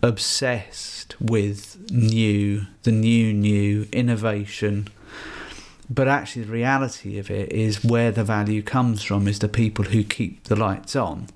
obsessed 0.03 1.15
with 1.21 1.79
new, 1.91 2.67
the 2.83 2.91
new, 2.91 3.33
new 3.33 3.87
innovation. 3.93 4.89
But 5.89 6.09
actually, 6.09 6.45
the 6.45 6.53
reality 6.53 7.19
of 7.19 7.31
it 7.31 7.53
is 7.53 7.85
where 7.85 8.11
the 8.11 8.25
value 8.25 8.63
comes 8.63 9.03
from 9.03 9.29
is 9.29 9.41
the 9.41 9.49
people 9.49 9.87
who 9.87 10.03
keep 10.03 10.45
the 10.45 10.57
lights 10.57 10.97
on. 10.97 11.29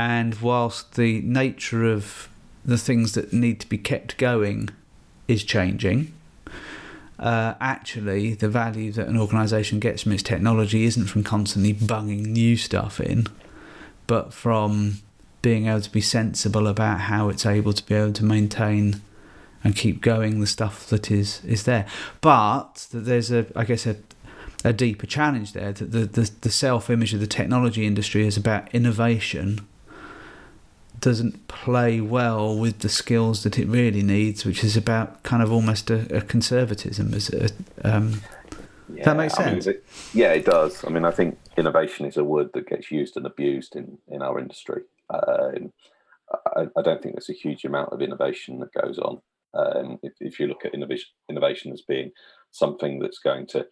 And 0.00 0.34
whilst 0.40 0.94
the 0.94 1.20
nature 1.20 1.84
of 1.84 2.30
the 2.64 2.78
things 2.78 3.12
that 3.12 3.34
need 3.34 3.60
to 3.60 3.68
be 3.68 3.76
kept 3.76 4.16
going 4.16 4.70
is 5.28 5.44
changing, 5.44 6.14
uh, 7.18 7.52
actually 7.60 8.32
the 8.32 8.48
value 8.48 8.92
that 8.92 9.08
an 9.08 9.18
organisation 9.18 9.78
gets 9.78 10.04
from 10.04 10.12
its 10.12 10.22
technology 10.22 10.84
isn't 10.84 11.08
from 11.08 11.22
constantly 11.22 11.74
bunging 11.74 12.22
new 12.22 12.56
stuff 12.56 12.98
in, 12.98 13.26
but 14.06 14.32
from 14.32 15.00
being 15.42 15.66
able 15.66 15.82
to 15.82 15.92
be 15.92 16.00
sensible 16.00 16.66
about 16.66 17.00
how 17.00 17.28
it's 17.28 17.44
able 17.44 17.74
to 17.74 17.84
be 17.84 17.94
able 17.94 18.14
to 18.14 18.24
maintain 18.24 19.02
and 19.62 19.76
keep 19.76 20.00
going 20.00 20.40
the 20.40 20.46
stuff 20.46 20.86
that 20.86 21.10
is 21.10 21.44
is 21.44 21.64
there. 21.64 21.84
But 22.22 22.88
there's 22.90 23.30
a, 23.30 23.44
I 23.54 23.64
guess, 23.64 23.86
a 23.86 23.96
a 24.64 24.72
deeper 24.72 25.06
challenge 25.06 25.52
there. 25.52 25.72
That 25.72 25.92
the, 25.92 26.06
the, 26.06 26.30
the 26.40 26.50
self 26.50 26.88
image 26.88 27.12
of 27.12 27.20
the 27.20 27.26
technology 27.26 27.86
industry 27.86 28.26
is 28.26 28.38
about 28.38 28.74
innovation 28.74 29.66
doesn't 31.00 31.48
play 31.48 32.00
well 32.00 32.56
with 32.56 32.80
the 32.80 32.88
skills 32.88 33.42
that 33.42 33.58
it 33.58 33.66
really 33.68 34.02
needs, 34.02 34.44
which 34.44 34.62
is 34.62 34.76
about 34.76 35.22
kind 35.22 35.42
of 35.42 35.52
almost 35.52 35.90
a, 35.90 36.16
a 36.16 36.20
conservatism. 36.20 37.14
Is 37.14 37.30
a, 37.30 37.48
um, 37.82 38.22
Yeah, 38.92 39.04
that 39.04 39.16
makes 39.16 39.38
I 39.38 39.52
mean, 39.52 39.60
sense? 39.60 39.76
yeah, 40.12 40.32
it 40.32 40.44
does. 40.44 40.84
I 40.84 40.88
mean, 40.88 41.04
I 41.04 41.10
think 41.10 41.38
innovation 41.56 42.06
is 42.06 42.16
a 42.16 42.24
word 42.24 42.50
that 42.54 42.68
gets 42.68 42.90
used 42.90 43.16
and 43.16 43.26
abused 43.26 43.76
in, 43.76 43.98
in 44.08 44.22
our 44.22 44.38
industry. 44.38 44.82
Um, 45.08 45.72
I, 46.56 46.66
I 46.76 46.82
don't 46.82 47.02
think 47.02 47.14
there's 47.14 47.30
a 47.30 47.34
huge 47.34 47.64
amount 47.64 47.92
of 47.92 48.02
innovation 48.02 48.60
that 48.60 48.72
goes 48.72 48.98
on. 48.98 49.20
Um, 49.52 49.98
if, 50.02 50.12
if 50.20 50.38
you 50.38 50.46
look 50.46 50.64
at 50.64 50.74
innovation, 50.74 51.08
innovation 51.28 51.72
as 51.72 51.82
being 51.82 52.12
something 52.50 53.00
that's 53.00 53.18
going 53.18 53.46
to 53.48 53.66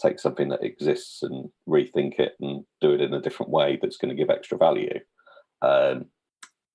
take 0.00 0.20
something 0.20 0.48
that 0.50 0.62
exists 0.62 1.22
and 1.22 1.50
rethink 1.68 2.18
it 2.18 2.32
and 2.40 2.64
do 2.80 2.92
it 2.92 3.00
in 3.00 3.14
a 3.14 3.20
different 3.20 3.50
way 3.50 3.78
that's 3.80 3.96
going 3.96 4.14
to 4.14 4.20
give 4.20 4.30
extra 4.30 4.58
value. 4.58 5.00
Um, 5.62 6.06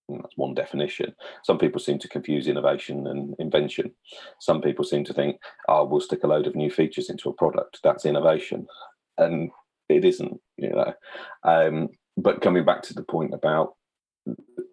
that's 0.09 0.37
one 0.37 0.53
definition. 0.53 1.13
Some 1.43 1.57
people 1.57 1.79
seem 1.79 1.99
to 1.99 2.07
confuse 2.07 2.47
innovation 2.47 3.07
and 3.07 3.35
invention. 3.39 3.91
Some 4.39 4.61
people 4.61 4.83
seem 4.83 5.03
to 5.05 5.13
think, 5.13 5.37
oh, 5.67 5.85
we'll 5.85 6.01
stick 6.01 6.23
a 6.23 6.27
load 6.27 6.47
of 6.47 6.55
new 6.55 6.69
features 6.69 7.09
into 7.09 7.29
a 7.29 7.33
product. 7.33 7.79
That's 7.83 8.05
innovation. 8.05 8.67
And 9.17 9.51
it 9.89 10.05
isn't, 10.05 10.39
you 10.57 10.69
know. 10.69 10.93
Um, 11.43 11.89
but 12.17 12.41
coming 12.41 12.65
back 12.65 12.81
to 12.83 12.93
the 12.93 13.03
point 13.03 13.33
about 13.33 13.75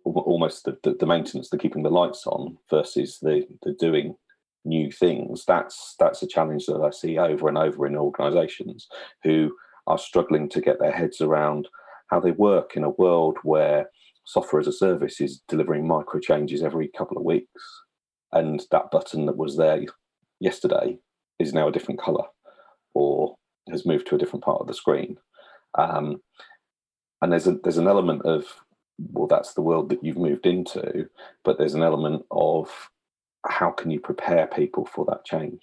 almost 0.05 0.65
the, 0.65 0.79
the, 0.83 0.95
the 0.95 1.07
maintenance, 1.07 1.51
the 1.51 1.59
keeping 1.59 1.83
the 1.83 1.91
lights 1.91 2.27
on 2.27 2.57
versus 2.71 3.19
the, 3.21 3.47
the 3.63 3.73
doing 3.75 4.17
new 4.65 4.91
things, 4.91 5.45
that's 5.47 5.95
that's 5.99 6.23
a 6.23 6.27
challenge 6.27 6.67
that 6.67 6.81
I 6.81 6.91
see 6.91 7.19
over 7.19 7.49
and 7.49 7.57
over 7.57 7.87
in 7.87 7.97
organizations 7.97 8.89
who 9.23 9.55
are 9.87 9.99
struggling 9.99 10.49
to 10.51 10.61
get 10.61 10.79
their 10.79 10.93
heads 10.93 11.21
around 11.21 11.69
how 12.09 12.21
they 12.21 12.33
work 12.33 12.77
in 12.77 12.85
a 12.85 12.91
world 12.91 13.39
where 13.43 13.89
software 14.29 14.61
as 14.61 14.67
a 14.67 14.73
service 14.73 15.23
is 15.23 15.43
delivering 15.49 15.89
micro 15.89 16.21
changes 16.21 16.63
every 16.63 16.89
couple 16.89 17.17
of 17.17 17.25
weeks. 17.25 17.63
And 18.33 18.63
that 18.71 18.91
button 18.91 19.25
that 19.25 19.39
was 19.39 19.57
there 19.57 19.83
yesterday 20.39 20.99
is 21.39 21.55
now 21.55 21.69
a 21.69 21.73
different 21.73 21.99
color 21.99 22.25
or 22.93 23.37
has 23.71 23.87
moved 23.87 24.07
to 24.09 24.17
a 24.17 24.19
different 24.19 24.45
part 24.45 24.61
of 24.61 24.67
the 24.67 24.75
screen. 24.75 25.17
Um, 25.79 26.21
and 27.23 27.33
there's 27.33 27.47
a, 27.47 27.53
there's 27.65 27.79
an 27.79 27.89
element 27.89 28.23
of 28.27 28.45
well, 28.99 29.29
that's 29.29 29.55
the 29.55 29.63
world 29.63 29.89
that 29.89 30.05
you've 30.05 30.19
moved 30.19 30.45
into, 30.45 31.09
but 31.45 31.57
there's 31.57 31.75
an 31.75 31.83
element 31.83 32.25
of 32.31 32.69
how 33.47 33.71
can 33.71 33.91
you 33.91 34.01
prepare 34.01 34.47
people 34.47 34.85
for 34.85 35.07
that 35.07 35.25
change? 35.25 35.63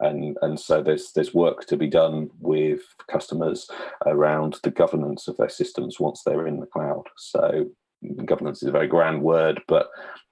And 0.00 0.36
and 0.42 0.58
so 0.58 0.82
there's 0.82 1.12
there's 1.12 1.34
work 1.34 1.66
to 1.66 1.76
be 1.76 1.86
done 1.86 2.30
with 2.40 2.80
customers 3.10 3.68
around 4.06 4.58
the 4.62 4.70
governance 4.70 5.28
of 5.28 5.36
their 5.36 5.48
systems 5.48 6.00
once 6.00 6.22
they're 6.22 6.46
in 6.46 6.60
the 6.60 6.66
cloud. 6.66 7.04
So 7.16 7.70
governance 8.24 8.62
is 8.62 8.68
a 8.68 8.72
very 8.72 8.88
grand 8.88 9.22
word, 9.22 9.62
but 9.68 9.88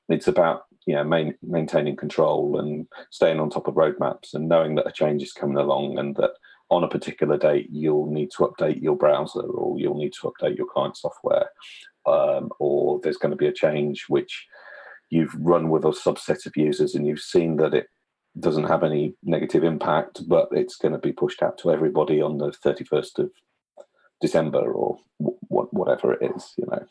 it's 0.08 0.28
about 0.28 0.64
you 0.86 0.94
know 0.94 1.04
main, 1.04 1.34
maintaining 1.42 1.96
control 1.96 2.58
and 2.58 2.86
staying 3.10 3.40
on 3.40 3.50
top 3.50 3.68
of 3.68 3.74
roadmaps 3.74 4.34
and 4.34 4.48
knowing 4.48 4.74
that 4.74 4.86
a 4.86 4.92
change 4.92 5.22
is 5.22 5.32
coming 5.32 5.56
along 5.56 5.98
and 5.98 6.16
that 6.16 6.32
on 6.70 6.84
a 6.84 6.88
particular 6.88 7.36
date 7.36 7.68
you'll 7.70 8.10
need 8.10 8.30
to 8.30 8.44
update 8.44 8.82
your 8.82 8.96
browser 8.96 9.42
or 9.42 9.78
you'll 9.78 9.98
need 9.98 10.12
to 10.12 10.32
update 10.32 10.56
your 10.56 10.66
client 10.66 10.96
software 10.96 11.48
um, 12.06 12.50
or 12.58 12.98
there's 13.02 13.16
going 13.16 13.30
to 13.30 13.36
be 13.36 13.46
a 13.46 13.52
change 13.52 14.06
which 14.08 14.46
you've 15.10 15.34
run 15.38 15.68
with 15.68 15.84
a 15.84 15.88
subset 15.88 16.46
of 16.46 16.56
users 16.56 16.94
and 16.94 17.06
you've 17.06 17.20
seen 17.20 17.56
that 17.56 17.74
it 17.74 17.86
doesn't 18.38 18.64
have 18.64 18.82
any 18.82 19.14
negative 19.22 19.64
impact, 19.64 20.26
but 20.28 20.48
it's 20.52 20.76
going 20.76 20.92
to 20.92 20.98
be 20.98 21.12
pushed 21.12 21.42
out 21.42 21.58
to 21.58 21.70
everybody 21.70 22.20
on 22.20 22.38
the 22.38 22.50
31st 22.50 23.18
of 23.18 23.30
December 24.20 24.72
or 24.72 24.98
w- 25.20 25.38
whatever 25.48 26.14
it 26.14 26.32
is, 26.34 26.52
you 26.56 26.66
know. 26.70 26.86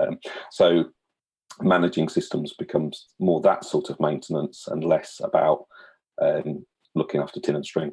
Um, 0.00 0.18
so 0.50 0.84
managing 1.60 2.08
systems 2.08 2.52
becomes 2.52 3.08
more 3.18 3.40
that 3.40 3.64
sort 3.64 3.90
of 3.90 3.98
maintenance 3.98 4.66
and 4.68 4.84
less 4.84 5.20
about 5.22 5.66
um, 6.22 6.64
looking 6.94 7.20
after 7.20 7.40
tin 7.40 7.56
and 7.56 7.66
string. 7.66 7.92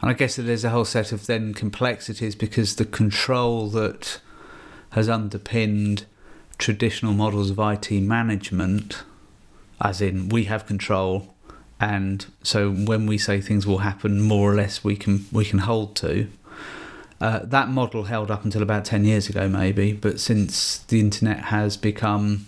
And 0.00 0.10
I 0.10 0.12
guess 0.12 0.36
that 0.36 0.42
there's 0.42 0.64
a 0.64 0.70
whole 0.70 0.84
set 0.84 1.10
of 1.10 1.26
then 1.26 1.54
complexities 1.54 2.36
because 2.36 2.76
the 2.76 2.84
control 2.84 3.68
that 3.70 4.20
has 4.90 5.08
underpinned 5.08 6.06
traditional 6.58 7.12
models 7.12 7.50
of 7.50 7.58
IT 7.58 7.90
management, 7.90 9.02
as 9.80 10.00
in 10.00 10.28
we 10.28 10.44
have 10.44 10.66
control, 10.66 11.34
and 11.80 12.26
so 12.42 12.70
when 12.72 13.06
we 13.06 13.18
say 13.18 13.40
things 13.40 13.66
will 13.66 13.78
happen, 13.78 14.20
more 14.20 14.52
or 14.52 14.54
less 14.54 14.82
we 14.82 14.96
can 14.96 15.26
we 15.32 15.44
can 15.44 15.60
hold 15.60 15.94
to. 15.96 16.28
Uh, 17.20 17.40
that 17.42 17.68
model 17.68 18.04
held 18.04 18.30
up 18.30 18.44
until 18.44 18.62
about 18.62 18.84
10 18.84 19.04
years 19.04 19.28
ago, 19.28 19.48
maybe, 19.48 19.92
but 19.92 20.20
since 20.20 20.78
the 20.78 21.00
internet 21.00 21.46
has 21.46 21.76
become 21.76 22.46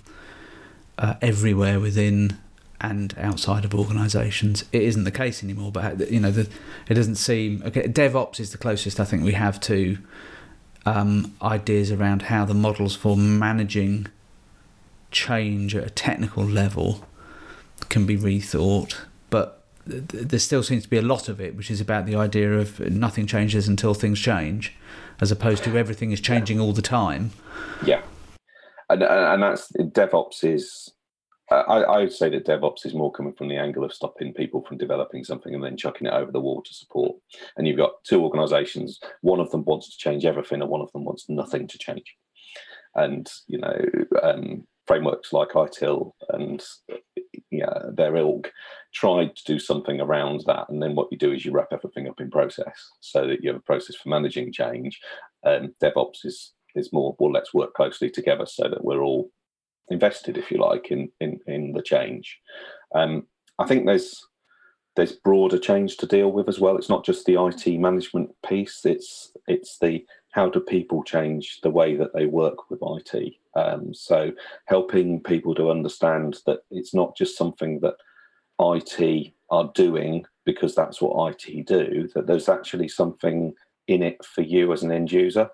uh, 0.97 1.15
everywhere 1.21 1.81
within 1.81 2.39
and 2.81 3.15
outside 3.19 3.65
of 3.65 3.75
organisations, 3.75 4.65
it 4.73 4.83
isn't 4.83 5.05
the 5.05 5.11
case 5.11 5.43
anymore. 5.43 5.73
But 5.73 6.11
you 6.11 6.21
know, 6.21 6.31
the, 6.31 6.49
it 6.89 6.95
doesn't 6.95 7.17
seem 7.17 7.63
okay. 7.67 7.83
DevOps 7.83 8.41
is 8.41 8.53
the 8.53 8.59
closest 8.59 9.01
I 9.01 9.05
think 9.05 9.23
we 9.23 9.33
have 9.33 9.61
to 9.63 9.99
um, 10.87 11.35
ideas 11.43 11.91
around 11.91 12.23
how 12.23 12.45
the 12.45 12.55
models 12.55 12.97
for 12.97 13.17
managing 13.17 14.07
change 15.11 15.75
at 15.75 15.85
a 15.85 15.91
technical 15.91 16.45
level 16.45 17.05
can 17.89 18.07
be 18.07 18.17
rethought. 18.17 18.97
There 19.87 20.39
still 20.39 20.63
seems 20.63 20.85
to 20.85 20.91
be 20.91 20.99
a 20.99 21.03
lot 21.03 21.29
of 21.29 21.41
it, 21.41 21.57
which 21.57 21.71
is 21.71 21.81
about 21.81 22.07
the 22.07 22.15
idea 22.15 22.53
of 22.59 22.81
nothing 22.81 23.27
changes 23.27 23.67
until 23.67 23.95
things 23.95 24.21
change, 24.21 24.75
as 25.21 25.31
opposed 25.31 25.65
to 25.65 25.77
everything 25.77 26.13
is 26.13 26.21
changing 26.21 26.61
all 26.61 26.73
the 26.73 26.83
time. 26.83 27.31
Yeah, 27.85 28.03
and 28.89 29.03
and 29.03 29.43
that's 29.43 29.73
DevOps 29.73 30.45
is. 30.45 30.93
I, 31.51 31.57
I 31.57 31.99
would 31.99 32.13
say 32.13 32.31
that 32.31 32.47
DevOps 32.47 32.87
is 32.87 32.95
more 32.95 33.11
coming 33.11 33.33
from 33.33 33.49
the 33.49 33.57
angle 33.57 33.83
of 33.83 33.93
stopping 33.93 34.33
people 34.33 34.63
from 34.63 34.79
developing 34.79 35.25
something 35.25 35.53
and 35.53 35.65
then 35.65 35.77
chucking 35.77 36.07
it 36.07 36.13
over 36.13 36.31
the 36.31 36.41
wall 36.41 36.63
to 36.63 36.73
support. 36.73 37.17
And 37.57 37.67
you've 37.67 37.77
got 37.77 38.05
two 38.05 38.23
organisations. 38.23 39.01
One 39.23 39.41
of 39.41 39.51
them 39.51 39.65
wants 39.65 39.91
to 39.91 39.99
change 39.99 40.25
everything, 40.25 40.61
and 40.61 40.71
one 40.71 40.81
of 40.81 40.93
them 40.93 41.05
wants 41.05 41.25
nothing 41.29 41.67
to 41.67 41.79
change. 41.79 42.15
And 42.95 43.29
you 43.49 43.59
know, 43.59 43.81
um, 44.23 44.67
frameworks 44.91 45.33
like 45.33 45.51
ITIL 45.51 46.11
and 46.31 46.65
yeah, 47.53 47.79
their 47.93 48.17
ilk 48.17 48.51
tried 48.93 49.37
to 49.37 49.45
do 49.45 49.61
something 49.61 50.01
around 50.01 50.43
that. 50.47 50.69
And 50.69 50.83
then 50.83 50.97
what 50.97 51.07
you 51.13 51.19
do 51.19 51.31
is 51.31 51.45
you 51.45 51.53
wrap 51.53 51.69
everything 51.73 52.09
up 52.09 52.21
in 52.21 52.29
process 52.29 52.91
so 52.99 53.25
that 53.29 53.41
you 53.41 53.51
have 53.51 53.61
a 53.61 53.63
process 53.63 53.95
for 53.95 54.09
managing 54.09 54.53
change. 54.53 55.01
Um, 55.47 55.75
DevOps 55.81 56.25
is 56.25 56.55
is 56.75 56.93
more 56.93 57.15
well, 57.21 57.31
let's 57.31 57.55
work 57.55 57.73
closely 57.75 58.11
together 58.11 58.47
so 58.47 58.69
that 58.69 58.85
we're 58.85 59.03
all 59.03 59.31
invested, 59.91 60.37
if 60.37 60.51
you 60.51 60.59
like, 60.59 60.91
in 60.91 61.09
in, 61.21 61.39
in 61.47 61.73
the 61.73 61.83
change. 61.83 62.41
Um, 62.93 63.29
I 63.61 63.69
think 63.69 63.87
there's 63.87 64.27
there's 64.97 65.13
broader 65.13 65.59
change 65.59 65.99
to 65.99 66.07
deal 66.07 66.33
with 66.33 66.49
as 66.49 66.59
well. 66.59 66.77
It's 66.77 66.89
not 66.89 67.05
just 67.05 67.27
the 67.27 67.41
IT 67.41 67.79
management 67.79 68.31
piece. 68.45 68.85
It's 68.85 69.31
it's 69.47 69.79
the 69.79 70.05
how 70.33 70.49
do 70.49 70.59
people 70.59 71.05
change 71.05 71.61
the 71.63 71.71
way 71.71 71.95
that 71.95 72.13
they 72.13 72.27
work 72.27 72.71
with 72.71 72.81
IT. 72.83 73.35
Um, 73.57 73.93
so 73.93 74.33
helping 74.67 75.23
people 75.23 75.55
to 75.57 75.71
understand 75.71 76.39
that 76.47 76.61
it's 76.71 76.95
not 76.95 77.17
just 77.17 77.37
something 77.37 77.81
that 77.81 77.95
IT 78.61 79.33
are 79.51 79.71
doing 79.75 80.25
because 80.45 80.75
that's 80.75 81.01
what 81.01 81.35
IT 81.35 81.67
do. 81.67 82.09
That 82.15 82.27
there's 82.27 82.49
actually 82.49 82.89
something 82.89 83.55
in 83.89 84.03
it 84.03 84.25
for 84.25 84.43
you 84.43 84.73
as 84.73 84.83
an 84.83 84.93
end 84.93 85.11
user. 85.11 85.49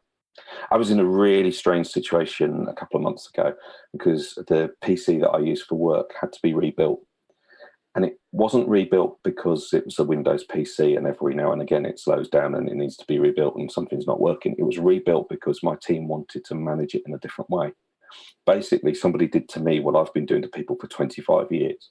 I 0.71 0.77
was 0.77 0.91
in 0.91 1.01
a 1.01 1.05
really 1.05 1.51
strange 1.51 1.87
situation 1.87 2.67
a 2.69 2.75
couple 2.75 2.99
of 2.99 3.05
months 3.05 3.31
ago 3.31 3.55
because 3.93 4.35
the 4.35 4.71
PC 4.85 5.21
that 5.21 5.31
I 5.31 5.39
use 5.39 5.63
for 5.63 5.77
work 5.77 6.13
had 6.21 6.33
to 6.35 6.39
be 6.43 6.53
rebuilt 6.53 7.01
and 7.97 8.05
it 8.05 8.21
wasn't 8.31 8.69
rebuilt 8.69 9.19
because 9.25 9.73
it 9.73 9.87
was 9.87 9.99
a 9.99 10.05
Windows 10.05 10.45
PC 10.47 10.99
and 10.99 11.07
every 11.07 11.35
now 11.35 11.53
and 11.53 11.63
again 11.63 11.87
it 11.87 11.99
slows 11.99 12.29
down 12.29 12.55
and 12.55 12.69
it 12.69 12.75
needs 12.75 12.97
to 12.99 13.07
be 13.07 13.19
rebuilt 13.19 13.57
and 13.57 13.73
something's 13.73 14.07
not 14.07 14.21
working. 14.21 14.55
It 14.59 14.65
was 14.65 14.79
rebuilt 14.79 15.31
because 15.31 15.63
my 15.63 15.77
team 15.83 16.07
wanted 16.07 16.45
to 16.45 16.55
manage 16.55 16.95
it 16.95 17.05
in 17.07 17.15
a 17.15 17.19
different 17.19 17.49
way. 17.49 17.73
Basically, 18.45 18.95
somebody 18.95 19.27
did 19.27 19.49
to 19.51 19.61
me 19.61 19.81
what 19.81 19.97
I've 19.97 20.15
been 20.15 20.27
doing 20.27 20.43
to 20.43 20.49
people 20.49 20.77
for 20.81 20.87
25 20.87 21.51
years. 21.51 21.91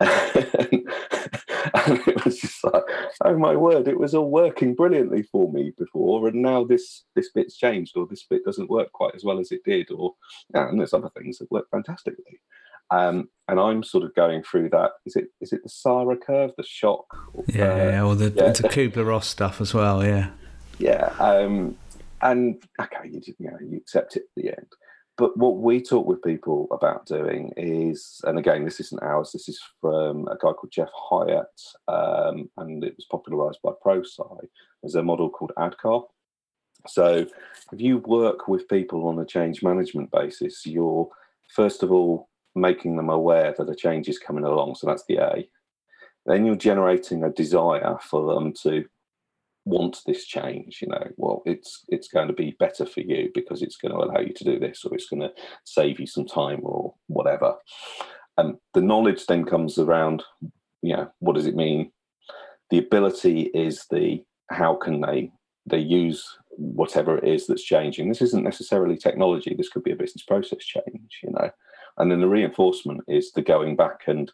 and 0.00 2.00
it 2.06 2.24
was 2.24 2.38
just 2.38 2.62
like, 2.64 2.82
oh 3.24 3.36
my 3.36 3.56
word, 3.56 3.88
it 3.88 3.98
was 3.98 4.14
all 4.14 4.30
working 4.30 4.74
brilliantly 4.74 5.22
for 5.22 5.52
me 5.52 5.72
before, 5.76 6.28
and 6.28 6.40
now 6.40 6.64
this 6.64 7.04
this 7.16 7.30
bit's 7.32 7.56
changed, 7.56 7.96
or 7.96 8.06
this 8.06 8.24
bit 8.28 8.44
doesn't 8.44 8.70
work 8.70 8.92
quite 8.92 9.14
as 9.14 9.24
well 9.24 9.40
as 9.40 9.50
it 9.50 9.64
did, 9.64 9.90
or 9.90 10.14
yeah, 10.54 10.68
and 10.68 10.78
there's 10.78 10.94
other 10.94 11.10
things 11.16 11.38
that 11.38 11.50
work 11.50 11.66
fantastically. 11.70 12.40
Um, 12.90 13.28
and 13.48 13.60
I'm 13.60 13.82
sort 13.82 14.04
of 14.04 14.14
going 14.14 14.42
through 14.42 14.70
that. 14.70 14.92
Is 15.04 15.16
it 15.16 15.28
is 15.40 15.52
it 15.52 15.62
the 15.62 15.68
Sara 15.68 16.16
curve, 16.16 16.52
the 16.56 16.64
shock? 16.64 17.06
Yeah, 17.48 17.72
uh, 17.72 17.76
yeah 17.76 18.04
or 18.04 18.14
the, 18.14 18.30
yeah. 18.30 18.52
the 18.52 18.68
Kubler 18.68 19.06
Ross 19.06 19.26
stuff 19.26 19.60
as 19.60 19.74
well. 19.74 20.04
Yeah, 20.04 20.30
yeah. 20.78 21.14
Um, 21.18 21.76
and 22.22 22.62
okay, 22.80 23.08
you, 23.08 23.20
you 23.38 23.50
know 23.50 23.58
you 23.60 23.78
accept 23.78 24.16
it 24.16 24.22
at 24.22 24.42
the 24.42 24.48
end. 24.48 24.66
But 25.18 25.36
what 25.36 25.56
we 25.58 25.82
talk 25.82 26.06
with 26.06 26.22
people 26.22 26.68
about 26.70 27.04
doing 27.04 27.52
is, 27.56 28.20
and 28.24 28.38
again, 28.38 28.64
this 28.64 28.78
isn't 28.78 29.02
ours. 29.02 29.32
This 29.32 29.48
is 29.48 29.60
from 29.80 30.28
a 30.28 30.36
guy 30.36 30.52
called 30.52 30.70
Jeff 30.70 30.90
Hiatt, 31.10 31.44
um, 31.88 32.48
and 32.56 32.84
it 32.84 32.94
was 32.96 33.06
popularised 33.10 33.58
by 33.62 33.72
ProSci. 33.84 34.46
There's 34.80 34.94
a 34.94 35.02
model 35.02 35.28
called 35.28 35.52
ADKAR. 35.58 36.04
So, 36.86 37.26
if 37.72 37.80
you 37.80 37.98
work 37.98 38.46
with 38.46 38.68
people 38.68 39.08
on 39.08 39.18
a 39.18 39.26
change 39.26 39.60
management 39.60 40.12
basis, 40.12 40.64
you're 40.64 41.08
first 41.48 41.82
of 41.82 41.90
all 41.90 42.28
making 42.54 42.96
them 42.96 43.10
aware 43.10 43.54
that 43.56 43.68
a 43.68 43.74
change 43.74 44.08
is 44.08 44.18
coming 44.18 44.44
along. 44.44 44.74
So 44.76 44.86
that's 44.86 45.04
the 45.08 45.18
A. 45.18 45.48
Then 46.26 46.44
you're 46.44 46.56
generating 46.56 47.24
a 47.24 47.30
desire 47.30 47.96
for 48.02 48.34
them 48.34 48.52
to 48.62 48.84
want 49.68 50.00
this 50.06 50.24
change. 50.24 50.78
You 50.80 50.88
know, 50.88 51.06
well, 51.16 51.42
it's 51.44 51.84
it's 51.88 52.08
going 52.08 52.28
to 52.28 52.34
be 52.34 52.56
better 52.58 52.86
for 52.86 53.00
you 53.00 53.30
because 53.34 53.62
it's 53.62 53.76
going 53.76 53.92
to 53.92 53.98
allow 53.98 54.20
you 54.20 54.32
to 54.32 54.44
do 54.44 54.58
this, 54.58 54.84
or 54.84 54.94
it's 54.94 55.08
going 55.08 55.22
to 55.22 55.32
save 55.64 56.00
you 56.00 56.06
some 56.06 56.26
time, 56.26 56.60
or 56.62 56.94
whatever. 57.06 57.54
And 58.36 58.56
the 58.74 58.80
knowledge 58.80 59.26
then 59.26 59.44
comes 59.44 59.78
around. 59.78 60.22
You 60.82 60.96
know, 60.96 61.12
what 61.18 61.34
does 61.34 61.46
it 61.46 61.56
mean? 61.56 61.92
The 62.70 62.78
ability 62.78 63.50
is 63.54 63.86
the 63.90 64.24
how 64.50 64.74
can 64.74 65.00
they 65.00 65.30
they 65.66 65.78
use 65.78 66.24
whatever 66.50 67.18
it 67.18 67.28
is 67.28 67.46
that's 67.46 67.62
changing. 67.62 68.08
This 68.08 68.22
isn't 68.22 68.42
necessarily 68.42 68.96
technology. 68.96 69.54
This 69.54 69.68
could 69.68 69.84
be 69.84 69.92
a 69.92 69.96
business 69.96 70.24
process 70.24 70.64
change. 70.64 71.20
You 71.22 71.30
know, 71.32 71.50
and 71.98 72.10
then 72.10 72.20
the 72.20 72.28
reinforcement 72.28 73.02
is 73.08 73.32
the 73.32 73.42
going 73.42 73.76
back 73.76 74.02
and 74.06 74.32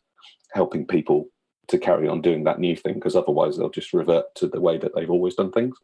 helping 0.53 0.87
people 0.87 1.29
to 1.69 1.79
carry 1.79 2.09
on 2.09 2.21
doing 2.21 2.45
that 2.45 2.61
new 2.61 2.77
thing 2.77 2.95
because 2.95 3.17
otherwise 3.17 3.57
they'll 3.57 3.71
just 3.71 3.93
revert 3.93 4.35
to 4.37 4.47
the 4.47 4.61
way 4.61 4.79
that 4.79 4.95
they've 4.95 5.11
always 5.11 5.35
done 5.35 5.53
things. 5.53 5.77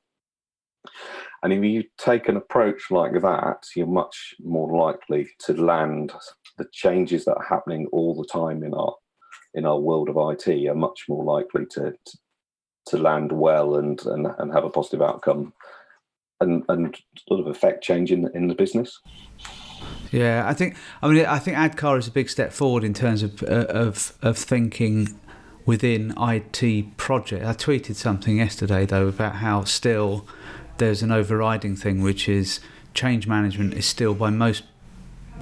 And 1.42 1.52
if 1.52 1.64
you 1.64 1.84
take 1.98 2.28
an 2.28 2.36
approach 2.36 2.90
like 2.90 3.20
that, 3.22 3.66
you're 3.74 3.86
much 3.86 4.34
more 4.42 4.76
likely 4.76 5.28
to 5.40 5.54
land 5.54 6.12
the 6.58 6.66
changes 6.72 7.24
that 7.24 7.36
are 7.36 7.46
happening 7.48 7.86
all 7.92 8.14
the 8.14 8.26
time 8.26 8.62
in 8.62 8.74
our 8.74 8.94
in 9.54 9.66
our 9.66 9.80
world 9.80 10.08
of 10.08 10.16
IT 10.16 10.68
are 10.68 10.74
much 10.74 11.06
more 11.08 11.24
likely 11.24 11.66
to 11.66 11.92
to, 12.04 12.18
to 12.86 12.98
land 12.98 13.32
well 13.32 13.76
and, 13.76 14.04
and 14.06 14.26
and 14.38 14.52
have 14.52 14.64
a 14.64 14.70
positive 14.70 15.02
outcome 15.02 15.52
and 16.40 16.62
and 16.68 16.98
sort 17.28 17.40
of 17.40 17.46
affect 17.46 17.82
change 17.82 18.12
in 18.12 18.30
in 18.34 18.48
the 18.48 18.54
business. 18.54 19.00
Yeah, 20.10 20.44
I 20.46 20.54
think. 20.54 20.76
I 21.02 21.08
mean, 21.08 21.24
I 21.24 21.38
think 21.38 21.56
ADKAR 21.56 21.98
is 21.98 22.08
a 22.08 22.10
big 22.10 22.28
step 22.28 22.52
forward 22.52 22.84
in 22.84 22.94
terms 22.94 23.22
of 23.22 23.42
uh, 23.42 23.66
of 23.68 24.12
of 24.22 24.36
thinking 24.36 25.18
within 25.66 26.14
IT 26.18 26.96
project. 26.96 27.44
I 27.44 27.52
tweeted 27.52 27.96
something 27.96 28.38
yesterday 28.38 28.86
though 28.86 29.08
about 29.08 29.36
how 29.36 29.64
still 29.64 30.26
there's 30.78 31.02
an 31.02 31.12
overriding 31.12 31.76
thing, 31.76 32.02
which 32.02 32.28
is 32.28 32.60
change 32.94 33.26
management 33.26 33.74
is 33.74 33.86
still 33.86 34.14
by 34.14 34.30
most 34.30 34.64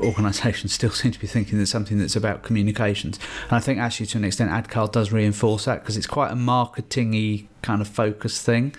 organisations 0.00 0.72
still 0.74 0.90
seem 0.90 1.10
to 1.10 1.18
be 1.18 1.26
thinking 1.26 1.58
that 1.58 1.66
something 1.66 1.98
that's 1.98 2.16
about 2.16 2.42
communications. 2.42 3.18
And 3.44 3.52
I 3.52 3.60
think 3.60 3.78
actually 3.78 4.06
to 4.06 4.18
an 4.18 4.24
extent 4.24 4.50
ADKAR 4.50 4.92
does 4.92 5.12
reinforce 5.12 5.64
that 5.64 5.80
because 5.80 5.96
it's 5.96 6.06
quite 6.06 6.30
a 6.30 6.36
marketingy 6.36 7.46
kind 7.62 7.80
of 7.80 7.88
focus 7.88 8.40
thing. 8.42 8.74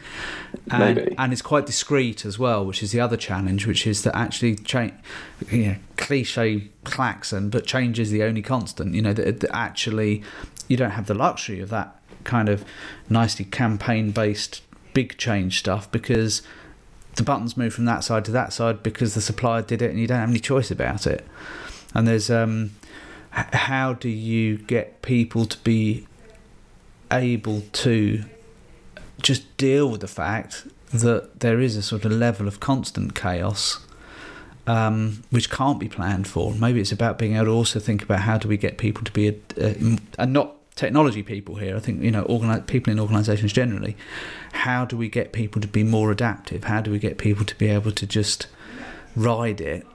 And, 0.71 0.95
Maybe. 0.95 1.15
and 1.17 1.33
it's 1.33 1.41
quite 1.41 1.65
discreet 1.65 2.25
as 2.25 2.39
well, 2.39 2.65
which 2.65 2.81
is 2.81 2.91
the 2.91 2.99
other 2.99 3.17
challenge, 3.17 3.67
which 3.67 3.85
is 3.85 4.03
that 4.03 4.15
actually 4.15 4.55
change, 4.55 4.93
you 5.51 5.65
know, 5.65 5.75
cliche 5.97 6.69
klaxon, 6.83 7.49
but 7.49 7.65
change 7.65 7.99
is 7.99 8.11
the 8.11 8.23
only 8.23 8.41
constant. 8.41 8.95
You 8.95 9.01
know, 9.01 9.13
that, 9.13 9.41
that 9.41 9.55
actually 9.55 10.23
you 10.69 10.77
don't 10.77 10.91
have 10.91 11.07
the 11.07 11.13
luxury 11.13 11.59
of 11.59 11.69
that 11.69 11.99
kind 12.23 12.47
of 12.47 12.63
nicely 13.09 13.43
campaign 13.43 14.11
based 14.11 14.61
big 14.93 15.17
change 15.17 15.59
stuff 15.59 15.91
because 15.91 16.41
the 17.15 17.23
buttons 17.23 17.57
move 17.57 17.73
from 17.73 17.85
that 17.85 18.03
side 18.03 18.23
to 18.23 18.31
that 18.31 18.53
side 18.53 18.81
because 18.81 19.13
the 19.15 19.21
supplier 19.21 19.61
did 19.61 19.81
it 19.81 19.89
and 19.89 19.99
you 19.99 20.07
don't 20.07 20.19
have 20.19 20.29
any 20.29 20.39
choice 20.39 20.71
about 20.71 21.05
it. 21.05 21.25
And 21.93 22.07
there's 22.07 22.29
um, 22.29 22.71
how 23.31 23.93
do 23.93 24.09
you 24.09 24.57
get 24.57 25.01
people 25.01 25.45
to 25.45 25.57
be 25.59 26.07
able 27.11 27.61
to 27.73 28.23
just 29.21 29.57
deal 29.57 29.89
with 29.89 30.01
the 30.01 30.07
fact 30.07 30.67
that 30.91 31.39
there 31.41 31.59
is 31.59 31.75
a 31.75 31.81
sort 31.81 32.05
of 32.05 32.11
level 32.11 32.47
of 32.47 32.59
constant 32.59 33.15
chaos 33.15 33.85
um, 34.67 35.23
which 35.31 35.49
can't 35.49 35.79
be 35.79 35.89
planned 35.89 36.27
for. 36.27 36.53
Maybe 36.53 36.79
it's 36.79 36.91
about 36.91 37.17
being 37.17 37.35
able 37.35 37.45
to 37.45 37.51
also 37.51 37.79
think 37.79 38.03
about 38.03 38.19
how 38.19 38.37
do 38.37 38.47
we 38.47 38.55
get 38.55 38.77
people 38.77 39.03
to 39.03 39.11
be 39.11 39.27
a, 39.29 39.35
a, 39.57 39.97
and 40.19 40.33
not 40.33 40.55
technology 40.79 41.21
people 41.21 41.55
here. 41.55 41.75
I 41.75 41.79
think 41.79 42.01
you 42.01 42.09
know 42.09 42.23
organize, 42.23 42.63
people 42.65 42.91
in 42.91 42.99
organisations 42.99 43.51
generally. 43.51 43.97
How 44.53 44.85
do 44.85 44.95
we 44.95 45.09
get 45.09 45.33
people 45.33 45.61
to 45.61 45.67
be 45.67 45.83
more 45.83 46.09
adaptive? 46.09 46.63
How 46.63 46.79
do 46.81 46.89
we 46.89 46.99
get 46.99 47.17
people 47.17 47.45
to 47.45 47.55
be 47.55 47.67
able 47.67 47.91
to 47.91 48.07
just 48.07 48.47
ride 49.15 49.59
it? 49.59 49.85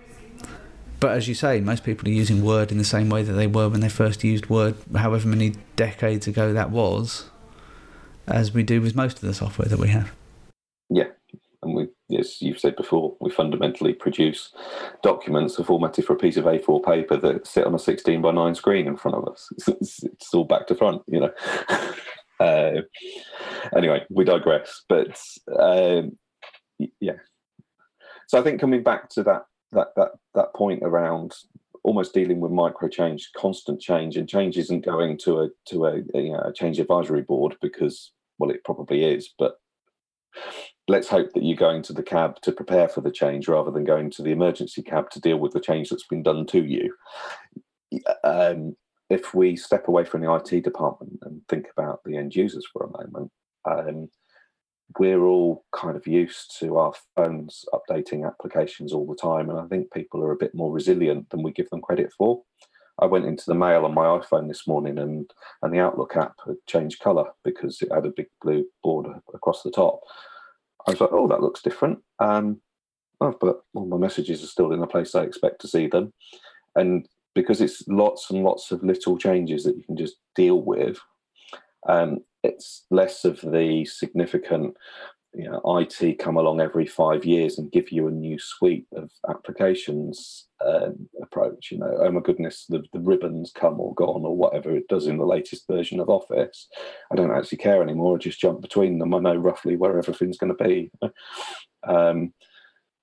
But 1.01 1.13
as 1.13 1.27
you 1.27 1.35
say, 1.35 1.61
most 1.61 1.85
people 1.85 2.09
are 2.09 2.13
using 2.13 2.45
Word 2.45 2.71
in 2.71 2.79
the 2.79 2.85
same 2.85 3.09
way 3.09 3.23
that 3.23 3.33
they 3.33 3.47
were 3.47 3.69
when 3.69 3.81
they 3.81 3.89
first 3.89 4.23
used 4.23 4.49
Word, 4.49 4.75
however 4.95 5.27
many 5.27 5.55
decades 5.77 6.27
ago 6.27 6.53
that 6.53 6.71
was, 6.71 7.31
as 8.27 8.53
we 8.53 8.63
do 8.63 8.81
with 8.81 8.95
most 8.95 9.17
of 9.17 9.23
the 9.23 9.35
software 9.35 9.69
that 9.69 9.79
we 9.79 9.89
have. 9.89 10.13
Yeah, 10.91 11.09
and 11.65 11.75
we, 11.75 11.89
as 12.17 12.41
you've 12.41 12.61
said 12.61 12.77
before, 12.77 13.17
we 13.21 13.31
fundamentally 13.31 13.93
produce 13.93 14.53
documents 15.03 15.57
formatted 15.57 16.05
for 16.05 16.13
a 16.13 16.19
piece 16.19 16.37
of 16.37 16.45
A4 16.45 16.85
paper 16.85 17.17
that 17.17 17.47
sit 17.47 17.67
on 17.67 17.75
a 17.75 17.79
16 17.79 18.21
by 18.21 18.31
9 18.31 18.55
screen 18.55 18.87
in 18.87 18.97
front 18.97 19.17
of 19.17 19.29
us. 19.29 19.49
It's, 19.81 20.05
it's 20.05 20.35
all 20.35 20.45
back 20.45 20.67
to 20.69 20.75
front, 20.75 21.03
you 21.07 21.21
know. 21.21 21.33
uh, 22.41 22.83
anyway, 23.77 24.05
we 24.11 24.25
digress. 24.25 24.83
But 24.89 25.21
um, 25.59 26.17
yeah, 27.01 27.19
so 28.29 28.39
I 28.39 28.43
think 28.43 28.61
coming 28.61 28.83
back 28.83 29.09
to 29.11 29.23
that 29.25 29.43
that 29.73 29.89
that 29.97 30.13
that 30.35 30.55
point 30.55 30.83
around 30.83 31.35
almost 31.83 32.15
dealing 32.15 32.41
with 32.41 32.51
micro 32.51 32.89
change, 32.89 33.31
constant 33.37 33.81
change, 33.81 34.17
and 34.17 34.29
change 34.29 34.57
isn't 34.57 34.85
going 34.85 35.19
to 35.19 35.41
a 35.41 35.49
to 35.67 35.87
a, 35.87 36.03
a, 36.15 36.21
you 36.21 36.33
know, 36.33 36.41
a 36.41 36.53
change 36.53 36.79
advisory 36.79 37.23
board 37.23 37.57
because 37.61 38.13
well, 38.39 38.51
it 38.51 38.65
probably 38.65 39.05
is, 39.05 39.31
but 39.39 39.59
let's 40.89 41.09
hope 41.09 41.33
that 41.33 41.43
you're 41.43 41.57
going 41.57 41.83
to 41.83 41.93
the 41.93 42.03
cab 42.03 42.41
to 42.43 42.53
prepare 42.53 42.89
for 42.89 43.01
the 43.01 43.11
change 43.11 43.49
rather 43.49 43.71
than 43.71 43.85
going 43.85 44.11
to 44.11 44.23
the 44.23 44.33
emergency 44.33 44.83
cab 44.83 45.11
to 45.11 45.21
deal 45.21 45.39
with 45.39 45.53
the 45.53 45.61
change 45.61 45.89
that's 45.89 46.07
been 46.07 46.23
done 46.23 46.47
to 46.47 46.65
you. 46.65 46.95
Um, 48.23 48.77
if 49.11 49.35
we 49.35 49.57
step 49.57 49.89
away 49.89 50.05
from 50.05 50.23
the 50.23 50.35
IT 50.35 50.63
department 50.65 51.19
and 51.23 51.41
think 51.49 51.67
about 51.77 52.01
the 52.05 52.17
end 52.17 52.35
users 52.35 52.67
for 52.71 52.85
a 52.85 53.03
moment, 53.03 53.31
um, 53.65 54.09
we're 54.99 55.25
all 55.25 55.65
kind 55.73 55.97
of 55.97 56.07
used 56.07 56.59
to 56.61 56.77
our 56.77 56.93
phones 57.17 57.65
updating 57.73 58.27
applications 58.27 58.93
all 58.93 59.07
the 59.07 59.17
time. 59.17 59.51
And 59.51 59.59
I 59.59 59.67
think 59.67 59.93
people 59.93 60.23
are 60.23 60.33
a 60.33 60.37
bit 60.37 60.55
more 60.55 60.73
resilient 60.73 61.31
than 61.31 61.43
we 61.43 61.53
give 61.53 61.71
them 61.71 61.81
credit 61.81 62.13
for. 62.17 62.43
I 63.01 63.07
went 63.07 63.25
into 63.25 63.45
the 63.47 63.55
mail 63.55 63.85
on 63.85 63.95
my 63.95 64.05
iPhone 64.05 64.47
this 64.47 64.69
morning 64.69 64.99
and, 64.99 65.29
and 65.63 65.73
the 65.73 65.81
Outlook 65.81 66.17
app 66.17 66.37
had 66.47 66.57
changed 66.67 67.01
colour 67.01 67.25
because 67.43 67.83
it 67.83 67.93
had 67.93 68.07
a 68.07 68.13
big 68.15 68.29
blue 68.41 68.67
border 68.83 69.21
across 69.33 69.63
the 69.63 69.71
top. 69.71 70.01
I 70.87 70.91
was 70.91 71.01
like, 71.01 71.11
oh, 71.13 71.29
that 71.29 71.41
looks 71.41 71.63
different. 71.63 71.99
Um, 72.19 72.61
oh, 73.21 73.35
but 73.41 73.63
all 73.75 73.87
my 73.87 73.97
messages 73.97 74.43
are 74.43 74.49
still 74.49 74.73
in 74.73 74.81
the 74.81 74.87
place 74.87 75.15
I 75.15 75.23
expect 75.23 75.61
to 75.63 75.69
see 75.69 75.87
them. 75.87 76.13
And 76.77 77.09
because 77.35 77.61
it's 77.61 77.83
lots 77.89 78.31
and 78.31 78.45
lots 78.45 78.71
of 78.71 78.83
little 78.83 79.19
changes 79.19 79.65
that 79.65 79.77
you 79.77 79.83
can 79.83 79.97
just 79.97 80.17
deal 80.35 80.63
with, 80.63 80.99
um, 81.89 82.19
it's 82.43 82.85
less 82.91 83.25
of 83.25 83.41
the 83.41 83.85
significant 83.87 84.77
you 85.35 85.51
know, 85.51 85.61
IT 85.79 86.19
come 86.19 86.37
along 86.37 86.61
every 86.61 86.87
five 86.87 87.25
years 87.25 87.59
and 87.59 87.73
give 87.73 87.91
you 87.91 88.07
a 88.07 88.11
new 88.11 88.39
suite 88.39 88.87
of 88.95 89.11
applications 89.29 90.47
um, 90.65 91.09
approach. 91.21 91.71
You 91.73 91.79
know, 91.79 91.99
oh 92.01 92.11
my 92.11 92.21
goodness, 92.21 92.67
the, 92.69 92.85
the 92.93 93.01
ribbons 93.01 93.53
come 93.53 93.81
or 93.81 93.95
gone 93.95 94.25
or 94.25 94.37
whatever 94.37 94.75
it 94.77 94.89
does 94.89 95.07
in 95.07 95.19
the 95.19 95.27
latest 95.27 95.67
version 95.67 95.99
of 95.99 96.09
Office. 96.09 96.69
I 97.13 97.17
don't 97.17 97.33
actually 97.33 97.59
care 97.59 97.83
anymore. 97.83 98.17
I 98.17 98.19
just 98.19 98.41
jump 98.41 98.61
between 98.61 98.99
them. 98.99 99.15
I 99.15 99.19
know 99.19 99.37
roughly 99.37 99.77
where 99.77 99.99
everything's 99.99 100.39
going 100.39 100.55
to 100.57 100.65
be. 100.65 100.91
Um, 101.87 102.33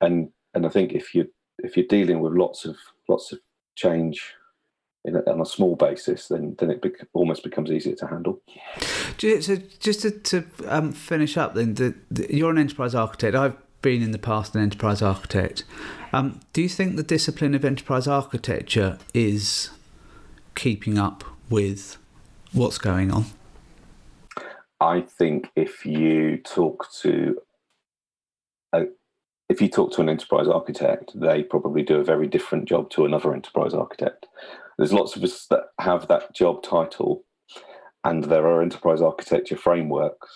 and 0.02 0.30
and 0.56 0.66
I 0.66 0.70
think 0.70 0.94
if 0.94 1.14
you 1.14 1.32
if 1.60 1.78
you're 1.78 1.86
dealing 1.86 2.20
with 2.20 2.34
lots 2.34 2.66
of 2.66 2.76
lots 3.08 3.32
of 3.32 3.38
change 3.76 4.34
in 5.04 5.16
a, 5.16 5.20
on 5.30 5.42
a 5.42 5.46
small 5.46 5.76
basis, 5.76 6.28
then 6.28 6.56
then 6.60 6.70
it 6.70 6.82
bec- 6.82 7.08
almost 7.14 7.44
becomes 7.44 7.72
easier 7.72 7.96
to 7.96 8.08
handle. 8.08 8.42
So 9.18 9.56
just 9.80 10.02
to, 10.02 10.12
to 10.12 10.46
um, 10.68 10.92
finish 10.92 11.38
up, 11.38 11.56
then 11.56 11.76
the, 11.76 11.96
the, 12.10 12.34
you're 12.36 12.52
an 12.52 12.58
enterprise 12.58 12.96
architect. 12.96 13.36
I've 13.36 13.58
been 13.82 14.04
in 14.04 14.12
the 14.12 14.20
past 14.20 14.56
an 14.56 14.62
enterprise 14.62 15.02
architect. 15.02 15.64
Um, 16.14 16.40
do 16.54 16.62
you 16.62 16.70
think 16.70 16.98
the 16.98 17.04
discipline 17.04 17.56
of 17.56 17.66
enterprise 17.66 18.08
architecture 18.08 19.00
is 19.14 19.72
keeping 20.56 20.98
up 20.98 21.24
with 21.50 21.98
what's 22.52 22.78
going 22.78 23.12
on? 23.12 23.26
I 24.80 25.02
think 25.02 25.50
if 25.56 25.86
you 25.86 26.38
talk 26.38 26.88
to 27.02 27.40
a, 28.74 28.86
if 29.50 29.62
you 29.62 29.68
talk 29.68 29.94
to 29.94 30.02
an 30.02 30.10
enterprise 30.10 30.48
architect, 30.48 31.12
they 31.14 31.44
probably 31.44 31.84
do 31.84 31.98
a 31.98 32.04
very 32.04 32.28
different 32.28 32.66
job 32.66 32.90
to 32.92 33.06
another 33.06 33.34
enterprise 33.34 33.74
architect. 33.74 34.26
There's 34.82 34.94
lots 34.94 35.16
of 35.16 35.24
us 35.24 35.46
that 35.52 35.66
have 35.80 36.08
that 36.08 36.34
job 36.34 36.64
title, 36.64 37.24
and 38.04 38.24
there 38.24 38.48
are 38.48 38.64
enterprise 38.64 39.00
architecture 39.00 39.56
frameworks, 39.56 40.28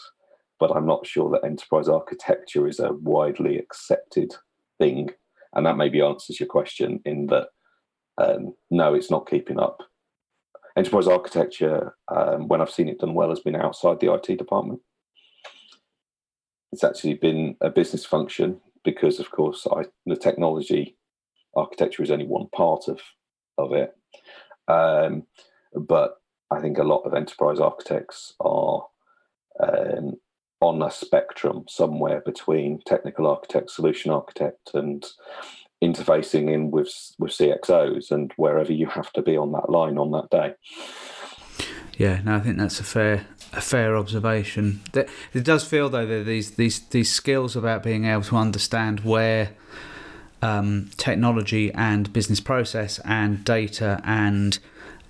but 0.60 0.70
I'm 0.70 0.86
not 0.86 1.08
sure 1.08 1.32
that 1.32 1.44
enterprise 1.44 1.90
architecture 1.90 2.68
is 2.68 2.80
a 2.80 2.94
widely 2.94 3.58
accepted 3.58 4.36
thing. 4.78 5.10
And 5.54 5.66
that 5.66 5.78
maybe 5.78 6.00
answers 6.00 6.40
your 6.40 6.46
question 6.46 7.00
in 7.06 7.26
that 7.26 7.48
um, 8.20 8.54
no, 8.70 8.94
it's 8.94 9.10
not 9.10 9.28
keeping 9.28 9.60
up. 9.60 9.82
Enterprise 10.78 11.08
architecture, 11.08 11.96
um, 12.16 12.48
when 12.48 12.62
I've 12.62 12.70
seen 12.70 12.88
it 12.88 13.00
done 13.00 13.16
well, 13.16 13.30
has 13.30 13.40
been 13.40 13.56
outside 13.56 14.00
the 14.00 14.14
IT 14.14 14.38
department. 14.38 14.80
It's 16.72 16.84
actually 16.84 17.16
been 17.16 17.56
a 17.62 17.72
business 17.72 18.06
function 18.06 18.62
because, 18.84 19.20
of 19.20 19.32
course, 19.32 19.66
I, 19.72 19.86
the 20.06 20.16
technology 20.16 20.98
architecture 21.56 22.04
is 22.04 22.12
only 22.12 22.28
one 22.28 22.48
part 22.54 22.88
of 22.88 23.00
of 23.58 23.74
it. 23.74 23.94
Um, 24.68 25.24
but 25.74 26.18
I 26.52 26.62
think 26.62 26.78
a 26.78 26.84
lot 26.84 27.04
of 27.04 27.14
enterprise 27.14 27.60
architects 27.60 28.34
are 28.40 28.86
um, 29.60 30.16
on 30.62 30.82
a 30.82 30.92
spectrum 30.92 31.66
somewhere 31.68 32.22
between 32.26 32.82
technical 32.86 33.28
architect, 33.28 33.72
solution 33.72 34.12
architect, 34.12 34.72
and 34.74 35.06
interfacing 35.84 36.52
in 36.52 36.72
with 36.72 37.14
with 37.20 37.32
CXOs 37.32 38.12
and 38.12 38.32
wherever 38.38 38.72
you 38.72 38.88
have 38.88 39.12
to 39.14 39.22
be 39.22 39.38
on 39.38 39.52
that 39.52 39.70
line 39.70 39.98
on 39.98 40.12
that 40.12 40.30
day. 40.30 40.54
Yeah, 41.98 42.22
no, 42.24 42.36
I 42.36 42.40
think 42.40 42.58
that's 42.58 42.80
a 42.80 42.84
fair 42.84 43.28
a 43.54 43.62
fair 43.62 43.96
observation. 43.96 44.82
It 44.94 45.44
does 45.44 45.64
feel 45.64 45.90
though 45.90 46.06
that 46.06 46.26
these 46.26 46.52
these 46.52 46.80
these 46.90 47.12
skills 47.12 47.56
about 47.56 47.84
being 47.84 48.06
able 48.06 48.24
to 48.24 48.38
understand 48.38 49.02
where 49.02 49.52
um, 50.46 50.90
technology 50.98 51.74
and 51.74 52.12
business 52.14 52.40
process 52.40 53.00
and 53.00 53.44
data 53.44 54.00
and 54.04 54.60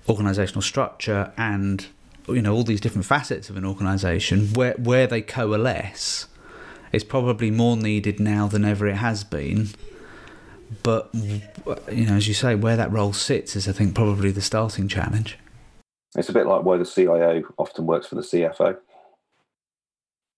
organizational 0.07 0.61
structure 0.61 1.33
and 1.35 1.87
you 2.27 2.41
know 2.41 2.53
all 2.53 2.63
these 2.63 2.79
different 2.79 3.05
facets 3.05 3.49
of 3.49 3.57
an 3.57 3.65
organization 3.65 4.47
where 4.53 4.73
where 4.73 5.07
they 5.07 5.21
coalesce 5.21 6.27
is 6.91 7.03
probably 7.03 7.51
more 7.51 7.75
needed 7.75 8.19
now 8.19 8.47
than 8.47 8.63
ever 8.63 8.87
it 8.87 8.95
has 8.95 9.23
been. 9.23 9.69
But 10.83 11.09
you 11.13 12.05
know 12.05 12.15
as 12.15 12.27
you 12.27 12.33
say 12.33 12.55
where 12.55 12.77
that 12.77 12.91
role 12.91 13.13
sits 13.13 13.55
is 13.55 13.67
i 13.67 13.71
think 13.71 13.93
probably 13.93 14.31
the 14.31 14.41
starting 14.41 14.87
challenge. 14.87 15.37
It's 16.17 16.29
a 16.29 16.33
bit 16.33 16.47
like 16.47 16.63
where 16.63 16.77
the 16.77 16.85
cio 16.85 17.43
often 17.57 17.85
works 17.85 18.07
for 18.07 18.15
the 18.15 18.21
cfo 18.21 18.77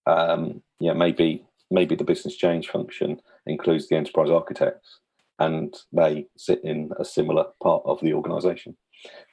um, 0.08 0.64
yeah 0.80 0.94
maybe 0.94 1.46
maybe 1.70 1.96
the 1.96 2.04
business 2.04 2.36
change 2.36 2.68
function 2.70 3.22
includes 3.48 3.88
the 3.88 3.96
enterprise 3.96 4.30
architects 4.30 5.00
and 5.40 5.76
they 5.92 6.28
sit 6.38 6.60
in 6.64 6.90
a 7.00 7.06
similar 7.06 7.46
part 7.62 7.82
of 7.86 8.00
the 8.02 8.14
organization 8.14 8.76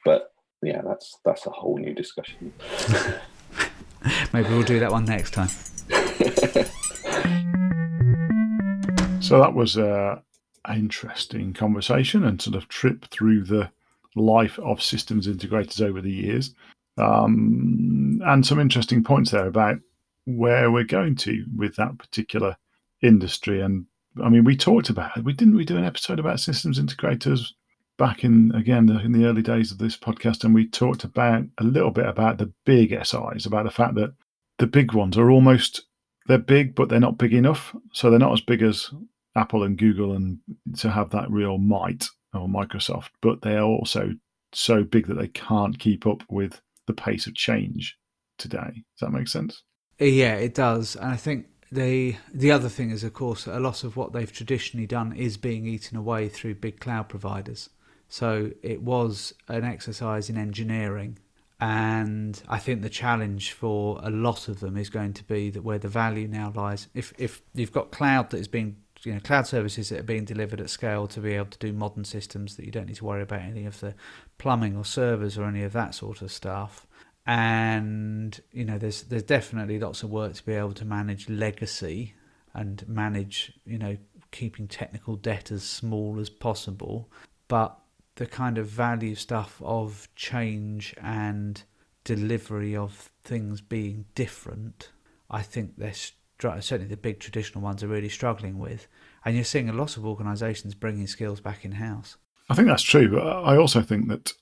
but 0.03 0.31
yeah, 0.61 0.81
that's 0.85 1.19
that's 1.23 1.45
a 1.45 1.51
whole 1.51 1.77
new 1.77 1.93
discussion. 1.93 2.53
Maybe 4.33 4.49
we'll 4.49 4.63
do 4.63 4.79
that 4.79 4.91
one 4.91 5.05
next 5.05 5.31
time. 5.31 5.47
so 9.21 9.39
that 9.39 9.53
was 9.53 9.77
uh, 9.77 10.19
an 10.65 10.77
interesting 10.77 11.53
conversation 11.53 12.23
and 12.23 12.41
sort 12.41 12.55
of 12.55 12.67
trip 12.67 13.05
through 13.09 13.43
the 13.43 13.69
life 14.15 14.57
of 14.59 14.81
systems 14.81 15.27
integrators 15.27 15.81
over 15.81 16.01
the 16.01 16.11
years, 16.11 16.53
um, 16.97 18.21
and 18.25 18.45
some 18.45 18.59
interesting 18.59 19.03
points 19.03 19.31
there 19.31 19.47
about 19.47 19.77
where 20.25 20.71
we're 20.71 20.83
going 20.83 21.15
to 21.15 21.45
with 21.55 21.75
that 21.75 21.97
particular 21.97 22.57
industry. 23.01 23.61
And 23.61 23.85
I 24.23 24.29
mean, 24.29 24.43
we 24.43 24.55
talked 24.55 24.89
about 24.89 25.17
it. 25.17 25.23
We 25.23 25.33
didn't 25.33 25.55
we 25.55 25.65
do 25.65 25.77
an 25.77 25.85
episode 25.85 26.19
about 26.19 26.39
systems 26.39 26.79
integrators 26.79 27.51
back 27.97 28.23
in 28.23 28.53
again 28.53 28.89
in 28.89 29.11
the 29.11 29.25
early 29.25 29.41
days 29.41 29.71
of 29.71 29.77
this 29.77 29.97
podcast, 29.97 30.43
and 30.43 30.53
we 30.53 30.67
talked 30.67 31.03
about 31.03 31.43
a 31.57 31.63
little 31.63 31.91
bit 31.91 32.05
about 32.05 32.37
the 32.37 32.51
big 32.65 32.91
SIs, 32.91 33.45
about 33.45 33.65
the 33.65 33.71
fact 33.71 33.95
that 33.95 34.13
the 34.57 34.67
big 34.67 34.93
ones 34.93 35.17
are 35.17 35.31
almost 35.31 35.83
they're 36.27 36.37
big, 36.37 36.75
but 36.75 36.89
they're 36.89 36.99
not 36.99 37.17
big 37.17 37.33
enough. 37.33 37.75
So 37.93 38.09
they're 38.09 38.19
not 38.19 38.33
as 38.33 38.41
big 38.41 38.61
as 38.61 38.89
Apple 39.35 39.63
and 39.63 39.77
Google, 39.77 40.13
and 40.13 40.39
to 40.77 40.89
have 40.89 41.11
that 41.11 41.29
real 41.29 41.57
might 41.57 42.05
or 42.33 42.47
Microsoft, 42.47 43.09
but 43.21 43.41
they 43.41 43.55
are 43.55 43.63
also 43.63 44.11
so 44.53 44.83
big 44.83 45.07
that 45.07 45.15
they 45.15 45.27
can't 45.27 45.79
keep 45.79 46.07
up 46.07 46.23
with 46.29 46.61
the 46.87 46.93
pace 46.93 47.27
of 47.27 47.35
change 47.35 47.97
today. 48.37 48.83
Does 48.97 49.01
that 49.01 49.11
make 49.11 49.27
sense? 49.27 49.63
Yeah, 49.99 50.35
it 50.35 50.53
does. 50.53 50.95
And 50.95 51.11
I 51.11 51.15
think 51.15 51.47
the 51.75 52.15
the 52.33 52.51
other 52.51 52.69
thing 52.69 52.89
is, 52.89 53.03
of 53.03 53.13
course, 53.13 53.45
a 53.45 53.59
lot 53.59 53.83
of 53.83 53.95
what 53.95 54.13
they've 54.13 54.31
traditionally 54.31 54.87
done 54.87 55.13
is 55.13 55.37
being 55.37 55.65
eaten 55.65 55.97
away 55.97 56.29
through 56.29 56.55
big 56.55 56.79
cloud 56.79 57.09
providers. 57.09 57.69
So 58.09 58.51
it 58.63 58.81
was 58.81 59.33
an 59.47 59.63
exercise 59.63 60.29
in 60.29 60.37
engineering. 60.37 61.19
And 61.59 62.41
I 62.49 62.59
think 62.59 62.81
the 62.81 62.89
challenge 62.89 63.53
for 63.53 63.99
a 64.03 64.09
lot 64.09 64.47
of 64.49 64.59
them 64.59 64.75
is 64.75 64.89
going 64.89 65.13
to 65.13 65.23
be 65.23 65.49
that 65.51 65.63
where 65.63 65.79
the 65.79 65.87
value 65.87 66.27
now 66.27 66.51
lies. 66.55 66.87
If 66.93 67.13
if 67.17 67.41
you've 67.53 67.71
got 67.71 67.91
cloud 67.91 68.29
that 68.31 68.39
is 68.39 68.47
being 68.47 68.77
you 69.03 69.13
know 69.13 69.19
cloud 69.19 69.47
services 69.47 69.89
that 69.89 69.99
are 69.99 70.03
being 70.03 70.25
delivered 70.25 70.59
at 70.59 70.69
scale 70.69 71.07
to 71.07 71.19
be 71.19 71.33
able 71.33 71.45
to 71.47 71.59
do 71.59 71.71
modern 71.71 72.03
systems 72.03 72.55
that 72.55 72.65
you 72.65 72.71
don't 72.71 72.87
need 72.87 72.95
to 72.95 73.05
worry 73.05 73.21
about 73.21 73.41
any 73.41 73.65
of 73.65 73.79
the 73.79 73.93
plumbing 74.37 74.75
or 74.75 74.83
servers 74.83 75.37
or 75.37 75.45
any 75.45 75.63
of 75.63 75.73
that 75.73 75.93
sort 75.93 76.21
of 76.21 76.31
stuff 76.31 76.84
and 77.25 78.39
you 78.51 78.63
know 78.65 78.77
there's 78.77 79.03
there's 79.03 79.23
definitely 79.23 79.79
lots 79.79 80.03
of 80.03 80.09
work 80.09 80.33
to 80.33 80.45
be 80.45 80.53
able 80.53 80.73
to 80.73 80.85
manage 80.85 81.27
legacy 81.29 82.13
and 82.53 82.87
manage 82.87 83.53
you 83.65 83.77
know 83.77 83.97
keeping 84.31 84.67
technical 84.67 85.15
debt 85.15 85.51
as 85.51 85.63
small 85.63 86.19
as 86.19 86.29
possible 86.29 87.09
but 87.47 87.79
the 88.15 88.25
kind 88.25 88.57
of 88.57 88.67
value 88.67 89.15
stuff 89.15 89.61
of 89.63 90.07
change 90.15 90.93
and 91.01 91.63
delivery 92.03 92.75
of 92.75 93.09
things 93.23 93.61
being 93.61 94.05
different 94.13 94.89
i 95.29 95.41
think 95.41 95.77
they're 95.77 95.93
certainly 96.41 96.87
the 96.87 96.97
big 96.97 97.19
traditional 97.19 97.63
ones 97.63 97.83
are 97.83 97.87
really 97.87 98.09
struggling 98.09 98.57
with. 98.57 98.87
And 99.23 99.35
you're 99.35 99.43
seeing 99.43 99.69
a 99.69 99.73
lot 99.73 99.97
of 99.97 100.05
organisations 100.05 100.75
bringing 100.75 101.07
skills 101.07 101.39
back 101.39 101.65
in 101.65 101.73
house. 101.73 102.17
I 102.49 102.55
think 102.55 102.67
that's 102.67 102.83
true, 102.83 103.09
but 103.09 103.23
I 103.25 103.57
also 103.57 103.81
think 103.81 104.07
that 104.09 104.33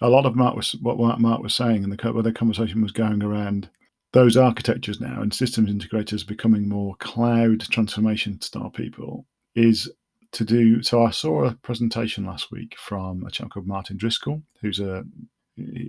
a 0.00 0.08
lot 0.08 0.26
of 0.26 0.36
Mark 0.36 0.56
was 0.56 0.72
what 0.80 1.20
Mark 1.20 1.42
was 1.42 1.54
saying, 1.54 1.84
and 1.84 1.92
the 1.92 2.12
where 2.12 2.22
the 2.22 2.32
conversation 2.32 2.82
was 2.82 2.92
going 2.92 3.22
around 3.22 3.68
those 4.12 4.36
architectures 4.36 5.00
now 5.00 5.20
and 5.22 5.32
systems 5.32 5.70
integrators 5.70 6.26
becoming 6.26 6.68
more 6.68 6.96
cloud 6.96 7.60
transformation 7.60 8.40
style 8.40 8.70
people 8.70 9.24
is 9.54 9.88
to 10.32 10.44
do. 10.44 10.82
So 10.82 11.04
I 11.04 11.10
saw 11.10 11.44
a 11.44 11.54
presentation 11.62 12.24
last 12.26 12.50
week 12.50 12.76
from 12.78 13.24
a 13.24 13.30
chap 13.30 13.50
called 13.50 13.66
Martin 13.66 13.96
Driscoll, 13.96 14.42
who's 14.60 14.80
a 14.80 15.04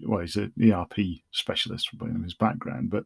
well, 0.05 0.19
he's 0.19 0.35
an 0.35 0.51
ERP 0.61 0.97
specialist 1.31 1.89
from 1.89 2.23
his 2.23 2.33
background, 2.33 2.89
but 2.89 3.05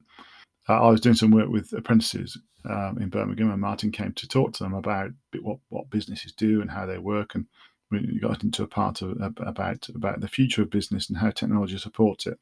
uh, 0.67 0.81
I 0.81 0.89
was 0.89 1.01
doing 1.01 1.15
some 1.15 1.31
work 1.31 1.49
with 1.49 1.71
apprentices 1.73 2.39
um, 2.67 2.97
in 2.99 3.09
Birmingham, 3.09 3.51
and 3.51 3.61
Martin 3.61 3.91
came 3.91 4.13
to 4.13 4.27
talk 4.27 4.53
to 4.53 4.63
them 4.63 4.73
about 4.73 5.11
what 5.41 5.59
what 5.69 5.89
businesses 5.89 6.31
do 6.31 6.61
and 6.61 6.71
how 6.71 6.85
they 6.85 6.97
work, 6.97 7.35
and 7.35 7.45
we 7.91 8.19
got 8.19 8.43
into 8.43 8.63
a 8.63 8.67
part 8.67 9.01
of 9.01 9.17
about 9.39 9.87
about 9.89 10.21
the 10.21 10.27
future 10.27 10.61
of 10.61 10.69
business 10.69 11.09
and 11.09 11.17
how 11.17 11.29
technology 11.29 11.77
supports 11.77 12.25
it. 12.27 12.39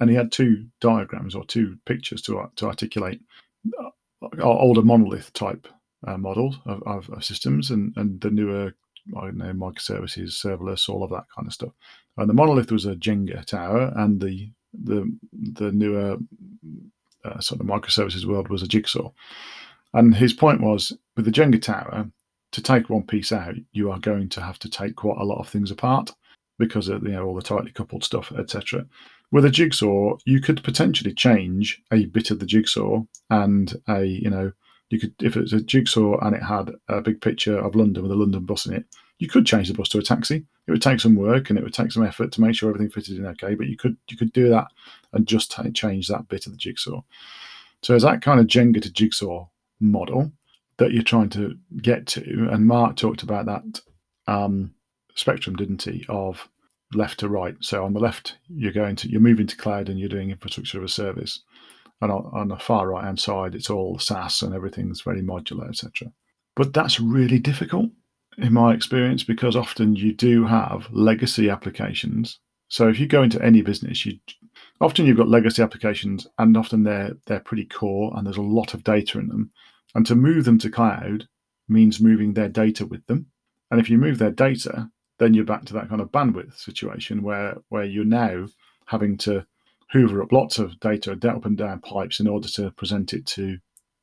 And 0.00 0.08
he 0.08 0.16
had 0.16 0.32
two 0.32 0.66
diagrams 0.80 1.34
or 1.34 1.44
two 1.44 1.78
pictures 1.86 2.22
to 2.22 2.50
to 2.56 2.66
articulate 2.66 3.20
uh, 3.78 3.90
older 4.42 4.82
monolith 4.82 5.32
type 5.32 5.68
uh, 6.06 6.16
models 6.16 6.58
of, 6.66 6.82
of, 6.86 7.08
of, 7.10 7.24
systems 7.24 7.70
and, 7.70 7.92
and 7.96 8.20
the 8.20 8.30
newer 8.30 8.74
I 9.16 9.20
don't 9.22 9.36
know 9.36 9.52
microservices, 9.52 10.32
serverless, 10.32 10.88
all 10.88 11.02
of 11.02 11.10
that 11.10 11.24
kind 11.34 11.46
of 11.46 11.52
stuff. 11.52 11.72
And 12.16 12.28
the 12.28 12.34
monolith 12.34 12.72
was 12.72 12.86
a 12.86 12.94
Jenga 12.94 13.44
tower, 13.44 13.92
and 13.96 14.20
the 14.20 14.50
the 14.72 15.12
the 15.32 15.72
newer 15.72 16.16
uh, 17.24 17.40
sort 17.40 17.60
of 17.60 17.66
microservices 17.66 18.24
world 18.24 18.48
was 18.48 18.62
a 18.62 18.68
jigsaw. 18.68 19.10
And 19.92 20.14
his 20.14 20.32
point 20.32 20.60
was 20.60 20.92
with 21.16 21.24
the 21.24 21.30
Jenga 21.30 21.60
tower, 21.60 22.10
to 22.54 22.62
take 22.62 22.88
one 22.88 23.02
piece 23.02 23.32
out, 23.32 23.56
you 23.72 23.90
are 23.90 23.98
going 23.98 24.28
to 24.28 24.40
have 24.40 24.60
to 24.60 24.70
take 24.70 24.94
quite 24.94 25.18
a 25.18 25.24
lot 25.24 25.40
of 25.40 25.48
things 25.48 25.72
apart 25.72 26.14
because 26.56 26.86
of 26.88 27.02
you 27.02 27.10
know 27.10 27.26
all 27.26 27.34
the 27.34 27.42
tightly 27.42 27.72
coupled 27.72 28.04
stuff, 28.04 28.32
etc. 28.38 28.86
With 29.32 29.44
a 29.44 29.50
jigsaw, 29.50 30.16
you 30.24 30.40
could 30.40 30.62
potentially 30.62 31.12
change 31.12 31.82
a 31.92 32.04
bit 32.06 32.30
of 32.30 32.38
the 32.38 32.46
jigsaw 32.46 33.02
and 33.30 33.74
a 33.88 34.04
you 34.04 34.30
know 34.30 34.52
you 34.90 35.00
could 35.00 35.14
if 35.20 35.36
it's 35.36 35.52
a 35.52 35.60
jigsaw 35.60 36.16
and 36.20 36.36
it 36.36 36.44
had 36.44 36.70
a 36.88 37.00
big 37.00 37.20
picture 37.20 37.58
of 37.58 37.74
London 37.74 38.04
with 38.04 38.12
a 38.12 38.16
London 38.16 38.44
bus 38.44 38.66
in 38.66 38.74
it, 38.74 38.84
you 39.18 39.26
could 39.26 39.46
change 39.46 39.66
the 39.66 39.74
bus 39.74 39.88
to 39.88 39.98
a 39.98 40.02
taxi. 40.02 40.44
It 40.68 40.70
would 40.70 40.82
take 40.82 41.00
some 41.00 41.16
work 41.16 41.50
and 41.50 41.58
it 41.58 41.64
would 41.64 41.74
take 41.74 41.90
some 41.90 42.06
effort 42.06 42.30
to 42.32 42.40
make 42.40 42.54
sure 42.54 42.68
everything 42.68 42.90
fitted 42.90 43.18
in 43.18 43.26
okay, 43.26 43.56
but 43.56 43.66
you 43.66 43.76
could 43.76 43.96
you 44.08 44.16
could 44.16 44.32
do 44.32 44.48
that 44.50 44.68
and 45.12 45.26
just 45.26 45.50
t- 45.50 45.72
change 45.72 46.06
that 46.06 46.28
bit 46.28 46.46
of 46.46 46.52
the 46.52 46.58
jigsaw. 46.58 47.02
So 47.82 47.96
it's 47.96 48.04
that 48.04 48.22
kind 48.22 48.38
of 48.38 48.46
Jenga 48.46 48.80
to 48.80 48.92
jigsaw 48.92 49.48
model 49.80 50.30
that 50.78 50.92
you're 50.92 51.02
trying 51.02 51.30
to 51.30 51.54
get 51.82 52.06
to. 52.08 52.48
And 52.50 52.66
Mark 52.66 52.96
talked 52.96 53.22
about 53.22 53.46
that 53.46 53.80
um, 54.26 54.74
spectrum, 55.14 55.56
didn't 55.56 55.82
he, 55.82 56.04
of 56.08 56.48
left 56.94 57.20
to 57.20 57.28
right. 57.28 57.56
So 57.60 57.84
on 57.84 57.92
the 57.92 58.00
left, 58.00 58.38
you're 58.48 58.72
going 58.72 58.96
to 58.96 59.10
you're 59.10 59.20
moving 59.20 59.46
to 59.46 59.56
cloud 59.56 59.88
and 59.88 59.98
you're 59.98 60.08
doing 60.08 60.30
infrastructure 60.30 60.78
of 60.78 60.84
a 60.84 60.88
service, 60.88 61.42
and 62.00 62.10
on, 62.10 62.30
on 62.32 62.48
the 62.48 62.56
far 62.56 62.88
right 62.88 63.04
hand 63.04 63.20
side, 63.20 63.54
it's 63.54 63.70
all 63.70 63.98
SaaS 63.98 64.42
and 64.42 64.54
everything's 64.54 65.02
very 65.02 65.22
modular, 65.22 65.68
etc. 65.68 66.12
But 66.56 66.72
that's 66.72 67.00
really 67.00 67.38
difficult 67.38 67.90
in 68.38 68.52
my 68.52 68.74
experience 68.74 69.22
because 69.22 69.56
often 69.56 69.96
you 69.96 70.12
do 70.12 70.44
have 70.44 70.88
legacy 70.90 71.48
applications. 71.50 72.38
So 72.68 72.88
if 72.88 72.98
you 72.98 73.06
go 73.06 73.22
into 73.22 73.42
any 73.42 73.62
business, 73.62 74.04
you 74.04 74.18
often 74.80 75.06
you've 75.06 75.16
got 75.16 75.28
legacy 75.28 75.62
applications, 75.62 76.26
and 76.38 76.56
often 76.56 76.82
they're 76.82 77.16
they're 77.26 77.40
pretty 77.40 77.66
core, 77.66 78.12
and 78.16 78.26
there's 78.26 78.36
a 78.36 78.42
lot 78.42 78.74
of 78.74 78.84
data 78.84 79.18
in 79.18 79.28
them. 79.28 79.50
And 79.94 80.06
to 80.06 80.14
move 80.14 80.44
them 80.44 80.58
to 80.58 80.70
cloud 80.70 81.28
means 81.68 82.00
moving 82.00 82.34
their 82.34 82.48
data 82.48 82.84
with 82.84 83.06
them. 83.06 83.26
And 83.70 83.80
if 83.80 83.88
you 83.88 83.98
move 83.98 84.18
their 84.18 84.30
data, 84.30 84.90
then 85.18 85.34
you're 85.34 85.44
back 85.44 85.64
to 85.66 85.74
that 85.74 85.88
kind 85.88 86.00
of 86.00 86.12
bandwidth 86.12 86.58
situation 86.58 87.22
where 87.22 87.56
where 87.68 87.84
you're 87.84 88.04
now 88.04 88.46
having 88.86 89.16
to 89.18 89.46
hoover 89.90 90.22
up 90.22 90.32
lots 90.32 90.58
of 90.58 90.78
data 90.80 91.12
up 91.12 91.44
and 91.44 91.56
down 91.56 91.80
pipes 91.80 92.20
in 92.20 92.26
order 92.26 92.48
to 92.48 92.70
present 92.72 93.12
it 93.12 93.26
to 93.26 93.58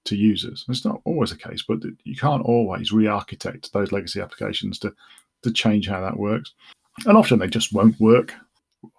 to 0.06 0.16
users. 0.16 0.66
It's 0.68 0.86
not 0.86 1.02
always 1.06 1.30
the 1.30 1.38
case, 1.38 1.64
but 1.68 1.80
you 2.04 2.16
can't 2.16 2.44
always 2.44 2.92
re-architect 2.92 3.72
those 3.72 3.92
legacy 3.92 4.20
applications 4.22 4.80
to 4.80 4.94
to 5.44 5.52
change 5.52 5.88
how 5.88 6.02
that 6.02 6.18
works. 6.18 6.54
And 7.06 7.18
often 7.18 7.40
they 7.40 7.48
just 7.48 7.74
won't 7.74 8.00
work 8.00 8.34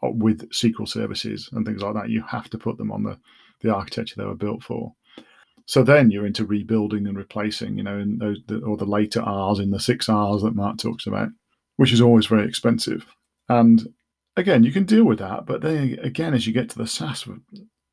uh, 0.02 0.10
with 0.10 0.48
SQL 0.50 0.88
services 0.88 1.48
and 1.52 1.64
things 1.64 1.82
like 1.82 1.94
that. 1.94 2.10
You 2.10 2.22
have 2.22 2.50
to 2.50 2.58
put 2.58 2.78
them 2.78 2.92
on 2.92 3.02
the 3.02 3.18
the 3.60 3.74
architecture 3.74 4.16
they 4.16 4.24
were 4.24 4.34
built 4.34 4.62
for. 4.62 4.92
So 5.66 5.82
then 5.82 6.10
you're 6.10 6.26
into 6.26 6.44
rebuilding 6.44 7.06
and 7.06 7.16
replacing, 7.16 7.76
you 7.76 7.84
know, 7.84 7.98
in 7.98 8.18
those 8.18 8.38
the, 8.46 8.58
or 8.60 8.76
the 8.76 8.84
later 8.84 9.22
R's 9.22 9.58
in 9.58 9.70
the 9.70 9.80
six 9.80 10.08
R's 10.08 10.42
that 10.42 10.54
Mark 10.54 10.78
talks 10.78 11.06
about, 11.06 11.28
which 11.76 11.92
is 11.92 12.00
always 12.00 12.26
very 12.26 12.46
expensive. 12.46 13.06
And 13.48 13.92
again, 14.36 14.64
you 14.64 14.72
can 14.72 14.84
deal 14.84 15.04
with 15.04 15.18
that, 15.18 15.46
but 15.46 15.60
then 15.60 15.98
again, 16.02 16.34
as 16.34 16.46
you 16.46 16.52
get 16.52 16.68
to 16.70 16.78
the 16.78 16.86
SaaS 16.86 17.26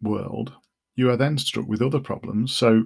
world, 0.01 0.53
you 0.95 1.09
are 1.09 1.17
then 1.17 1.38
struck 1.38 1.67
with 1.67 1.82
other 1.82 1.99
problems. 1.99 2.53
So 2.53 2.86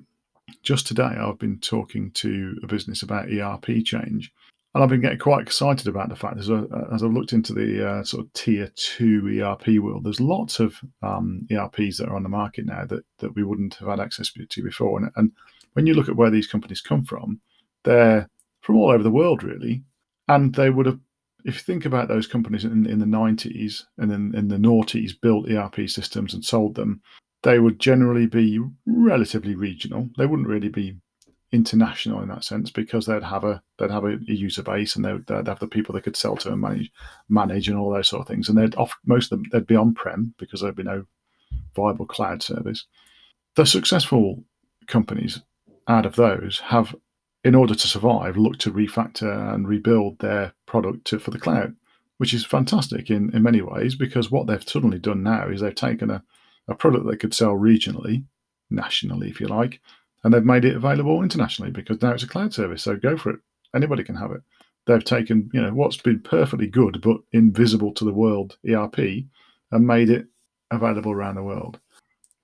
just 0.61 0.87
today, 0.87 1.03
I've 1.03 1.39
been 1.39 1.59
talking 1.59 2.11
to 2.11 2.57
a 2.63 2.67
business 2.67 3.01
about 3.01 3.31
ERP 3.31 3.83
change, 3.83 4.31
and 4.73 4.83
I've 4.83 4.89
been 4.89 5.01
getting 5.01 5.19
quite 5.19 5.41
excited 5.41 5.87
about 5.87 6.09
the 6.09 6.15
fact 6.15 6.39
as, 6.39 6.49
I, 6.49 6.63
as 6.93 7.03
I've 7.03 7.13
looked 7.13 7.33
into 7.33 7.53
the 7.53 7.87
uh, 7.87 8.03
sort 8.03 8.25
of 8.25 8.33
tier 8.33 8.71
two 8.75 9.39
ERP 9.41 9.79
world, 9.79 10.03
there's 10.03 10.19
lots 10.19 10.59
of 10.59 10.75
um, 11.03 11.47
ERPs 11.51 11.97
that 11.97 12.09
are 12.09 12.15
on 12.15 12.23
the 12.23 12.29
market 12.29 12.65
now 12.65 12.85
that, 12.85 13.03
that 13.19 13.35
we 13.35 13.43
wouldn't 13.43 13.75
have 13.75 13.87
had 13.87 13.99
access 13.99 14.31
to 14.31 14.63
before. 14.63 14.99
And, 14.99 15.11
and 15.15 15.31
when 15.73 15.85
you 15.85 15.93
look 15.93 16.09
at 16.09 16.15
where 16.15 16.31
these 16.31 16.47
companies 16.47 16.81
come 16.81 17.05
from, 17.05 17.39
they're 17.83 18.27
from 18.61 18.77
all 18.77 18.89
over 18.89 19.03
the 19.03 19.11
world, 19.11 19.43
really. 19.43 19.83
And 20.27 20.55
they 20.55 20.71
would 20.71 20.87
have, 20.87 20.99
if 21.45 21.55
you 21.55 21.61
think 21.61 21.85
about 21.85 22.07
those 22.07 22.25
companies 22.25 22.63
in, 22.63 22.87
in 22.87 22.97
the 22.97 23.05
90s 23.05 23.83
and 23.99 24.11
in, 24.11 24.33
in 24.35 24.47
the 24.47 24.57
noughties, 24.57 25.11
built 25.19 25.51
ERP 25.51 25.87
systems 25.87 26.33
and 26.33 26.43
sold 26.43 26.73
them, 26.73 27.01
they 27.43 27.59
would 27.59 27.77
generally 27.79 28.25
be 28.25 28.59
relatively 28.87 29.53
regional. 29.53 30.09
They 30.17 30.25
wouldn't 30.25 30.47
really 30.47 30.69
be 30.69 30.97
international 31.53 32.21
in 32.21 32.29
that 32.29 32.43
sense 32.43 32.71
because 32.71 33.05
they'd 33.05 33.23
have 33.23 33.43
a 33.43 33.61
they'd 33.77 33.91
have 33.91 34.03
a, 34.03 34.13
a 34.27 34.33
user 34.33 34.63
base 34.63 34.95
and 34.95 35.05
they'd, 35.05 35.25
they'd, 35.27 35.47
have 35.47 35.59
the 35.59 35.67
people 35.67 35.93
they 35.93 36.01
could 36.01 36.17
sell 36.17 36.35
to 36.35 36.51
and 36.51 36.59
manage 36.59 36.91
manage 37.29 37.69
and 37.69 37.77
all 37.77 37.91
those 37.91 38.09
sort 38.09 38.21
of 38.21 38.27
things. 38.27 38.49
And 38.49 38.57
they'd 38.57 38.75
off 38.75 38.97
most 39.05 39.31
of 39.31 39.39
them 39.39 39.49
they'd 39.51 39.67
be 39.67 39.75
on 39.75 39.93
prem 39.93 40.33
because 40.39 40.61
there'd 40.61 40.75
be 40.75 40.83
no 40.83 41.05
viable 41.75 42.07
cloud 42.07 42.41
service. 42.41 42.85
The 43.55 43.65
successful 43.65 44.43
companies 44.87 45.41
out 45.87 46.05
of 46.07 46.15
those 46.15 46.59
have 46.59 46.95
in 47.43 47.55
order 47.55 47.75
to 47.75 47.87
survive 47.87 48.35
looked 48.35 48.61
to 48.61 48.71
refactor 48.71 49.53
and 49.53 49.67
rebuild 49.67 50.19
their 50.19 50.53
product 50.65 51.05
to, 51.05 51.19
for 51.19 51.31
the 51.31 51.39
cloud 51.39 51.75
which 52.17 52.33
is 52.33 52.45
fantastic 52.45 53.09
in, 53.09 53.35
in 53.35 53.43
many 53.43 53.61
ways 53.61 53.95
because 53.95 54.31
what 54.31 54.47
they've 54.47 54.67
suddenly 54.67 54.99
done 54.99 55.23
now 55.23 55.49
is 55.49 55.59
they've 55.59 55.75
taken 55.75 56.09
a, 56.09 56.23
a 56.67 56.75
product 56.75 57.05
they 57.05 57.17
could 57.17 57.33
sell 57.33 57.53
regionally 57.53 58.23
nationally 58.69 59.29
if 59.29 59.41
you 59.41 59.47
like 59.47 59.81
and 60.23 60.33
they've 60.33 60.45
made 60.45 60.65
it 60.65 60.75
available 60.75 61.21
internationally 61.21 61.71
because 61.71 62.01
now 62.01 62.11
it's 62.11 62.23
a 62.23 62.27
cloud 62.27 62.53
service. 62.53 62.83
So 62.83 62.95
go 62.95 63.17
for 63.17 63.31
it. 63.31 63.39
Anybody 63.75 64.03
can 64.03 64.15
have 64.15 64.31
it. 64.31 64.41
They've 64.85 65.03
taken, 65.03 65.49
you 65.53 65.61
know, 65.61 65.73
what's 65.73 65.97
been 65.97 66.19
perfectly 66.19 66.67
good 66.67 67.01
but 67.01 67.17
invisible 67.31 67.93
to 67.93 68.05
the 68.05 68.13
world 68.13 68.57
ERP 68.69 68.99
and 69.71 69.87
made 69.87 70.09
it 70.09 70.27
available 70.71 71.11
around 71.11 71.35
the 71.35 71.43
world. 71.43 71.79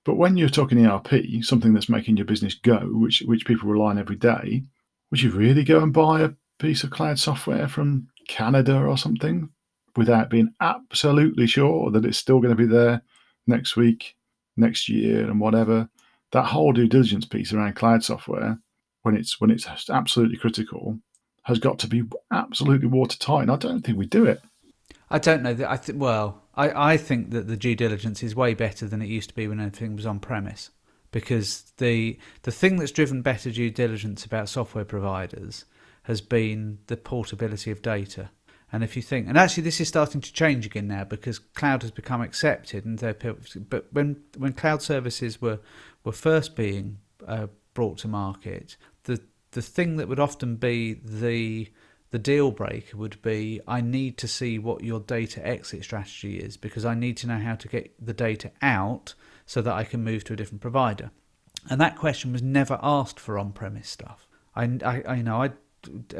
But 0.04 0.16
when 0.16 0.36
you're 0.36 0.48
talking 0.48 0.84
ERP, 0.84 1.42
something 1.42 1.74
that's 1.74 1.88
making 1.88 2.16
your 2.16 2.26
business 2.26 2.54
go, 2.54 2.78
which 2.92 3.22
which 3.26 3.46
people 3.46 3.68
rely 3.68 3.90
on 3.90 3.98
every 3.98 4.16
day, 4.16 4.64
would 5.10 5.20
you 5.20 5.30
really 5.30 5.62
go 5.62 5.82
and 5.82 5.92
buy 5.92 6.22
a 6.22 6.30
piece 6.58 6.82
of 6.84 6.90
cloud 6.90 7.18
software 7.18 7.68
from 7.68 8.08
Canada 8.28 8.78
or 8.78 8.96
something 8.96 9.50
without 9.96 10.30
being 10.30 10.54
absolutely 10.60 11.46
sure 11.46 11.90
that 11.90 12.04
it's 12.04 12.18
still 12.18 12.40
going 12.40 12.56
to 12.56 12.62
be 12.62 12.66
there 12.66 13.02
next 13.46 13.76
week, 13.76 14.16
next 14.56 14.88
year, 14.88 15.28
and 15.28 15.40
whatever. 15.40 15.88
That 16.32 16.46
whole 16.46 16.72
due 16.72 16.88
diligence 16.88 17.24
piece 17.24 17.52
around 17.52 17.74
cloud 17.74 18.04
software, 18.04 18.58
when 19.02 19.16
it's 19.16 19.40
when 19.40 19.50
it's 19.50 19.66
absolutely 19.90 20.36
critical, 20.36 21.00
has 21.44 21.58
got 21.58 21.78
to 21.80 21.88
be 21.88 22.04
absolutely 22.32 22.88
watertight. 22.88 23.42
And 23.42 23.50
I 23.50 23.56
don't 23.56 23.82
think 23.82 23.98
we 23.98 24.06
do 24.06 24.24
it. 24.24 24.40
I 25.10 25.18
don't 25.18 25.42
know 25.42 25.54
that. 25.54 25.70
I 25.70 25.76
think. 25.76 26.00
Well, 26.00 26.42
I, 26.54 26.92
I 26.92 26.96
think 26.96 27.30
that 27.30 27.48
the 27.48 27.56
due 27.56 27.74
diligence 27.74 28.22
is 28.22 28.36
way 28.36 28.54
better 28.54 28.86
than 28.86 29.02
it 29.02 29.08
used 29.08 29.30
to 29.30 29.34
be 29.34 29.48
when 29.48 29.60
everything 29.60 29.96
was 29.96 30.06
on 30.06 30.20
premise. 30.20 30.70
Because 31.10 31.72
the 31.78 32.18
the 32.42 32.52
thing 32.52 32.76
that's 32.76 32.92
driven 32.92 33.22
better 33.22 33.50
due 33.50 33.70
diligence 33.70 34.24
about 34.24 34.48
software 34.48 34.84
providers 34.84 35.64
has 36.04 36.20
been 36.20 36.78
the 36.86 36.96
portability 36.96 37.70
of 37.70 37.82
data. 37.82 38.30
And 38.72 38.84
if 38.84 38.94
you 38.94 39.02
think, 39.02 39.26
and 39.28 39.36
actually 39.36 39.64
this 39.64 39.80
is 39.80 39.88
starting 39.88 40.20
to 40.20 40.32
change 40.32 40.64
again 40.64 40.86
now 40.86 41.04
because 41.04 41.38
cloud 41.38 41.82
has 41.82 41.90
become 41.90 42.22
accepted, 42.22 42.84
and 42.84 42.98
they're, 42.98 43.14
but 43.68 43.86
when 43.92 44.22
when 44.36 44.52
cloud 44.52 44.82
services 44.82 45.40
were 45.42 45.58
were 46.04 46.12
first 46.12 46.54
being 46.54 46.98
uh, 47.26 47.48
brought 47.74 47.98
to 47.98 48.08
market, 48.08 48.76
the 49.04 49.20
the 49.52 49.62
thing 49.62 49.96
that 49.96 50.08
would 50.08 50.20
often 50.20 50.56
be 50.56 50.94
the 50.94 51.68
the 52.10 52.18
deal 52.18 52.50
breaker 52.50 52.96
would 52.96 53.20
be 53.22 53.60
I 53.66 53.80
need 53.80 54.18
to 54.18 54.28
see 54.28 54.58
what 54.58 54.84
your 54.84 55.00
data 55.00 55.46
exit 55.46 55.84
strategy 55.84 56.38
is 56.38 56.56
because 56.56 56.84
I 56.84 56.94
need 56.94 57.16
to 57.18 57.26
know 57.26 57.38
how 57.38 57.54
to 57.56 57.68
get 57.68 57.94
the 58.04 58.12
data 58.14 58.52
out 58.62 59.14
so 59.46 59.62
that 59.62 59.74
I 59.74 59.84
can 59.84 60.04
move 60.04 60.24
to 60.24 60.32
a 60.32 60.36
different 60.36 60.60
provider. 60.60 61.10
And 61.68 61.80
that 61.80 61.96
question 61.96 62.32
was 62.32 62.42
never 62.42 62.78
asked 62.82 63.20
for 63.20 63.38
on-premise 63.38 63.88
stuff. 63.88 64.26
I, 64.54 64.64
I, 64.84 65.02
I 65.06 65.14
you 65.16 65.22
know 65.22 65.42
I 65.42 65.50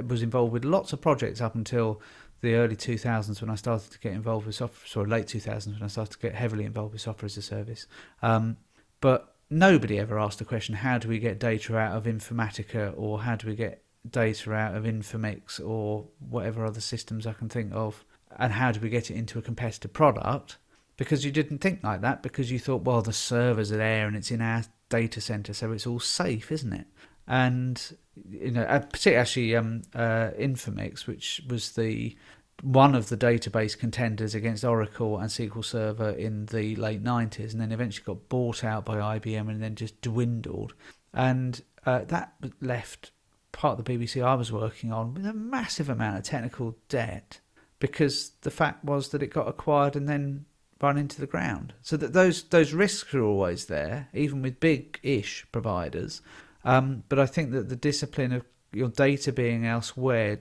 was 0.07 0.22
involved 0.22 0.53
with 0.53 0.64
lots 0.64 0.92
of 0.92 1.01
projects 1.01 1.40
up 1.40 1.55
until 1.55 2.01
the 2.41 2.55
early 2.55 2.76
2000s 2.76 3.41
when 3.41 3.51
I 3.51 3.55
started 3.55 3.91
to 3.93 3.99
get 3.99 4.12
involved 4.12 4.47
with 4.47 4.55
software, 4.55 4.86
sorry, 4.86 5.09
late 5.09 5.26
2000s 5.26 5.66
when 5.66 5.82
I 5.82 5.88
started 5.88 6.12
to 6.12 6.18
get 6.18 6.34
heavily 6.34 6.64
involved 6.64 6.93
with 6.93 7.03
software 7.03 7.26
as 7.26 7.36
a 7.36 7.43
service. 7.43 7.86
Um, 8.22 8.57
but 9.01 9.36
nobody 9.51 9.99
ever 9.99 10.18
asked 10.18 10.38
the 10.38 10.45
question, 10.45 10.76
how 10.76 10.99
do 10.99 11.09
we 11.09 11.18
get 11.18 11.38
data 11.38 11.76
out 11.76 11.97
of 11.97 12.05
Informatica 12.05 12.95
or 12.97 13.22
how 13.22 13.36
do 13.36 13.47
we 13.47 13.57
get 13.57 13.82
data 14.09 14.53
out 14.53 14.74
of 14.74 14.84
Informix 14.84 15.61
or 15.64 16.07
whatever 16.18 16.64
other 16.64 16.80
systems 16.80 17.26
I 17.26 17.32
can 17.32 17.49
think 17.49 17.72
of, 17.74 18.05
and 18.38 18.53
how 18.53 18.72
do 18.72 18.80
we 18.80 18.88
get 18.88 19.11
it 19.11 19.16
into 19.16 19.38
a 19.38 19.43
competitive 19.43 19.93
product? 19.93 20.57
Because 20.97 21.24
you 21.24 21.32
didn't 21.32 21.59
think 21.59 21.82
like 21.82 22.03
that 22.03 22.22
because 22.22 22.51
you 22.51 22.59
thought, 22.59 22.82
well, 22.82 23.03
the 23.03 23.12
servers 23.12 23.72
are 23.72 23.78
there 23.78 24.07
and 24.07 24.16
it's 24.16 24.30
in 24.30 24.41
our 24.41 24.64
data 24.88 25.20
center, 25.20 25.53
so 25.53 25.72
it's 25.72 25.86
all 25.86 26.01
safe, 26.01 26.53
isn't 26.53 26.72
it? 26.72 26.86
And 27.30 27.96
you 28.28 28.50
know, 28.50 28.64
particularly 28.66 29.20
actually 29.20 29.56
um, 29.56 29.82
uh, 29.94 30.30
Informix, 30.36 31.06
which 31.06 31.40
was 31.48 31.72
the 31.72 32.16
one 32.62 32.94
of 32.94 33.08
the 33.08 33.16
database 33.16 33.78
contenders 33.78 34.34
against 34.34 34.64
Oracle 34.64 35.16
and 35.16 35.30
SQL 35.30 35.64
Server 35.64 36.10
in 36.10 36.46
the 36.46 36.74
late 36.76 37.02
90s, 37.02 37.52
and 37.52 37.60
then 37.60 37.72
eventually 37.72 38.04
got 38.04 38.28
bought 38.28 38.64
out 38.64 38.84
by 38.84 39.18
IBM 39.18 39.48
and 39.48 39.62
then 39.62 39.76
just 39.76 40.00
dwindled. 40.02 40.74
And 41.14 41.62
uh, 41.86 42.00
that 42.08 42.34
left 42.60 43.12
part 43.52 43.78
of 43.78 43.84
the 43.84 43.96
BBC 43.96 44.22
I 44.22 44.34
was 44.34 44.52
working 44.52 44.92
on 44.92 45.14
with 45.14 45.24
a 45.24 45.32
massive 45.32 45.88
amount 45.88 46.18
of 46.18 46.24
technical 46.24 46.76
debt 46.88 47.40
because 47.78 48.32
the 48.42 48.50
fact 48.50 48.84
was 48.84 49.08
that 49.10 49.22
it 49.22 49.28
got 49.32 49.48
acquired 49.48 49.94
and 49.94 50.08
then 50.08 50.46
run 50.82 50.98
into 50.98 51.20
the 51.20 51.26
ground. 51.28 51.74
So 51.80 51.96
that 51.96 52.12
those 52.12 52.42
those 52.42 52.72
risks 52.72 53.14
are 53.14 53.22
always 53.22 53.66
there, 53.66 54.08
even 54.12 54.42
with 54.42 54.58
big-ish 54.58 55.46
providers. 55.52 56.22
Um, 56.64 57.04
but 57.08 57.18
I 57.18 57.26
think 57.26 57.52
that 57.52 57.68
the 57.68 57.76
discipline 57.76 58.32
of 58.32 58.44
your 58.72 58.88
data 58.88 59.32
being 59.32 59.66
elsewhere 59.66 60.40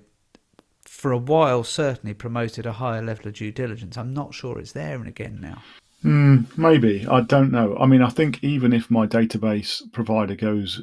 for 0.85 1.11
a 1.11 1.17
while 1.17 1.63
certainly 1.63 2.13
promoted 2.13 2.65
a 2.65 2.73
higher 2.73 3.01
level 3.01 3.27
of 3.27 3.35
due 3.35 3.51
diligence. 3.51 3.97
I'm 3.97 4.13
not 4.13 4.33
sure 4.33 4.59
it's 4.59 4.71
there 4.71 4.95
and 4.95 5.07
again 5.07 5.39
now. 5.41 5.61
Mm, 6.03 6.57
maybe 6.57 7.05
I 7.07 7.21
don't 7.21 7.51
know. 7.51 7.77
I 7.77 7.85
mean, 7.85 8.01
I 8.01 8.09
think 8.09 8.43
even 8.43 8.73
if 8.73 8.89
my 8.89 9.05
database 9.05 9.81
provider 9.91 10.35
goes 10.35 10.81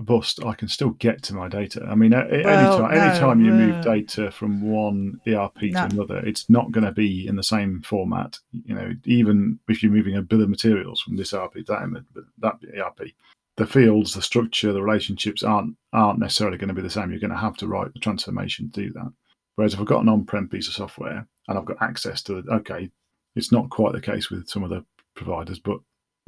bust, 0.00 0.44
I 0.44 0.54
can 0.54 0.68
still 0.68 0.90
get 0.90 1.22
to 1.24 1.34
my 1.34 1.48
data. 1.48 1.86
I 1.88 1.94
mean, 1.94 2.10
well, 2.10 2.24
anytime, 2.24 2.80
no, 2.80 2.86
anytime 2.86 3.44
you 3.44 3.52
move 3.52 3.84
data 3.84 4.30
from 4.30 4.62
one 4.62 5.20
ERP 5.26 5.62
no. 5.62 5.88
to 5.88 5.94
another, 5.94 6.18
it's 6.18 6.50
not 6.50 6.72
going 6.72 6.84
to 6.84 6.92
be 6.92 7.26
in 7.26 7.36
the 7.36 7.42
same 7.42 7.82
format. 7.82 8.38
You 8.50 8.74
know, 8.74 8.92
even 9.04 9.60
if 9.68 9.82
you're 9.82 9.92
moving 9.92 10.16
a 10.16 10.22
bill 10.22 10.42
of 10.42 10.48
materials 10.48 11.00
from 11.00 11.16
this 11.16 11.32
ERP 11.32 11.54
to 11.54 11.62
that, 11.64 12.24
that 12.38 12.58
ERP, 12.76 13.10
the 13.56 13.66
fields, 13.66 14.14
the 14.14 14.22
structure, 14.22 14.72
the 14.72 14.82
relationships 14.82 15.42
aren't 15.42 15.76
aren't 15.92 16.18
necessarily 16.18 16.58
going 16.58 16.68
to 16.68 16.74
be 16.74 16.82
the 16.82 16.90
same. 16.90 17.10
You're 17.10 17.20
going 17.20 17.30
to 17.30 17.36
have 17.36 17.56
to 17.58 17.66
write 17.66 17.92
the 17.92 18.00
transformation 18.00 18.70
to 18.70 18.82
do 18.82 18.92
that. 18.92 19.12
Whereas 19.56 19.74
if 19.74 19.80
I've 19.80 19.86
got 19.86 20.02
an 20.02 20.08
on-prem 20.10 20.48
piece 20.48 20.68
of 20.68 20.74
software 20.74 21.26
and 21.48 21.58
I've 21.58 21.64
got 21.64 21.80
access 21.80 22.22
to 22.24 22.36
it, 22.38 22.44
okay, 22.50 22.90
it's 23.34 23.50
not 23.50 23.70
quite 23.70 23.94
the 23.94 24.00
case 24.00 24.30
with 24.30 24.48
some 24.48 24.62
of 24.62 24.70
the 24.70 24.84
providers, 25.14 25.58
but 25.58 25.78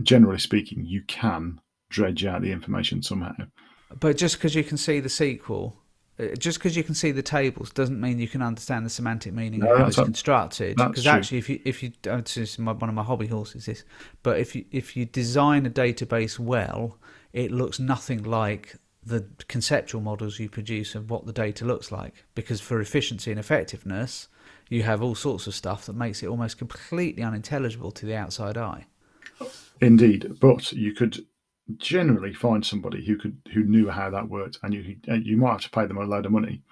generally 0.03 0.39
speaking, 0.39 0.85
you 0.85 1.03
can 1.07 1.61
dredge 1.91 2.25
out 2.25 2.41
the 2.41 2.53
information 2.53 3.03
somehow. 3.03 3.35
But 4.01 4.17
just 4.17 4.37
because 4.37 4.55
you 4.55 4.65
can 4.65 4.79
see 4.79 5.01
the 5.01 5.09
SQL, 5.11 5.75
uh, 6.19 6.35
just 6.39 6.59
because 6.59 6.77
you 6.77 6.83
can 6.83 6.95
see 6.95 7.13
the 7.13 7.23
tables, 7.23 7.71
doesn't 7.71 8.01
mean 8.01 8.19
you 8.19 8.29
can 8.29 8.43
understand 8.43 8.85
the 8.85 8.91
semantic 8.91 9.33
meaning 9.33 9.61
no, 9.61 9.73
of 9.73 9.79
how 9.79 9.87
it's 9.87 9.97
constructed. 9.97 10.77
Because 10.77 11.07
actually, 11.07 11.39
if 11.39 11.49
you 11.49 11.61
if 11.65 11.83
you 11.83 11.93
oh, 12.09 12.21
this 12.21 12.37
is 12.37 12.59
my, 12.59 12.73
one 12.73 12.89
of 12.89 12.95
my 12.95 13.03
hobby 13.03 13.27
horses, 13.27 13.67
this, 13.67 13.85
but 14.23 14.39
if 14.39 14.55
you 14.57 14.65
if 14.71 14.97
you 14.97 15.07
design 15.07 15.65
a 15.65 15.71
database 15.71 16.39
well, 16.39 16.99
it 17.33 17.51
looks 17.51 17.79
nothing 17.79 18.23
like 18.23 18.77
the 19.05 19.27
conceptual 19.49 20.01
models 20.01 20.39
you 20.39 20.49
produce 20.49 20.95
of 20.95 21.11
what 21.11 21.27
the 21.27 21.33
data 21.33 21.65
looks 21.65 21.91
like. 21.91 22.25
Because 22.35 22.61
for 22.61 22.81
efficiency 22.81 23.31
and 23.31 23.41
effectiveness, 23.41 24.29
you 24.69 24.83
have 24.83 25.03
all 25.03 25.15
sorts 25.15 25.47
of 25.47 25.55
stuff 25.55 25.87
that 25.87 25.97
makes 25.97 26.23
it 26.23 26.29
almost 26.29 26.59
completely 26.59 27.23
unintelligible 27.23 27.91
to 27.93 28.07
the 28.07 28.17
outside 28.17 28.57
eye. 28.57 28.87
Indeed, 29.81 30.39
but 30.41 30.73
you 30.73 30.93
could 30.93 31.25
generally 31.77 32.33
find 32.33 32.65
somebody 32.65 33.05
who 33.05 33.17
could 33.17 33.37
who 33.53 33.63
knew 33.63 33.89
how 33.89 34.11
that 34.11 34.29
worked, 34.29 34.59
and 34.63 34.75
you 34.75 34.97
you 35.07 35.37
might 35.37 35.53
have 35.53 35.61
to 35.63 35.71
pay 35.71 35.87
them 35.87 35.99
a 35.99 36.05
load 36.05 36.27
of 36.27 36.33
money, 36.33 36.63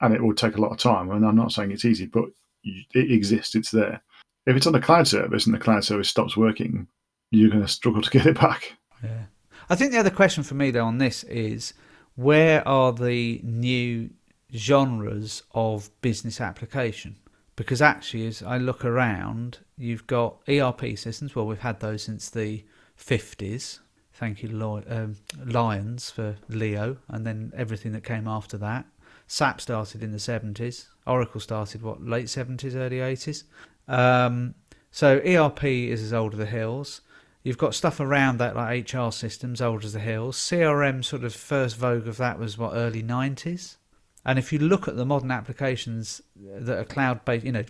and 0.00 0.14
it 0.14 0.22
would 0.22 0.36
take 0.36 0.56
a 0.56 0.60
lot 0.60 0.72
of 0.72 0.78
time. 0.78 1.10
And 1.10 1.24
I'm 1.24 1.36
not 1.36 1.52
saying 1.52 1.70
it's 1.70 1.84
easy, 1.84 2.06
but 2.06 2.24
it 2.62 3.10
exists. 3.10 3.54
It's 3.54 3.70
there. 3.70 4.02
If 4.46 4.56
it's 4.56 4.66
on 4.66 4.72
the 4.72 4.80
cloud 4.80 5.08
service 5.08 5.46
and 5.46 5.54
the 5.54 5.58
cloud 5.58 5.84
service 5.84 6.08
stops 6.08 6.36
working, 6.36 6.86
you're 7.30 7.50
going 7.50 7.62
to 7.62 7.68
struggle 7.68 8.02
to 8.02 8.10
get 8.10 8.26
it 8.26 8.38
back. 8.38 8.74
Yeah. 9.02 9.24
I 9.70 9.76
think 9.76 9.92
the 9.92 9.98
other 9.98 10.10
question 10.10 10.42
for 10.42 10.54
me 10.54 10.72
though 10.72 10.84
on 10.84 10.98
this 10.98 11.22
is 11.24 11.74
where 12.16 12.66
are 12.66 12.92
the 12.92 13.40
new 13.44 14.10
genres 14.52 15.44
of 15.52 15.90
business 16.02 16.40
application? 16.40 17.16
Because 17.54 17.80
actually, 17.80 18.26
as 18.26 18.42
I 18.42 18.58
look 18.58 18.84
around, 18.84 19.58
you've 19.76 20.06
got 20.06 20.38
ERP 20.48 20.98
systems. 20.98 21.36
Well, 21.36 21.46
we've 21.46 21.58
had 21.60 21.80
those 21.80 22.02
since 22.02 22.28
the 22.28 22.64
50s, 22.98 23.78
Thank 24.20 24.42
you, 24.42 24.82
um, 24.88 25.16
Lyons 25.46 26.10
for 26.10 26.36
Leo, 26.48 26.98
and 27.08 27.26
then 27.26 27.52
everything 27.56 27.92
that 27.92 28.04
came 28.04 28.28
after 28.28 28.58
that. 28.58 28.84
SAP 29.26 29.62
started 29.62 30.02
in 30.02 30.12
the 30.12 30.18
70s. 30.18 30.88
Oracle 31.06 31.40
started, 31.40 31.80
what, 31.80 32.02
late 32.02 32.26
70s, 32.26 32.74
early 32.74 32.98
80s? 32.98 33.44
Um, 33.88 34.54
so 34.90 35.22
ERP 35.24 35.64
is 35.64 36.02
as 36.02 36.12
old 36.12 36.34
as 36.34 36.38
the 36.38 36.44
hills. 36.44 37.00
You've 37.42 37.58
got 37.58 37.74
stuff 37.74 38.00
around 38.00 38.38
that 38.38 38.54
like 38.54 38.92
HR 38.92 39.10
systems, 39.10 39.62
old 39.62 39.84
as 39.84 39.94
the 39.94 40.00
hills. 40.00 40.36
CRM, 40.36 41.04
sort 41.04 41.24
of 41.24 41.34
first 41.34 41.76
vogue 41.76 42.06
of 42.06 42.18
that 42.18 42.38
was 42.38 42.58
what, 42.58 42.74
early 42.74 43.02
90s? 43.02 43.76
And 44.24 44.38
if 44.38 44.52
you 44.52 44.58
look 44.58 44.86
at 44.86 44.96
the 44.96 45.06
modern 45.06 45.30
applications 45.30 46.20
that 46.36 46.78
are 46.78 46.84
cloud 46.84 47.24
based, 47.24 47.46
you 47.46 47.52
know, 47.52 47.64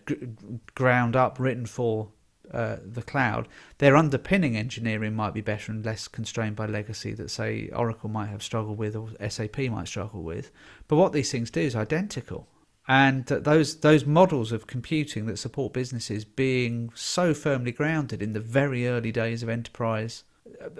ground 0.74 1.14
up, 1.14 1.38
written 1.38 1.66
for 1.66 2.08
uh, 2.52 2.78
the 2.84 3.02
cloud, 3.02 3.46
their 3.78 3.96
underpinning 3.96 4.56
engineering 4.56 5.14
might 5.14 5.34
be 5.34 5.40
better 5.40 5.70
and 5.70 5.84
less 5.84 6.08
constrained 6.08 6.56
by 6.56 6.66
legacy 6.66 7.12
that, 7.12 7.30
say, 7.30 7.68
Oracle 7.68 8.10
might 8.10 8.26
have 8.26 8.42
struggled 8.42 8.78
with 8.78 8.96
or 8.96 9.10
SAP 9.28 9.58
might 9.58 9.86
struggle 9.86 10.22
with. 10.22 10.50
But 10.88 10.96
what 10.96 11.12
these 11.12 11.30
things 11.30 11.52
do 11.52 11.60
is 11.60 11.76
identical. 11.76 12.48
And 12.90 13.24
those 13.24 13.76
those 13.76 14.04
models 14.04 14.50
of 14.50 14.66
computing 14.66 15.26
that 15.26 15.38
support 15.38 15.72
businesses 15.72 16.24
being 16.24 16.90
so 16.96 17.32
firmly 17.34 17.70
grounded 17.70 18.20
in 18.20 18.32
the 18.32 18.40
very 18.40 18.88
early 18.88 19.12
days 19.12 19.44
of 19.44 19.48
enterprise, 19.48 20.24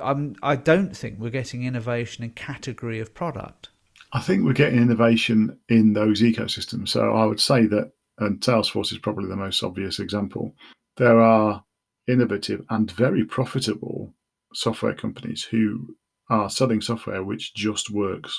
I'm, 0.02 0.34
I 0.42 0.56
don't 0.56 0.96
think 0.96 1.20
we're 1.20 1.30
getting 1.30 1.62
innovation 1.62 2.24
in 2.24 2.30
category 2.30 2.98
of 2.98 3.14
product. 3.14 3.68
I 4.12 4.18
think 4.18 4.42
we're 4.44 4.54
getting 4.54 4.82
innovation 4.82 5.56
in 5.68 5.92
those 5.92 6.20
ecosystems. 6.20 6.88
So 6.88 7.12
I 7.12 7.26
would 7.26 7.38
say 7.38 7.66
that, 7.66 7.92
and 8.18 8.40
Salesforce 8.40 8.90
is 8.90 8.98
probably 8.98 9.28
the 9.28 9.36
most 9.36 9.62
obvious 9.62 10.00
example 10.00 10.56
there 10.96 11.20
are 11.20 11.64
innovative 12.08 12.64
and 12.70 12.90
very 12.90 13.24
profitable 13.24 14.12
software 14.52 14.94
companies 14.94 15.44
who 15.44 15.94
are 16.28 16.50
selling 16.50 16.80
software 16.80 17.22
which 17.22 17.54
just 17.54 17.88
works 17.88 18.36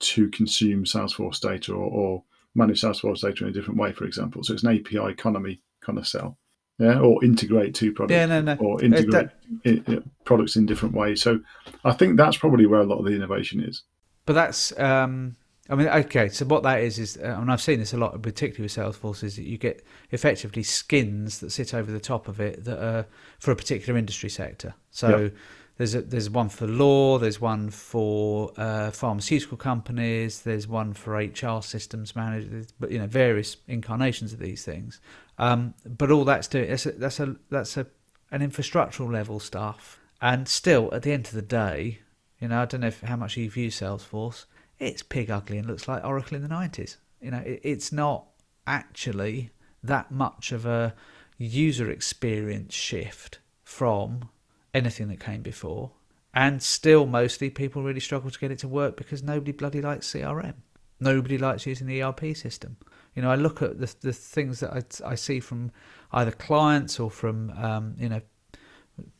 to 0.00 0.28
consume 0.30 0.84
Salesforce 0.84 1.40
data 1.40 1.72
or, 1.72 1.86
or 1.86 2.24
manage 2.54 2.80
Salesforce 2.80 3.20
data 3.20 3.44
in 3.44 3.50
a 3.50 3.52
different 3.52 3.78
way, 3.78 3.92
for 3.92 4.04
example. 4.04 4.42
So 4.42 4.54
it's 4.54 4.62
an 4.62 4.76
API 4.76 5.10
economy 5.10 5.60
kind 5.80 5.98
of 5.98 6.06
sell. 6.06 6.38
Yeah, 6.78 6.98
or 6.98 7.22
integrate 7.22 7.74
two 7.74 7.92
products, 7.92 8.14
yeah, 8.14 8.26
no, 8.26 8.40
no. 8.40 8.54
or 8.54 8.82
integrate 8.82 9.28
that, 9.62 10.02
products 10.24 10.56
in 10.56 10.64
different 10.66 10.94
ways. 10.94 11.22
So, 11.22 11.38
I 11.84 11.92
think 11.92 12.16
that's 12.16 12.38
probably 12.38 12.66
where 12.66 12.80
a 12.80 12.84
lot 12.84 12.98
of 12.98 13.04
the 13.04 13.12
innovation 13.12 13.62
is. 13.62 13.82
But 14.24 14.32
that's 14.32 14.76
um, 14.80 15.36
I 15.68 15.74
mean, 15.74 15.88
okay. 15.88 16.28
So 16.28 16.44
what 16.44 16.64
that 16.64 16.80
is 16.80 16.98
is, 16.98 17.16
uh, 17.16 17.38
and 17.40 17.50
I've 17.50 17.62
seen 17.62 17.78
this 17.78 17.94
a 17.94 17.96
lot, 17.96 18.20
particularly 18.20 18.64
with 18.64 18.74
Salesforce, 18.74 19.22
is 19.22 19.36
that 19.36 19.44
you 19.44 19.58
get 19.58 19.84
effectively 20.10 20.62
skins 20.62 21.38
that 21.38 21.50
sit 21.50 21.72
over 21.72 21.92
the 21.92 22.00
top 22.00 22.26
of 22.26 22.40
it 22.40 22.64
that 22.64 22.82
are 22.82 23.06
for 23.38 23.52
a 23.52 23.56
particular 23.56 23.98
industry 23.98 24.28
sector. 24.28 24.74
So 24.90 25.18
Yep. 25.18 25.32
There's 25.78 25.94
a, 25.94 26.02
there's 26.02 26.28
one 26.28 26.48
for 26.48 26.66
law, 26.66 27.18
there's 27.18 27.40
one 27.40 27.70
for 27.70 28.52
uh, 28.56 28.90
pharmaceutical 28.90 29.56
companies, 29.56 30.42
there's 30.42 30.68
one 30.68 30.92
for 30.92 31.16
HR 31.16 31.62
systems 31.62 32.14
managers, 32.14 32.68
but 32.78 32.90
you 32.90 32.98
know 32.98 33.06
various 33.06 33.56
incarnations 33.66 34.32
of 34.32 34.38
these 34.38 34.64
things. 34.64 35.00
Um, 35.38 35.74
but 35.86 36.10
all 36.10 36.24
that's 36.24 36.48
doing 36.48 36.68
that's 36.68 36.86
a, 36.86 36.92
that's 36.92 37.20
a 37.20 37.36
that's 37.50 37.76
a 37.76 37.86
an 38.30 38.40
infrastructural 38.40 39.10
level 39.10 39.40
stuff, 39.40 39.98
and 40.20 40.46
still 40.46 40.92
at 40.92 41.02
the 41.02 41.12
end 41.12 41.26
of 41.26 41.32
the 41.32 41.42
day, 41.42 42.00
you 42.40 42.48
know, 42.48 42.62
I 42.62 42.64
don't 42.66 42.80
know 42.80 42.88
if, 42.88 43.00
how 43.00 43.16
much 43.16 43.36
you 43.36 43.48
view 43.48 43.70
Salesforce. 43.70 44.44
It's 44.78 45.02
pig 45.02 45.30
ugly 45.30 45.58
and 45.58 45.66
looks 45.66 45.88
like 45.88 46.04
Oracle 46.04 46.36
in 46.36 46.42
the 46.42 46.48
nineties. 46.48 46.98
You 47.20 47.30
know, 47.30 47.38
it, 47.38 47.60
it's 47.62 47.92
not 47.92 48.26
actually 48.66 49.50
that 49.82 50.10
much 50.10 50.52
of 50.52 50.66
a 50.66 50.94
user 51.38 51.90
experience 51.90 52.74
shift 52.74 53.38
from 53.64 54.28
anything 54.74 55.08
that 55.08 55.20
came 55.20 55.42
before. 55.42 55.92
And 56.34 56.62
still, 56.62 57.06
mostly 57.06 57.50
people 57.50 57.82
really 57.82 58.00
struggle 58.00 58.30
to 58.30 58.38
get 58.38 58.50
it 58.50 58.58
to 58.60 58.68
work 58.68 58.96
because 58.96 59.22
nobody 59.22 59.52
bloody 59.52 59.82
likes 59.82 60.10
CRM. 60.10 60.54
Nobody 60.98 61.36
likes 61.36 61.66
using 61.66 61.86
the 61.86 62.02
ERP 62.02 62.36
system. 62.36 62.76
You 63.14 63.22
know, 63.22 63.30
I 63.30 63.34
look 63.34 63.60
at 63.60 63.78
the 63.78 63.94
the 64.00 64.12
things 64.12 64.60
that 64.60 64.72
I, 64.72 65.10
I 65.10 65.14
see 65.14 65.40
from 65.40 65.72
either 66.12 66.30
clients 66.30 66.98
or 66.98 67.10
from 67.10 67.50
um, 67.50 67.94
you 67.98 68.08
know, 68.08 68.22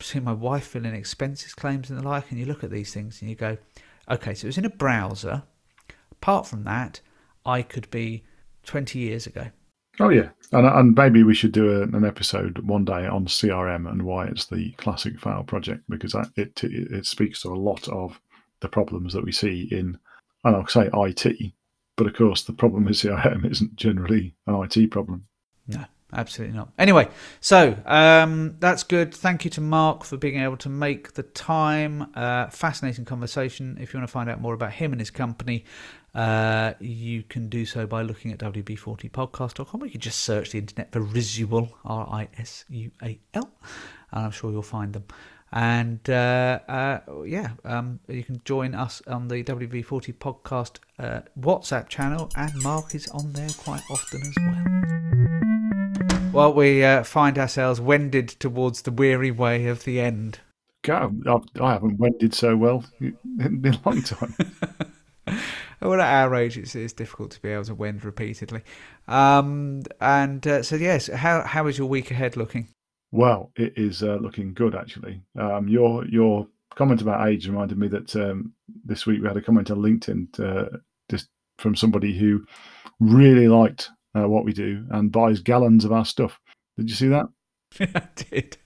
see 0.01 0.21
my 0.21 0.33
wife 0.33 0.67
filling 0.67 0.95
expenses 0.95 1.55
claims 1.55 1.91
and 1.91 1.99
the 1.99 2.05
like, 2.09 2.31
and 2.31 2.39
you 2.39 2.47
look 2.47 2.65
at 2.65 2.71
these 2.71 2.95
things 2.95 3.21
and 3.21 3.29
you 3.29 3.37
go, 3.37 3.59
okay, 4.11 4.35
so 4.35 4.47
it 4.47 4.49
was 4.49 4.59
in 4.59 4.65
a 4.65 4.71
browser. 4.71 5.43
Apart 6.13 6.47
from 6.47 6.65
that, 6.65 7.01
I 7.45 7.63
could 7.63 7.91
be 7.91 8.25
20 8.65 8.99
years 8.99 9.27
ago. 9.27 9.49
Oh 10.01 10.09
yeah, 10.09 10.31
and 10.53 10.67
and 10.67 10.95
maybe 10.95 11.23
we 11.23 11.35
should 11.35 11.53
do 11.53 11.71
a, 11.71 11.83
an 11.83 12.05
episode 12.05 12.59
one 12.59 12.85
day 12.85 13.07
on 13.07 13.27
CRM 13.27 13.91
and 13.91 14.03
why 14.03 14.27
it's 14.27 14.47
the 14.47 14.73
classic 14.73 15.21
fail 15.21 15.45
project 15.45 15.83
because 15.89 16.13
that, 16.13 16.31
it 16.37 16.63
it 16.65 17.07
speaks 17.07 17.43
to 17.43 17.49
a 17.49 17.55
lot 17.55 17.89
of 17.89 18.21
the 18.61 18.69
problems 18.69 19.13
that 19.13 19.25
we 19.25 19.33
see 19.33 19.69
in, 19.71 19.99
and 20.45 20.57
I'll 20.57 20.67
say 20.67 20.89
IT, 20.93 21.53
but 21.97 22.07
of 22.07 22.15
course 22.15 22.43
the 22.43 22.53
problem 22.53 22.85
with 22.85 22.95
CRM 22.95 23.51
isn't 23.51 23.77
generally 23.77 24.35
an 24.47 24.69
IT 24.71 24.91
problem. 24.91 25.27
No, 25.69 25.85
absolutely 26.13 26.57
not. 26.57 26.73
Anyway, 26.79 27.09
so 27.41 27.77
um, 27.87 28.57
that's 28.59 28.83
good. 28.83 29.15
Thank 29.15 29.45
you 29.45 29.51
to 29.53 29.61
Mark 29.61 30.05
for 30.05 30.17
being 30.17 30.41
able 30.41 30.57
to 30.59 30.69
make 30.69 31.15
the 31.15 31.23
time. 31.23 32.11
Uh, 32.15 32.49
fascinating 32.49 33.05
conversation. 33.05 33.79
If 33.81 33.93
you 33.93 34.01
want 34.01 34.09
to 34.09 34.13
find 34.13 34.29
out 34.29 34.41
more 34.41 34.55
about 34.55 34.73
him 34.73 34.93
and 34.93 35.01
his 35.01 35.11
company, 35.11 35.65
uh, 36.15 36.75
you 36.81 37.23
can 37.23 37.49
do 37.49 37.65
so 37.65 37.87
by 37.87 38.03
looking 38.03 38.33
at 38.33 38.39
wb40podcast.com. 38.39 39.83
Or 39.83 39.87
you 39.87 39.93
can 39.93 40.01
just 40.01 40.21
search 40.21 40.51
the 40.51 40.59
internet 40.59 40.93
for 40.93 41.01
Risual, 41.01 41.77
R 41.85 42.09
I 42.11 42.29
S 42.39 42.65
U 42.69 42.91
A 43.03 43.19
L, 43.35 43.51
and 44.13 44.27
I'm 44.27 44.31
sure 44.31 44.51
you'll 44.51 44.63
find 44.63 44.93
them. 44.93 45.05
And 45.53 46.09
uh, 46.09 46.61
uh, 46.67 47.01
yeah, 47.27 47.51
um, 47.65 48.01
you 48.09 48.25
can 48.25 48.41
join 48.45 48.75
us 48.75 49.03
on 49.07 49.29
the 49.29 49.45
WB40 49.45 50.15
podcast 50.15 50.79
uh, 50.99 51.21
WhatsApp 51.39 51.89
channel, 51.89 52.31
and 52.37 52.53
Mark 52.63 52.95
is 52.95 53.07
on 53.09 53.33
there 53.35 53.51
quite 53.59 53.83
often 53.91 54.23
as 54.23 54.35
well. 54.41 55.42
Well, 56.33 56.55
we 56.55 56.83
uh, 56.83 57.05
find 57.05 57.39
ourselves 57.39 57.81
wended 57.81 58.29
towards 58.29 58.83
the 58.83 58.91
weary 58.91 59.31
way 59.31 59.67
of 59.67 59.85
the 59.85 60.01
end. 60.01 60.41
God, 60.83 61.27
I've, 61.29 61.61
I 61.61 61.73
haven't 61.73 61.99
wended 61.99 62.35
so 62.35 62.57
well 62.57 62.85
in 63.01 63.63
a 63.65 63.89
long 63.89 64.03
time. 64.03 64.35
Well, 65.83 66.01
at 66.01 66.23
our 66.23 66.35
age, 66.37 66.57
it's, 66.57 66.77
it's 66.77 66.93
difficult 66.93 67.33
to 67.33 67.43
be 67.43 67.49
able 67.49 67.65
to 67.65 67.75
wend 67.75 68.05
repeatedly. 68.05 68.63
Um, 69.09 69.83
and 70.01 70.47
uh, 70.47 70.63
so, 70.63 70.77
yes, 70.77 71.09
how 71.09 71.43
how 71.43 71.67
is 71.67 71.77
your 71.77 71.89
week 71.89 72.11
ahead 72.11 72.37
looking? 72.37 72.69
Well, 73.11 73.51
it 73.57 73.73
is 73.77 74.03
uh, 74.03 74.19
looking 74.21 74.55
good 74.55 74.75
actually. 74.75 75.23
Um, 75.37 75.69
your 75.69 76.07
your 76.07 76.47
comment 76.77 77.03
about 77.03 77.29
age 77.29 77.49
reminded 77.49 77.79
me 77.79 77.89
that 77.89 78.15
um, 78.15 78.53
this 78.85 79.07
week 79.07 79.21
we 79.21 79.27
had 79.27 79.37
a 79.37 79.43
comment 79.43 79.71
on 79.71 79.79
LinkedIn 79.79 80.39
uh, 80.39 80.79
just 81.11 81.29
from 81.59 81.75
somebody 81.75 82.17
who 82.17 82.47
really 83.01 83.49
liked 83.49 83.91
uh, 84.17 84.29
what 84.29 84.45
we 84.45 84.53
do 84.53 84.85
and 84.91 85.11
buys 85.13 85.41
gallons 85.41 85.85
of 85.85 85.93
our 85.93 86.05
stuff. 86.05 86.39
Did 86.77 86.89
you 86.91 86.97
see 86.97 87.09
that? 87.09 87.27
I 87.81 88.03
did. 88.17 88.57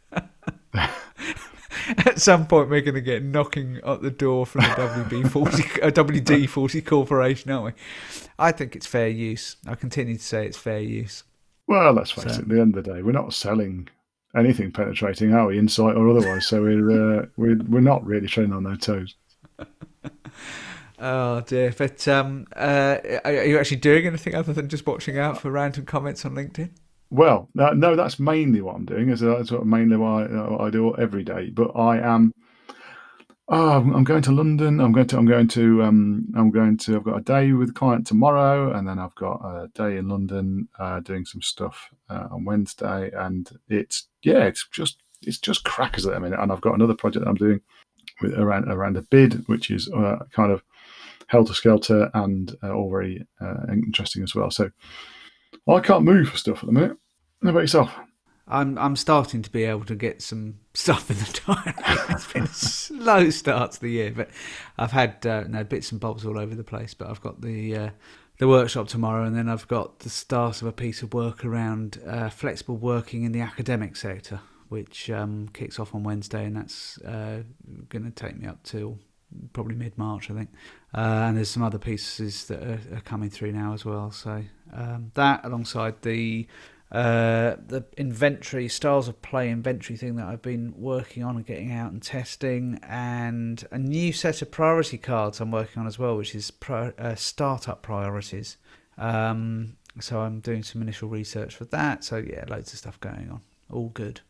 At 1.99 2.21
some 2.21 2.47
point, 2.47 2.69
we're 2.69 2.81
going 2.81 2.95
to 2.95 3.01
get 3.01 3.23
knocking 3.23 3.81
at 3.87 4.03
the 4.03 4.11
door 4.11 4.45
from 4.45 4.63
the 4.63 4.69
WB40, 4.69 5.85
uh, 5.85 5.91
WD40 5.91 6.85
Corporation, 6.85 7.51
aren't 7.53 7.67
we? 7.67 7.73
I 8.39 8.51
think 8.51 8.75
it's 8.75 8.87
fair 8.87 9.09
use. 9.09 9.57
I 9.67 9.77
continue 9.77 10.17
to 10.17 10.23
say 10.23 10.47
it's 10.47 10.57
fair 10.57 10.81
use. 10.81 11.23
Well, 11.69 11.93
let's 11.93 12.11
face 12.11 12.25
So- 12.25 12.31
it. 12.31 12.39
At 12.41 12.49
the 12.49 12.61
end 12.61 12.77
of 12.77 12.85
the 12.85 12.93
day, 12.95 13.03
we're 13.03 13.13
not 13.13 13.33
selling 13.35 13.89
anything 14.35 14.73
penetrating, 14.73 15.33
are 15.33 15.47
we? 15.47 15.59
Insight 15.59 15.97
or 15.97 16.09
otherwise. 16.09 16.47
So 16.47 16.63
we're 16.63 17.21
uh, 17.21 17.27
we're 17.37 17.59
we're 17.69 17.81
not 17.81 18.05
really 18.05 18.27
treading 18.27 18.53
on 18.53 18.65
their 18.65 18.77
toes. 18.77 19.15
Oh 20.99 21.43
dear! 21.43 21.75
But 21.77 22.09
um, 22.09 22.47
uh, 22.57 22.99
are 23.25 23.45
you 23.45 23.59
actually 23.59 23.79
doing 23.79 24.07
anything 24.07 24.35
other 24.35 24.53
than 24.53 24.69
just 24.69 24.87
watching 24.87 25.19
out 25.19 25.41
for 25.41 25.51
random 25.51 25.85
comments 25.85 26.25
on 26.25 26.35
LinkedIn? 26.35 26.71
Well, 27.11 27.49
no, 27.55 27.95
that's 27.95 28.19
mainly 28.19 28.63
what 28.63 28.75
I'm 28.75 28.85
doing. 28.85 29.11
Is 29.11 29.21
that's 29.21 29.53
what 29.53 29.67
mainly 29.67 29.97
what 29.97 30.31
I, 30.31 30.51
what 30.51 30.61
I 30.63 30.71
do 30.71 30.97
every 30.97 31.23
day. 31.23 31.51
But 31.51 31.77
I 31.77 31.99
am. 31.99 32.33
Oh, 33.49 33.77
I'm 33.79 34.03
going 34.03 34.23
to 34.23 34.33
London. 34.33 34.81
I'm 34.81 34.91
going 34.91 35.07
to. 35.09 35.19
I'm 35.19 35.27
going 35.27 35.49
to. 35.49 35.83
Um, 35.83 36.27
I'm 36.35 36.51
going 36.51 36.79
to. 36.79 36.97
I've 36.97 37.05
got 37.05 37.19
a 37.19 37.23
day 37.23 37.53
with 37.53 37.71
a 37.71 37.75
client 37.75 38.07
tomorrow, 38.07 38.73
and 38.73 38.89
then 38.89 38.99
I've 38.99 39.15
got 39.15 39.37
a 39.45 39.69
day 39.75 39.99
in 39.99 40.09
London 40.09 40.69
uh, 40.79 41.01
doing 41.01 41.25
some 41.25 41.43
stuff 41.43 41.91
uh, 42.09 42.27
on 42.33 42.45
Wednesday. 42.45 43.11
And 43.15 43.49
it's 43.69 44.09
yeah, 44.23 44.45
it's 44.45 44.67
just 44.73 44.99
it's 45.23 45.39
just 45.39 45.65
crackers 45.65 46.07
at 46.07 46.15
the 46.15 46.21
minute. 46.21 46.41
And 46.41 46.51
I've 46.51 46.61
got 46.61 46.75
another 46.75 46.95
project 46.95 47.27
I'm 47.27 47.37
doing 47.37 47.61
with 48.21 48.35
around 48.35 48.69
around 48.69 48.97
a 48.97 49.03
bid, 49.03 49.47
which 49.47 49.71
is 49.71 49.89
uh, 49.91 50.25
kind 50.33 50.51
of 50.51 50.63
helter 51.29 51.55
skelter 51.55 52.11
and 52.15 52.57
uh, 52.63 52.73
all 52.73 52.91
very 52.91 53.27
uh, 53.41 53.67
interesting 53.73 54.23
as 54.23 54.35
well. 54.35 54.51
So 54.51 54.71
I 55.69 55.81
can't 55.81 56.05
move 56.05 56.29
for 56.29 56.37
stuff 56.37 56.59
at 56.61 56.67
the 56.67 56.73
minute. 56.73 56.97
How 57.43 57.51
about 57.51 57.61
yourself? 57.61 57.91
I'm 58.49 58.79
I'm 58.79 58.95
starting 58.95 59.43
to 59.43 59.51
be 59.51 59.65
able 59.65 59.85
to 59.87 59.97
get 59.97 60.23
some 60.23 60.61
stuff 60.75 61.11
in 61.11 61.17
the 61.19 61.41
diary. 61.47 61.75
it's 62.11 62.33
been 62.33 62.45
a 62.45 62.49
slow 62.49 63.31
start 63.31 63.73
to 63.73 63.81
the 63.81 63.91
year, 63.91 64.13
but 64.15 64.31
I've 64.79 64.93
had 64.93 65.27
uh, 65.27 65.45
no 65.49 65.65
bits 65.65 65.91
and 65.91 66.01
bobs 66.01 66.25
all 66.25 66.39
over 66.39 66.55
the 66.55 66.65
place. 66.65 66.95
But 66.95 67.09
I've 67.09 67.21
got 67.21 67.41
the 67.41 67.77
uh, 67.77 67.91
the 68.39 68.49
workshop 68.49 68.89
tomorrow, 68.89 69.25
and 69.25 69.37
then 69.37 69.49
I've 69.49 69.67
got 69.67 70.01
the 70.01 70.11
start 70.11 70.63
of 70.63 70.69
a 70.69 70.73
piece 70.73 71.03
of 71.03 71.13
work 71.13 71.45
around 71.45 72.01
uh, 72.07 72.29
flexible 72.29 72.77
working 72.77 73.25
in 73.25 73.33
the 73.33 73.41
academic 73.41 73.97
sector, 73.97 74.41
which 74.69 75.11
um, 75.11 75.49
kicks 75.53 75.81
off 75.81 75.95
on 75.95 76.05
Wednesday, 76.05 76.45
and 76.45 76.57
that's 76.57 76.99
uh, 77.03 77.43
going 77.89 78.05
to 78.05 78.11
take 78.11 78.39
me 78.39 78.47
up 78.47 78.63
till 78.63 78.99
probably 79.53 79.75
mid 79.75 79.99
March, 79.99 80.31
I 80.31 80.35
think. 80.35 80.51
Uh, 80.97 81.27
and 81.29 81.37
there's 81.37 81.51
some 81.51 81.63
other 81.63 81.79
pieces 81.79 82.47
that 82.47 82.63
are, 82.63 82.81
are 82.97 83.03
coming 83.03 83.29
through 83.29 83.53
now 83.53 83.75
as 83.75 83.85
well. 83.85 84.11
So 84.11 84.43
um, 84.73 85.11
that, 85.15 85.45
alongside 85.45 86.01
the 86.03 86.47
uh, 86.91 87.57
the 87.67 87.85
inventory 87.97 88.69
styles 88.69 89.09
of 89.09 89.21
play 89.21 89.51
inventory 89.51 89.97
thing 89.97 90.15
that 90.17 90.27
I've 90.27 90.41
been 90.41 90.73
working 90.77 91.25
on 91.25 91.37
and 91.37 91.45
getting 91.45 91.73
out 91.73 91.91
and 91.91 92.01
testing, 92.01 92.79
and 92.83 93.67
a 93.73 93.79
new 93.79 94.13
set 94.13 94.41
of 94.41 94.51
priority 94.53 94.97
cards 94.97 95.41
I'm 95.41 95.51
working 95.51 95.81
on 95.81 95.89
as 95.89 95.99
well, 95.99 96.17
which 96.17 96.35
is 96.35 96.51
pro, 96.51 96.93
uh, 96.99 97.17
startup 97.17 97.83
priorities. 97.83 98.57
Um, 98.97 99.77
so 100.01 100.21
I'm 100.21 100.41
doing 100.41 100.63
some 100.63 100.81
initial 100.81 101.09
research 101.09 101.57
for 101.57 101.65
that. 101.67 102.05
So 102.05 102.17
yeah, 102.19 102.45
loads 102.49 102.73
of 102.73 102.79
stuff 102.79 103.01
going 103.01 103.31
on. 103.31 103.41
All 103.71 103.89
good. 103.89 104.21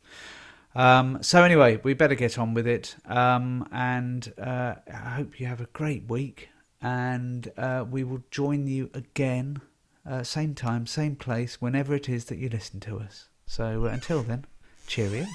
Um, 0.75 1.23
so 1.23 1.43
anyway, 1.43 1.79
we 1.83 1.95
better 1.95 2.15
get 2.15 2.39
on 2.39 2.55
with 2.55 2.67
it. 2.67 2.97
Um, 3.05 3.69
and 3.71 4.33
uh, 4.41 4.77
I 4.89 5.11
hope 5.11 5.39
you 5.39 5.47
have 5.47 5.61
a 5.61 5.67
great 5.67 6.09
week. 6.09 6.49
And 6.81 7.51
uh, 7.57 7.85
we 7.91 8.05
will 8.05 8.23
join 8.31 8.67
you 8.67 8.91
again, 8.95 9.61
uh, 10.09 10.23
same 10.23 10.55
time, 10.55 10.87
same 10.87 11.17
place, 11.17 11.61
whenever 11.61 11.95
it 11.95 12.09
is 12.09 12.27
that 12.27 12.39
you 12.39 12.49
listen 12.49 12.81
to 12.81 12.99
us. 12.99 13.29
So 13.47 13.87
uh, 13.87 13.89
until 13.89 14.23
then, 14.23 14.47
cheerio. 14.87 15.27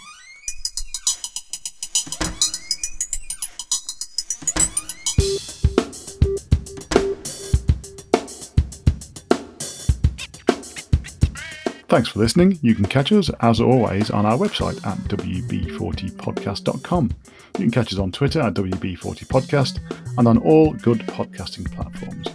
Thanks 11.92 12.08
for 12.08 12.20
listening. 12.20 12.58
You 12.62 12.74
can 12.74 12.86
catch 12.86 13.12
us, 13.12 13.30
as 13.42 13.60
always, 13.60 14.12
on 14.12 14.26
our 14.26 14.38
website 14.38 14.78
at 14.88 14.98
wb40podcast.com. 15.10 17.12
You 17.58 17.66
can 17.66 17.72
catch 17.72 17.94
us 17.94 18.00
on 18.00 18.12
Twitter 18.12 18.42
at 18.42 18.54
wb40podcast 18.54 19.80
and 20.18 20.28
on 20.28 20.38
all 20.40 20.74
good 20.74 21.00
podcasting 21.02 21.72
platforms. 21.72 22.28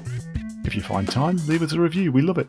If 0.65 0.75
you 0.75 0.83
find 0.83 1.09
time, 1.09 1.39
leave 1.47 1.63
us 1.63 1.73
a 1.73 1.81
review. 1.81 2.13
We 2.13 2.23
love 2.23 2.39
it. 2.39 2.49